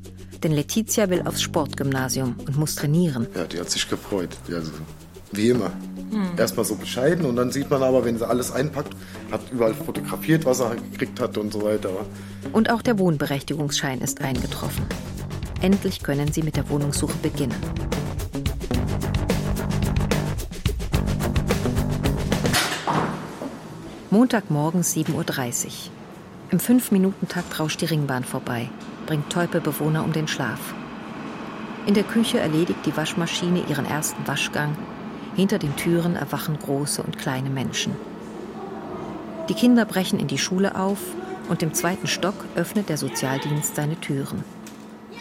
Denn 0.43 0.51
Letizia 0.51 1.09
will 1.09 1.23
aufs 1.25 1.41
Sportgymnasium 1.41 2.35
und 2.49 2.57
muss 2.57 2.75
trainieren. 2.75 3.29
Ja, 3.37 3.45
die 3.45 3.61
hat 3.61 3.71
sich 3.71 3.89
gefreut. 3.89 4.37
Also, 4.49 4.73
wie 5.33 5.51
immer. 5.51 5.73
Hm. 6.11 6.31
Erstmal 6.37 6.65
so 6.65 6.75
bescheiden 6.75 7.25
und 7.25 7.37
dann 7.37 7.53
sieht 7.53 7.71
man 7.71 7.83
aber, 7.83 8.05
wenn 8.05 8.19
sie 8.19 8.29
alles 8.29 8.51
einpackt, 8.51 8.95
hat 9.31 9.41
überall 9.53 9.75
fotografiert, 9.75 10.45
was 10.45 10.61
er 10.61 10.75
gekriegt 10.75 11.21
hat 11.21 11.39
und 11.39 11.53
so 11.53 11.63
weiter. 11.63 11.91
Und 12.53 12.71
auch 12.71 12.83
der 12.83 12.99
Wohnberechtigungsschein 12.99 14.01
ist 14.01 14.21
eingetroffen. 14.21 14.85
Endlich 15.61 16.03
können 16.03 16.33
sie 16.33 16.43
mit 16.43 16.57
der 16.57 16.69
Wohnungssuche 16.69 17.17
beginnen. 17.23 17.55
Montagmorgens 24.11 24.97
7.30 24.97 25.67
Uhr. 25.67 25.73
Im 26.51 26.59
Fünf-Minuten-Takt 26.59 27.61
rauscht 27.61 27.81
die 27.81 27.87
Ringbahn 27.87 28.25
vorbei, 28.25 28.69
bringt 29.07 29.31
Teupe-Bewohner 29.31 30.03
um 30.03 30.13
den 30.13 30.27
Schlaf. 30.27 30.75
In 31.87 31.95
der 31.95 32.03
Küche 32.03 32.41
erledigt 32.41 32.81
die 32.87 32.97
Waschmaschine 32.97 33.63
ihren 33.69 33.87
ersten 33.87 34.27
Waschgang. 34.27 34.77
Hinter 35.41 35.59
den 35.59 35.75
Türen 35.75 36.17
erwachen 36.17 36.59
große 36.59 37.03
und 37.03 37.17
kleine 37.17 37.49
Menschen. 37.49 37.97
Die 39.49 39.55
Kinder 39.55 39.87
brechen 39.87 40.21
in 40.21 40.29
die 40.29 40.37
Schule 40.37 40.75
auf 40.75 40.99
und 41.49 41.63
im 41.63 41.73
zweiten 41.73 42.09
Stock 42.09 42.35
öffnet 42.57 42.91
der 42.91 42.99
Sozialdienst 42.99 43.75
seine 43.75 43.99
Türen. 43.99 44.45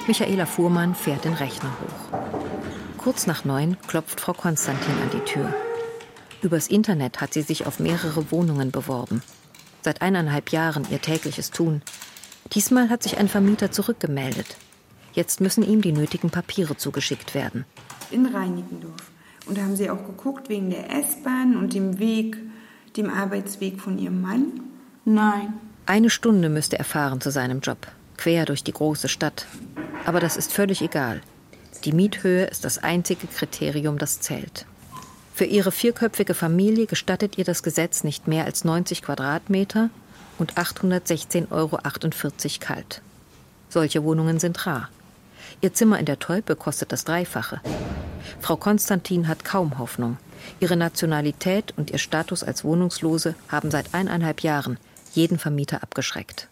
Michaela 0.08 0.46
Fuhrmann 0.46 0.94
fährt 0.94 1.24
den 1.24 1.36
Rechner 1.36 1.70
hoch. 1.70 2.20
Kurz 2.98 3.28
nach 3.28 3.46
neun 3.46 3.78
klopft 3.88 4.20
Frau 4.20 4.34
Konstantin 4.34 4.94
an 5.02 5.10
die 5.14 5.24
Tür. 5.24 5.54
Übers 6.42 6.68
Internet 6.68 7.22
hat 7.22 7.34
sie 7.34 7.42
sich 7.42 7.66
auf 7.66 7.80
mehrere 7.80 8.30
Wohnungen 8.30 8.72
beworben. 8.72 9.22
Seit 9.84 10.02
eineinhalb 10.02 10.52
Jahren 10.52 10.86
ihr 10.92 11.00
tägliches 11.00 11.52
Tun. 11.52 11.82
Diesmal 12.52 12.90
hat 12.90 13.04
sich 13.04 13.20
ein 13.20 13.30
Vermieter 13.30 13.72
zurückgemeldet. 13.72 14.58
Jetzt 15.14 15.40
müssen 15.40 15.64
ihm 15.64 15.82
die 15.82 15.94
nötigen 15.94 16.30
Papiere 16.30 16.76
zugeschickt 16.76 17.36
werden. 17.36 17.64
In 18.12 18.26
Reinickendorf. 18.26 19.12
Und 19.50 19.58
da 19.58 19.64
haben 19.64 19.76
sie 19.76 19.90
auch 19.90 20.06
geguckt 20.06 20.48
wegen 20.48 20.70
der 20.70 20.92
S-Bahn 20.92 21.58
und 21.58 21.74
dem 21.74 21.98
Weg, 21.98 22.38
dem 22.96 23.10
Arbeitsweg 23.10 23.82
von 23.82 23.98
ihrem 23.98 24.22
Mann? 24.22 24.60
Nein. 25.06 25.56
Eine 25.88 26.12
Stunde 26.12 26.50
müsste 26.50 26.78
er 26.78 26.86
fahren 26.86 27.20
zu 27.20 27.32
seinem 27.32 27.60
Job, 27.60 27.88
quer 28.16 28.46
durch 28.46 28.64
die 28.64 28.72
große 28.72 29.08
Stadt. 29.08 29.48
Aber 30.06 30.20
das 30.20 30.38
ist 30.38 30.54
völlig 30.54 30.84
egal. 30.84 31.22
Die 31.84 31.94
Miethöhe 31.94 32.46
ist 32.46 32.64
das 32.64 32.78
einzige 32.78 33.26
Kriterium, 33.26 33.98
das 33.98 34.22
zählt. 34.22 34.68
Für 35.34 35.46
ihre 35.46 35.72
vierköpfige 35.72 36.36
Familie 36.36 36.86
gestattet 36.86 37.40
ihr 37.40 37.46
das 37.46 37.64
Gesetz 37.64 38.04
nicht 38.04 38.28
mehr 38.28 38.46
als 38.46 38.66
90 38.66 39.02
Quadratmeter 39.02 39.90
und 40.38 40.54
816,48 40.60 41.50
Euro 41.50 41.80
kalt. 42.60 43.02
Solche 43.70 44.04
Wohnungen 44.04 44.38
sind 44.38 44.68
rar. 44.68 44.90
Ihr 45.62 45.74
Zimmer 45.74 45.98
in 45.98 46.06
der 46.06 46.20
Teupe 46.20 46.56
kostet 46.56 46.92
das 46.92 47.04
Dreifache. 47.04 47.62
Frau 48.40 48.56
Konstantin 48.56 49.28
hat 49.28 49.46
kaum 49.46 49.78
Hoffnung. 49.78 50.18
Ihre 50.60 50.78
Nationalität 50.78 51.74
und 51.78 51.92
ihr 51.92 51.98
Status 51.98 52.44
als 52.44 52.64
Wohnungslose 52.64 53.36
haben 53.48 53.72
seit 53.72 53.94
eineinhalb 53.94 54.42
Jahren 54.42 54.78
jeden 55.14 55.40
Vermieter 55.40 55.84
abgeschreckt. 55.84 56.48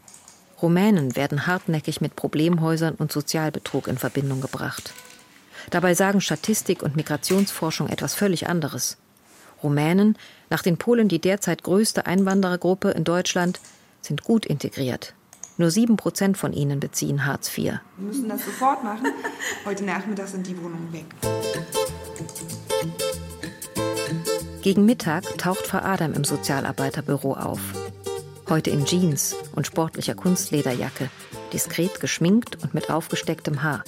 Rumänen 0.61 1.15
werden 1.15 1.45
hartnäckig 1.45 2.01
mit 2.01 2.15
Problemhäusern 2.15 2.95
und 2.95 3.11
Sozialbetrug 3.11 3.87
in 3.87 3.97
Verbindung 3.97 4.41
gebracht. 4.41 4.93
Dabei 5.69 5.93
sagen 5.93 6.21
Statistik 6.21 6.81
und 6.81 6.95
Migrationsforschung 6.95 7.89
etwas 7.89 8.15
völlig 8.15 8.47
anderes. 8.47 8.97
Rumänen, 9.61 10.17
nach 10.49 10.61
den 10.61 10.77
Polen 10.77 11.07
die 11.07 11.19
derzeit 11.19 11.63
größte 11.63 12.05
Einwanderergruppe 12.05 12.91
in 12.91 13.03
Deutschland, 13.03 13.59
sind 14.01 14.23
gut 14.23 14.45
integriert. 14.45 15.13
Nur 15.57 15.71
sieben 15.71 15.97
Prozent 15.97 16.37
von 16.37 16.53
ihnen 16.53 16.79
beziehen 16.79 17.25
Hartz 17.25 17.49
IV. 17.49 17.63
Wir 17.65 17.81
müssen 17.97 18.29
das 18.29 18.45
sofort 18.45 18.83
machen. 18.83 19.07
Heute 19.65 19.83
Nachmittag 19.83 20.27
sind 20.27 20.45
die 20.45 20.55
Wohnungen 20.57 20.93
weg. 20.93 21.05
Gegen 24.61 24.85
Mittag 24.85 25.37
taucht 25.39 25.65
Frau 25.65 25.79
Adam 25.79 26.13
im 26.13 26.23
Sozialarbeiterbüro 26.23 27.33
auf. 27.33 27.59
Heute 28.49 28.69
in 28.69 28.85
Jeans 28.85 29.35
und 29.55 29.65
sportlicher 29.65 30.13
Kunstlederjacke, 30.13 31.09
diskret 31.51 31.99
geschminkt 31.99 32.61
und 32.61 32.75
mit 32.75 32.91
aufgestecktem 32.91 33.63
Haar. 33.63 33.83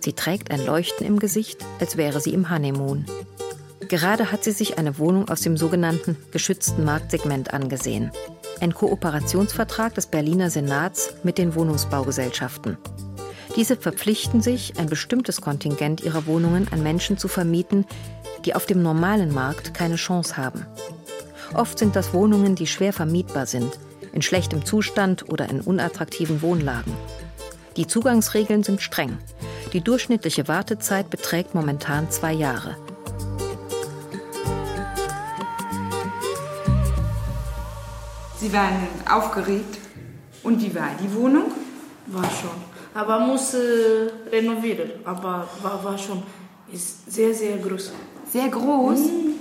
Sie 0.00 0.14
trägt 0.14 0.50
ein 0.50 0.64
Leuchten 0.64 1.06
im 1.06 1.18
Gesicht, 1.18 1.64
als 1.78 1.98
wäre 1.98 2.20
sie 2.20 2.32
im 2.32 2.48
Honeymoon. 2.48 3.04
Gerade 3.88 4.32
hat 4.32 4.44
sie 4.44 4.52
sich 4.52 4.78
eine 4.78 4.98
Wohnung 4.98 5.28
aus 5.28 5.42
dem 5.42 5.56
sogenannten 5.56 6.16
geschützten 6.30 6.84
Marktsegment 6.84 7.52
angesehen. 7.52 8.12
Ein 8.60 8.74
Kooperationsvertrag 8.74 9.94
des 9.94 10.06
Berliner 10.06 10.50
Senats 10.50 11.14
mit 11.22 11.38
den 11.38 11.54
Wohnungsbaugesellschaften. 11.54 12.76
Diese 13.56 13.74
verpflichten 13.74 14.42
sich, 14.42 14.78
ein 14.78 14.86
bestimmtes 14.86 15.40
Kontingent 15.40 16.02
ihrer 16.02 16.26
Wohnungen 16.26 16.68
an 16.70 16.82
Menschen 16.82 17.16
zu 17.16 17.26
vermieten, 17.26 17.86
die 18.44 18.54
auf 18.54 18.66
dem 18.66 18.82
normalen 18.82 19.32
Markt 19.32 19.72
keine 19.72 19.96
Chance 19.96 20.36
haben. 20.36 20.66
Oft 21.54 21.78
sind 21.78 21.96
das 21.96 22.12
Wohnungen, 22.12 22.54
die 22.54 22.66
schwer 22.66 22.92
vermietbar 22.92 23.46
sind, 23.46 23.78
in 24.12 24.20
schlechtem 24.20 24.64
Zustand 24.66 25.28
oder 25.30 25.48
in 25.48 25.62
unattraktiven 25.62 26.42
Wohnlagen. 26.42 26.92
Die 27.76 27.86
Zugangsregeln 27.86 28.62
sind 28.62 28.82
streng. 28.82 29.16
Die 29.72 29.80
durchschnittliche 29.80 30.48
Wartezeit 30.48 31.08
beträgt 31.08 31.54
momentan 31.54 32.10
zwei 32.10 32.32
Jahre. 32.32 32.76
Sie 38.40 38.50
waren 38.54 38.88
aufgeregt. 39.06 39.78
Und 40.42 40.62
wie 40.62 40.74
war 40.74 40.92
die 40.98 41.14
Wohnung? 41.14 41.52
War 42.06 42.24
schon. 42.24 42.58
Aber 42.94 43.20
muss 43.20 43.52
äh, 43.52 44.10
renovieren. 44.32 44.92
Aber 45.04 45.46
war, 45.62 45.84
war 45.84 45.98
schon. 45.98 46.22
Ist 46.72 47.10
sehr, 47.12 47.34
sehr 47.34 47.58
groß. 47.58 47.92
Sehr 48.32 48.48
groß? 48.48 49.00
Mhm. 49.00 49.34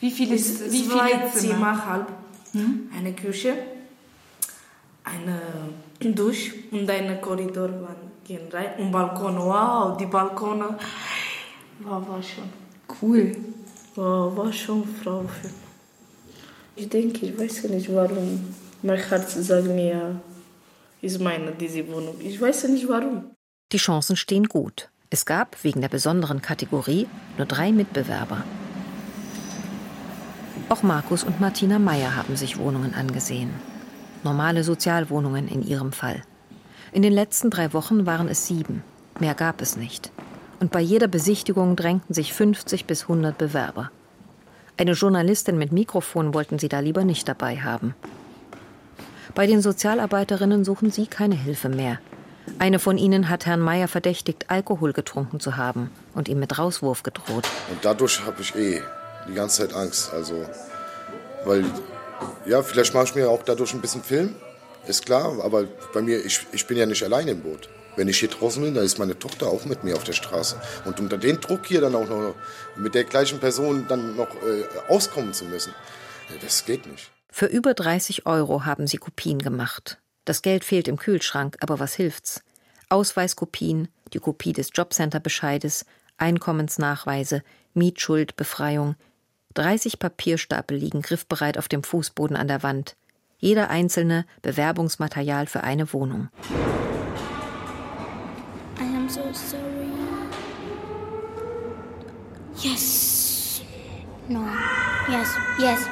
Wie 0.00 0.10
viele, 0.10 0.34
ist, 0.34 0.72
wie 0.72 0.88
zwei 0.88 1.10
viele 1.10 1.32
Zimmer? 1.32 1.54
Zimmer 1.54 1.86
halb. 1.86 2.06
Hm? 2.52 2.90
Eine 2.96 3.12
Küche, 3.12 3.54
eine 5.04 5.40
Dusche 6.00 6.54
und 6.72 6.90
eine 6.90 7.20
Korridor 7.20 7.70
gehen 8.24 8.48
rein. 8.50 8.70
Und 8.78 8.90
Balkon, 8.90 9.36
wow, 9.36 9.96
die 9.96 10.06
Balkone. 10.06 10.76
War, 11.80 12.08
war 12.08 12.22
schon. 12.22 12.48
Cool. 13.00 13.36
War, 13.94 14.36
war 14.36 14.52
schon 14.52 14.82
Frau. 15.02 15.24
Ich 16.78 16.88
denke, 16.88 17.26
ich 17.26 17.36
weiß 17.36 17.64
nicht 17.64 17.92
warum. 17.92 18.54
Mein 18.82 18.98
Herz 18.98 19.34
sagt 19.34 19.66
mir, 19.66 20.20
ist 21.02 21.20
meine 21.20 21.50
diese 21.50 21.84
Wohnung. 21.88 22.14
Ich 22.20 22.40
weiß 22.40 22.68
nicht 22.68 22.86
warum. 22.88 23.32
Die 23.72 23.78
Chancen 23.78 24.14
stehen 24.14 24.44
gut. 24.44 24.88
Es 25.10 25.26
gab 25.26 25.56
wegen 25.64 25.80
der 25.80 25.88
besonderen 25.88 26.40
Kategorie 26.40 27.08
nur 27.36 27.48
drei 27.48 27.72
Mitbewerber. 27.72 28.44
Auch 30.68 30.84
Markus 30.84 31.24
und 31.24 31.40
Martina 31.40 31.80
Meyer 31.80 32.14
haben 32.14 32.36
sich 32.36 32.58
Wohnungen 32.58 32.94
angesehen. 32.94 33.50
Normale 34.22 34.62
Sozialwohnungen 34.62 35.48
in 35.48 35.66
ihrem 35.66 35.90
Fall. 35.90 36.22
In 36.92 37.02
den 37.02 37.12
letzten 37.12 37.50
drei 37.50 37.72
Wochen 37.72 38.06
waren 38.06 38.28
es 38.28 38.46
sieben. 38.46 38.84
Mehr 39.18 39.34
gab 39.34 39.62
es 39.62 39.76
nicht. 39.76 40.12
Und 40.60 40.70
bei 40.70 40.80
jeder 40.80 41.08
Besichtigung 41.08 41.74
drängten 41.74 42.14
sich 42.14 42.32
50 42.32 42.84
bis 42.84 43.02
100 43.02 43.36
Bewerber. 43.36 43.90
Eine 44.78 44.92
Journalistin 44.92 45.58
mit 45.58 45.72
Mikrofon 45.72 46.34
wollten 46.34 46.60
sie 46.60 46.68
da 46.68 46.78
lieber 46.78 47.02
nicht 47.02 47.26
dabei 47.26 47.56
haben. 47.56 47.96
Bei 49.34 49.44
den 49.44 49.60
Sozialarbeiterinnen 49.60 50.64
suchen 50.64 50.92
sie 50.92 51.08
keine 51.08 51.34
Hilfe 51.34 51.68
mehr. 51.68 51.98
Eine 52.60 52.78
von 52.78 52.96
ihnen 52.96 53.28
hat 53.28 53.44
Herrn 53.44 53.60
Meyer 53.60 53.88
verdächtigt, 53.88 54.46
Alkohol 54.48 54.92
getrunken 54.92 55.40
zu 55.40 55.56
haben 55.56 55.90
und 56.14 56.28
ihm 56.28 56.38
mit 56.38 56.60
Rauswurf 56.60 57.02
gedroht. 57.02 57.48
Und 57.70 57.84
dadurch 57.84 58.24
habe 58.24 58.40
ich 58.40 58.54
eh 58.54 58.80
die 59.28 59.34
ganze 59.34 59.62
Zeit 59.62 59.76
Angst. 59.76 60.12
Also, 60.14 60.46
weil, 61.44 61.64
ja, 62.46 62.62
vielleicht 62.62 62.94
mache 62.94 63.06
ich 63.06 63.14
mir 63.16 63.28
auch 63.28 63.42
dadurch 63.42 63.74
ein 63.74 63.80
bisschen 63.80 64.04
Film, 64.04 64.36
ist 64.86 65.04
klar, 65.04 65.42
aber 65.42 65.64
bei 65.92 66.02
mir, 66.02 66.24
ich, 66.24 66.46
ich 66.52 66.68
bin 66.68 66.78
ja 66.78 66.86
nicht 66.86 67.02
allein 67.02 67.26
im 67.26 67.40
Boot. 67.40 67.68
Wenn 67.98 68.06
ich 68.06 68.20
hier 68.20 68.28
draußen 68.28 68.62
bin, 68.62 68.74
dann 68.74 68.84
ist 68.84 69.00
meine 69.00 69.18
Tochter 69.18 69.48
auch 69.48 69.64
mit 69.64 69.82
mir 69.82 69.96
auf 69.96 70.04
der 70.04 70.12
Straße. 70.12 70.60
Und 70.84 71.00
unter 71.00 71.18
dem 71.18 71.40
Druck 71.40 71.66
hier 71.66 71.80
dann 71.80 71.96
auch 71.96 72.08
noch 72.08 72.36
mit 72.76 72.94
der 72.94 73.02
gleichen 73.02 73.40
Person 73.40 73.86
dann 73.88 74.14
noch 74.14 74.28
äh, 74.36 74.64
auskommen 74.88 75.34
zu 75.34 75.44
müssen, 75.46 75.74
das 76.40 76.64
geht 76.64 76.86
nicht. 76.86 77.10
Für 77.28 77.46
über 77.46 77.74
30 77.74 78.24
Euro 78.24 78.64
haben 78.64 78.86
sie 78.86 78.98
Kopien 78.98 79.40
gemacht. 79.40 79.98
Das 80.24 80.42
Geld 80.42 80.64
fehlt 80.64 80.86
im 80.86 80.96
Kühlschrank, 80.96 81.56
aber 81.58 81.80
was 81.80 81.94
hilft's? 81.94 82.42
Ausweiskopien, 82.88 83.88
die 84.12 84.20
Kopie 84.20 84.52
des 84.52 84.70
Jobcenter-Bescheides, 84.72 85.84
Einkommensnachweise, 86.18 87.42
Mietschuldbefreiung. 87.74 88.94
30 89.54 89.98
Papierstapel 89.98 90.76
liegen 90.76 91.02
griffbereit 91.02 91.58
auf 91.58 91.66
dem 91.66 91.82
Fußboden 91.82 92.36
an 92.36 92.46
der 92.46 92.62
Wand. 92.62 92.94
Jeder 93.38 93.70
einzelne 93.70 94.24
Bewerbungsmaterial 94.42 95.48
für 95.48 95.64
eine 95.64 95.92
Wohnung. 95.92 96.28
I 99.08 99.10
am 99.10 99.14
so 99.14 99.22
sorry. 99.32 99.88
Yes. 102.62 103.62
No. 104.28 104.44
Yes. 105.08 105.34
Yes. 105.58 105.86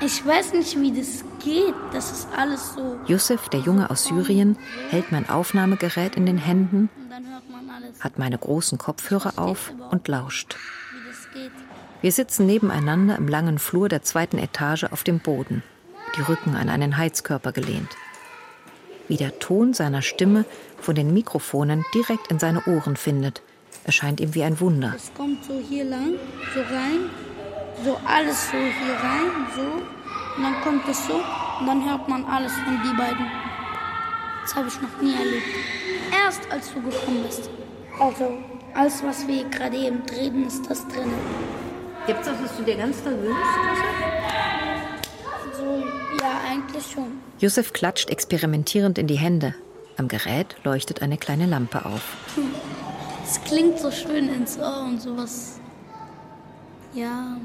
Ich 0.00 0.24
weiß 0.24 0.52
nicht, 0.54 0.80
wie 0.80 0.92
das 0.92 1.24
geht. 1.44 1.74
Das 1.92 2.12
ist 2.12 2.28
alles 2.34 2.74
so. 2.74 2.98
Yusuf, 3.06 3.48
der 3.50 3.60
Junge 3.60 3.90
aus 3.90 4.04
Syrien, 4.04 4.56
hält 4.90 5.12
mein 5.12 5.28
Aufnahmegerät 5.28 6.16
in 6.16 6.24
den 6.24 6.38
Händen, 6.38 6.88
hat 8.00 8.18
meine 8.18 8.38
großen 8.38 8.78
Kopfhörer 8.78 9.32
auf 9.36 9.72
und 9.90 10.08
lauscht. 10.08 10.56
Wir 12.00 12.12
sitzen 12.12 12.46
nebeneinander 12.46 13.16
im 13.16 13.28
langen 13.28 13.58
Flur 13.58 13.88
der 13.88 14.02
zweiten 14.02 14.38
Etage 14.38 14.84
auf 14.84 15.02
dem 15.02 15.18
Boden, 15.18 15.62
die 16.16 16.22
Rücken 16.22 16.54
an 16.54 16.68
einen 16.68 16.96
Heizkörper 16.96 17.52
gelehnt. 17.52 17.90
Wie 19.08 19.16
der 19.16 19.38
Ton 19.38 19.72
seiner 19.72 20.02
Stimme 20.02 20.44
von 20.78 20.94
den 20.94 21.14
Mikrofonen 21.14 21.84
direkt 21.94 22.30
in 22.30 22.38
seine 22.38 22.62
Ohren 22.66 22.96
findet, 22.96 23.42
erscheint 23.84 24.20
ihm 24.20 24.34
wie 24.34 24.42
ein 24.42 24.60
Wunder. 24.60 24.92
Es 24.94 25.10
kommt 25.14 25.42
so 25.44 25.58
hier 25.58 25.84
lang, 25.84 26.14
so 26.54 26.60
rein, 26.60 27.08
so 27.84 27.98
alles 28.06 28.50
so 28.50 28.56
hier 28.56 28.94
rein, 29.02 29.46
so. 29.56 29.62
Und 30.36 30.42
dann 30.42 30.60
kommt 30.62 30.88
es 30.88 31.06
so 31.06 31.14
und 31.14 31.66
dann 31.66 31.88
hört 31.88 32.06
man 32.06 32.24
alles 32.26 32.52
von 32.52 32.80
die 32.84 32.96
beiden. 32.96 33.26
Das 34.42 34.54
habe 34.54 34.68
ich 34.68 34.80
noch 34.80 35.02
nie 35.02 35.14
erlebt. 35.14 35.46
Erst 36.24 36.50
als 36.52 36.72
du 36.72 36.82
gekommen 36.82 37.22
bist. 37.26 37.50
Also, 37.98 38.38
alles, 38.74 39.02
was 39.02 39.26
wir 39.26 39.44
gerade 39.48 39.76
eben 39.76 40.02
reden, 40.10 40.46
ist 40.46 40.70
das 40.70 40.86
drin. 40.88 41.12
Gibt 42.06 42.20
es 42.20 42.26
das, 42.26 42.36
was 42.42 42.56
du 42.56 42.62
dir 42.62 42.76
ganz 42.76 43.02
doll 43.02 43.18
wünschst? 43.20 43.54
So, 43.54 43.60
ja, 43.62 44.07
eigentlich 46.58 46.84
schon. 46.92 47.20
Josef 47.38 47.72
klatscht 47.72 48.10
experimentierend 48.10 48.98
in 48.98 49.06
die 49.06 49.18
Hände. 49.18 49.54
Am 49.96 50.08
Gerät 50.08 50.56
leuchtet 50.64 51.02
eine 51.02 51.18
kleine 51.18 51.46
Lampe 51.46 51.84
auf. 51.84 52.16
Es 53.24 53.40
klingt 53.44 53.78
so 53.78 53.90
schön 53.90 54.28
ins 54.28 54.58
Ohr 54.58 54.84
und 54.88 55.00
sowas. 55.00 55.60
Ja, 56.94 57.36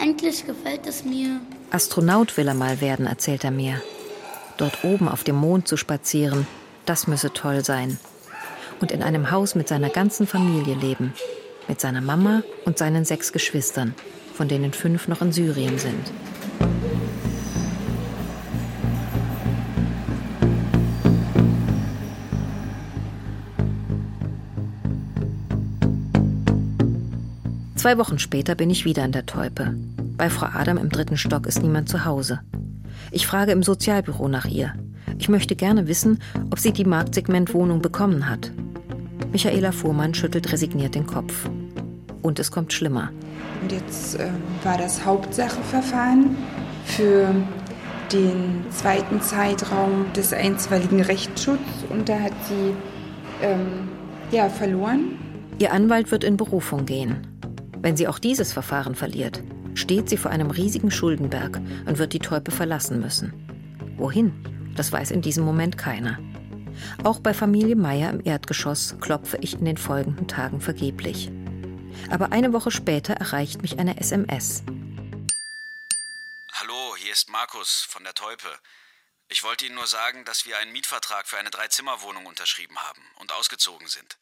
eigentlich 0.00 0.46
gefällt 0.46 0.86
es 0.86 1.04
mir. 1.04 1.40
Astronaut 1.70 2.36
will 2.36 2.48
er 2.48 2.54
mal 2.54 2.80
werden, 2.80 3.06
erzählt 3.06 3.44
er 3.44 3.50
mir. 3.50 3.80
Dort 4.56 4.84
oben 4.84 5.08
auf 5.08 5.24
dem 5.24 5.36
Mond 5.36 5.68
zu 5.68 5.76
spazieren, 5.76 6.46
das 6.84 7.06
müsse 7.06 7.32
toll 7.32 7.64
sein. 7.64 7.98
Und 8.80 8.92
in 8.92 9.02
einem 9.02 9.30
Haus 9.30 9.54
mit 9.54 9.68
seiner 9.68 9.88
ganzen 9.88 10.26
Familie 10.26 10.74
leben. 10.74 11.14
Mit 11.66 11.80
seiner 11.80 12.00
Mama 12.00 12.42
und 12.64 12.78
seinen 12.78 13.04
sechs 13.04 13.32
Geschwistern, 13.32 13.94
von 14.34 14.46
denen 14.46 14.72
fünf 14.72 15.08
noch 15.08 15.20
in 15.20 15.32
Syrien 15.32 15.78
sind. 15.78 16.12
Zwei 27.86 27.98
Wochen 27.98 28.18
später 28.18 28.56
bin 28.56 28.68
ich 28.68 28.84
wieder 28.84 29.04
in 29.04 29.12
der 29.12 29.26
Teupe. 29.26 29.72
Bei 30.16 30.28
Frau 30.28 30.46
Adam 30.46 30.76
im 30.76 30.88
dritten 30.88 31.16
Stock 31.16 31.46
ist 31.46 31.62
niemand 31.62 31.88
zu 31.88 32.04
Hause. 32.04 32.40
Ich 33.12 33.28
frage 33.28 33.52
im 33.52 33.62
Sozialbüro 33.62 34.26
nach 34.26 34.46
ihr. 34.46 34.74
Ich 35.20 35.28
möchte 35.28 35.54
gerne 35.54 35.86
wissen, 35.86 36.18
ob 36.50 36.58
sie 36.58 36.72
die 36.72 36.84
Marktsegmentwohnung 36.84 37.80
bekommen 37.80 38.28
hat. 38.28 38.50
Michaela 39.30 39.70
Fuhrmann 39.70 40.14
schüttelt 40.14 40.52
resigniert 40.52 40.96
den 40.96 41.06
Kopf. 41.06 41.48
Und 42.22 42.40
es 42.40 42.50
kommt 42.50 42.72
schlimmer. 42.72 43.12
Und 43.62 43.70
jetzt 43.70 44.18
äh, 44.18 44.30
war 44.64 44.78
das 44.78 45.04
Hauptsacheverfahren 45.04 46.36
für 46.86 47.32
den 48.12 48.64
zweiten 48.70 49.20
Zeitraum 49.20 50.12
des 50.12 50.32
einstweiligen 50.32 51.02
Rechtsschutzes 51.02 51.84
und 51.88 52.08
da 52.08 52.18
hat 52.18 52.34
sie 52.48 52.74
ähm, 53.46 53.88
ja, 54.32 54.48
verloren. 54.48 55.20
Ihr 55.60 55.72
Anwalt 55.72 56.10
wird 56.10 56.24
in 56.24 56.36
Berufung 56.36 56.84
gehen. 56.84 57.28
Wenn 57.86 57.96
sie 57.96 58.08
auch 58.08 58.18
dieses 58.18 58.52
Verfahren 58.52 58.96
verliert, 58.96 59.44
steht 59.74 60.08
sie 60.08 60.16
vor 60.16 60.32
einem 60.32 60.50
riesigen 60.50 60.90
Schuldenberg 60.90 61.58
und 61.86 61.98
wird 61.98 62.14
die 62.14 62.18
Teupe 62.18 62.50
verlassen 62.50 62.98
müssen. 62.98 63.94
Wohin? 63.96 64.72
Das 64.74 64.90
weiß 64.90 65.12
in 65.12 65.22
diesem 65.22 65.44
Moment 65.44 65.78
keiner. 65.78 66.18
Auch 67.04 67.20
bei 67.20 67.32
Familie 67.32 67.76
Meier 67.76 68.10
im 68.10 68.26
Erdgeschoss 68.26 68.96
klopfe 69.00 69.38
ich 69.40 69.54
in 69.54 69.64
den 69.64 69.76
folgenden 69.76 70.26
Tagen 70.26 70.60
vergeblich. 70.60 71.30
Aber 72.10 72.32
eine 72.32 72.52
Woche 72.52 72.72
später 72.72 73.14
erreicht 73.14 73.62
mich 73.62 73.78
eine 73.78 74.00
SMS. 74.00 74.64
Hallo, 76.54 76.96
hier 76.98 77.12
ist 77.12 77.28
Markus 77.30 77.86
von 77.88 78.02
der 78.02 78.14
Teupe. 78.14 78.48
Ich 79.28 79.44
wollte 79.44 79.64
Ihnen 79.64 79.76
nur 79.76 79.86
sagen, 79.86 80.24
dass 80.24 80.44
wir 80.44 80.58
einen 80.58 80.72
Mietvertrag 80.72 81.28
für 81.28 81.38
eine 81.38 81.50
Dreizimmerwohnung 81.50 82.26
unterschrieben 82.26 82.78
haben 82.78 83.02
und 83.20 83.30
ausgezogen 83.30 83.86
sind. 83.86 84.18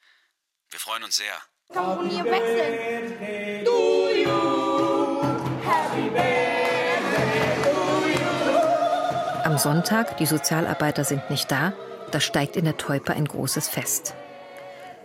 Wir 0.68 0.80
freuen 0.80 1.02
uns 1.02 1.16
sehr. 1.16 1.40
Komponier 1.72 2.24
wechseln. 2.24 3.64
To 3.64 4.08
you. 4.14 5.20
Happy 5.64 6.08
birthday 6.10 7.62
to 7.62 8.08
you. 8.08 9.44
Am 9.44 9.58
Sonntag, 9.58 10.16
die 10.18 10.26
Sozialarbeiter 10.26 11.04
sind 11.04 11.30
nicht 11.30 11.50
da, 11.50 11.72
da 12.10 12.20
steigt 12.20 12.56
in 12.56 12.64
der 12.64 12.76
Teupe 12.76 13.14
ein 13.14 13.24
großes 13.24 13.68
Fest. 13.68 14.14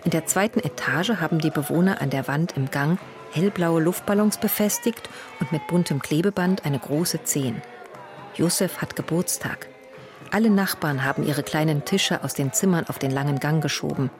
In 0.03 0.11
der 0.11 0.25
zweiten 0.25 0.59
Etage 0.59 1.19
haben 1.19 1.39
die 1.39 1.49
Bewohner 1.49 2.01
an 2.01 2.09
der 2.09 2.27
Wand 2.27 2.55
im 2.55 2.69
Gang 2.69 2.99
hellblaue 3.31 3.81
Luftballons 3.81 4.37
befestigt 4.37 5.09
und 5.39 5.51
mit 5.51 5.65
buntem 5.67 6.01
Klebeband 6.01 6.65
eine 6.65 6.79
große 6.79 7.23
Zehn. 7.23 7.61
Josef 8.35 8.81
hat 8.81 8.95
Geburtstag. 8.95 9.67
Alle 10.31 10.49
Nachbarn 10.49 11.03
haben 11.03 11.25
ihre 11.25 11.43
kleinen 11.43 11.83
Tische 11.85 12.23
aus 12.23 12.33
den 12.33 12.53
Zimmern 12.53 12.85
auf 12.87 12.99
den 12.99 13.11
langen 13.11 13.39
Gang 13.39 13.61
geschoben. 13.61 14.11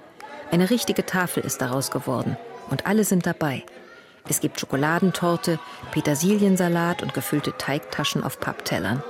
Eine 0.52 0.70
richtige 0.70 1.06
Tafel 1.06 1.44
ist 1.44 1.62
daraus 1.62 1.92
geworden 1.92 2.36
und 2.70 2.88
alle 2.88 3.04
sind 3.04 3.26
dabei. 3.26 3.64
Es 4.28 4.40
gibt 4.42 4.60
Schokoladentorte, 4.60 5.60
Petersiliensalat 5.92 7.04
und 7.04 7.14
gefüllte 7.14 7.56
Teigtaschen 7.58 8.24
auf 8.24 8.40
Papptellern. 8.40 9.04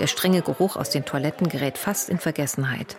Der 0.00 0.06
strenge 0.06 0.42
Geruch 0.42 0.76
aus 0.76 0.90
den 0.90 1.04
Toiletten 1.04 1.48
gerät 1.48 1.78
fast 1.78 2.10
in 2.10 2.18
Vergessenheit. 2.18 2.96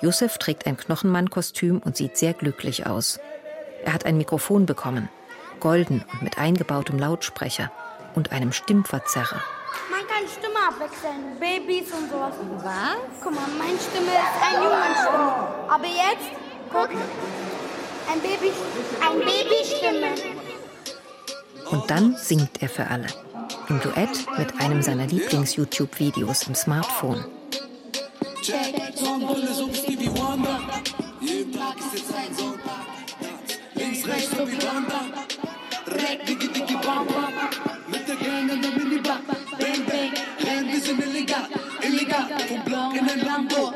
Josef 0.00 0.38
trägt 0.38 0.66
ein 0.66 0.76
Knochenmannkostüm 0.76 1.78
und 1.78 1.96
sieht 1.96 2.16
sehr 2.16 2.32
glücklich 2.32 2.86
aus. 2.86 3.20
Er 3.84 3.92
hat 3.92 4.06
ein 4.06 4.16
Mikrofon 4.16 4.64
bekommen, 4.64 5.08
golden 5.60 6.04
und 6.12 6.22
mit 6.22 6.38
eingebautem 6.38 6.98
Lautsprecher 6.98 7.70
und 8.14 8.32
einem 8.32 8.52
Stimmverzerrer. 8.52 9.42
Man 9.90 10.06
kann 10.06 10.26
Stimme 10.28 10.58
abwechseln, 10.68 11.38
Babys 11.38 11.92
und 11.92 12.10
sowas. 12.10 12.34
Was? 12.62 13.22
Guck 13.22 13.34
mal, 13.34 13.48
meine 13.58 13.78
Stimme 13.78 14.12
ist 14.12 14.42
eine 14.42 14.64
Jungenstimme. 14.64 15.32
Aber 15.68 15.86
jetzt, 15.86 16.47
guck, 16.70 16.90
ein 16.90 18.20
Baby, 18.20 18.52
ein 19.00 19.18
Babystimme. 19.18 20.14
Und 21.70 21.90
dann 21.90 22.16
singt 22.16 22.62
er 22.62 22.68
für 22.68 22.86
alle. 22.86 23.06
Im 23.68 23.80
Duett 23.80 24.26
mit 24.38 24.60
einem 24.60 24.82
seiner 24.82 25.06
Lieblings-YouTube-Videos 25.06 26.48
im 26.48 26.54
Smartphone. 26.54 27.24
Mit 37.88 38.08
der 38.08 38.16
Gang 38.16 38.50
in 38.50 38.62
der 38.62 38.70
Minibar. 38.70 39.20
Bang, 39.58 39.84
bang, 39.86 40.72
wir 40.72 40.80
sind 40.80 41.04
illegal. 41.04 41.46
Illegal, 41.82 42.26
vom 42.48 42.64
Block 42.64 42.94
in 42.96 43.06
den 43.06 43.26
Lambo. 43.26 43.67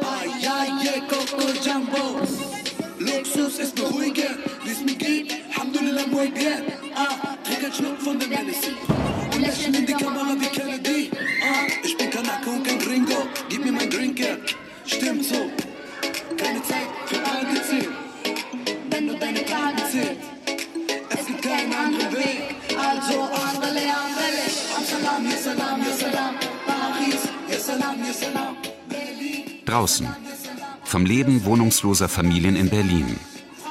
Leben 31.13 31.45
wohnungsloser 31.45 32.09
Familien 32.09 32.57
in 32.57 32.71
Berlin. 32.71 33.21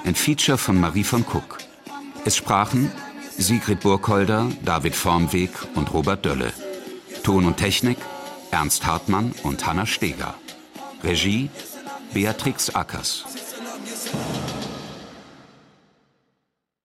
Ein 0.05 0.13
Feature 0.13 0.59
von 0.59 0.79
Marie 0.79 1.03
von 1.03 1.25
Kuck. 1.25 1.57
Es 2.23 2.35
sprachen 2.35 2.91
Sigrid 3.35 3.79
Burkholder, 3.79 4.51
David 4.63 4.95
Formweg 4.95 5.49
und 5.73 5.91
Robert 5.91 6.23
Dölle. 6.23 6.53
Ton 7.23 7.45
und 7.45 7.57
Technik 7.57 7.97
Ernst 8.51 8.85
Hartmann 8.85 9.31
und 9.41 9.65
Hanna 9.65 9.87
Steger. 9.87 10.35
Regie 11.03 11.49
Beatrix 12.13 12.75
Ackers. 12.75 13.25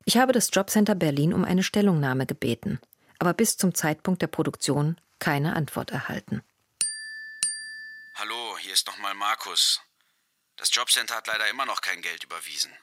Ich 0.06 0.16
habe 0.16 0.32
das 0.32 0.48
Jobcenter 0.50 0.94
Berlin 0.94 1.34
um 1.34 1.44
eine 1.44 1.64
Stellungnahme 1.64 2.24
gebeten, 2.24 2.80
aber 3.18 3.34
bis 3.34 3.58
zum 3.58 3.74
Zeitpunkt 3.74 4.22
der 4.22 4.28
Produktion 4.28 4.96
keine 5.18 5.54
Antwort 5.54 5.90
erhalten. 5.90 6.40
Hallo, 8.14 8.56
hier 8.58 8.72
ist 8.72 8.86
nochmal 8.86 9.12
Markus. 9.12 9.82
Das 10.56 10.74
Jobcenter 10.74 11.14
hat 11.14 11.26
leider 11.26 11.48
immer 11.48 11.66
noch 11.66 11.80
kein 11.80 12.02
Geld 12.02 12.24
überwiesen. 12.24 12.76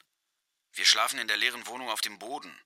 Wir 0.72 0.84
schlafen 0.84 1.18
in 1.18 1.28
der 1.28 1.36
leeren 1.36 1.66
Wohnung 1.66 1.88
auf 1.88 2.00
dem 2.00 2.18
Boden, 2.18 2.56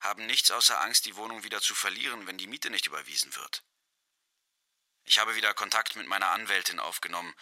haben 0.00 0.26
nichts 0.26 0.50
außer 0.50 0.80
Angst, 0.80 1.06
die 1.06 1.16
Wohnung 1.16 1.44
wieder 1.44 1.60
zu 1.60 1.74
verlieren, 1.74 2.26
wenn 2.26 2.38
die 2.38 2.46
Miete 2.46 2.70
nicht 2.70 2.86
überwiesen 2.86 3.34
wird. 3.34 3.62
Ich 5.04 5.18
habe 5.18 5.36
wieder 5.36 5.54
Kontakt 5.54 5.96
mit 5.96 6.06
meiner 6.06 6.30
Anwältin 6.30 6.80
aufgenommen, 6.80 7.32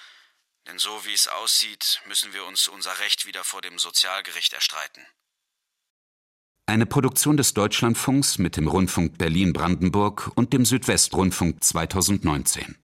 denn 0.67 0.79
so 0.79 1.05
wie 1.05 1.13
es 1.13 1.29
aussieht, 1.29 2.01
müssen 2.07 2.33
wir 2.33 2.45
uns 2.45 2.69
unser 2.69 2.99
Recht 2.99 3.27
wieder 3.27 3.45
vor 3.45 3.63
dem 3.63 3.79
Sozialgericht 3.79 4.53
erstreiten. 4.53 5.07
Eine 6.67 6.87
Produktion 6.87 7.37
des 7.37 7.53
Deutschlandfunks 7.53 8.39
mit 8.39 8.57
dem 8.57 8.69
Rundfunk 8.69 9.19
Berlin-Brandenburg 9.19 10.31
und 10.35 10.53
dem 10.55 10.65
Südwestrundfunk 10.65 11.63
2019. 11.63 12.84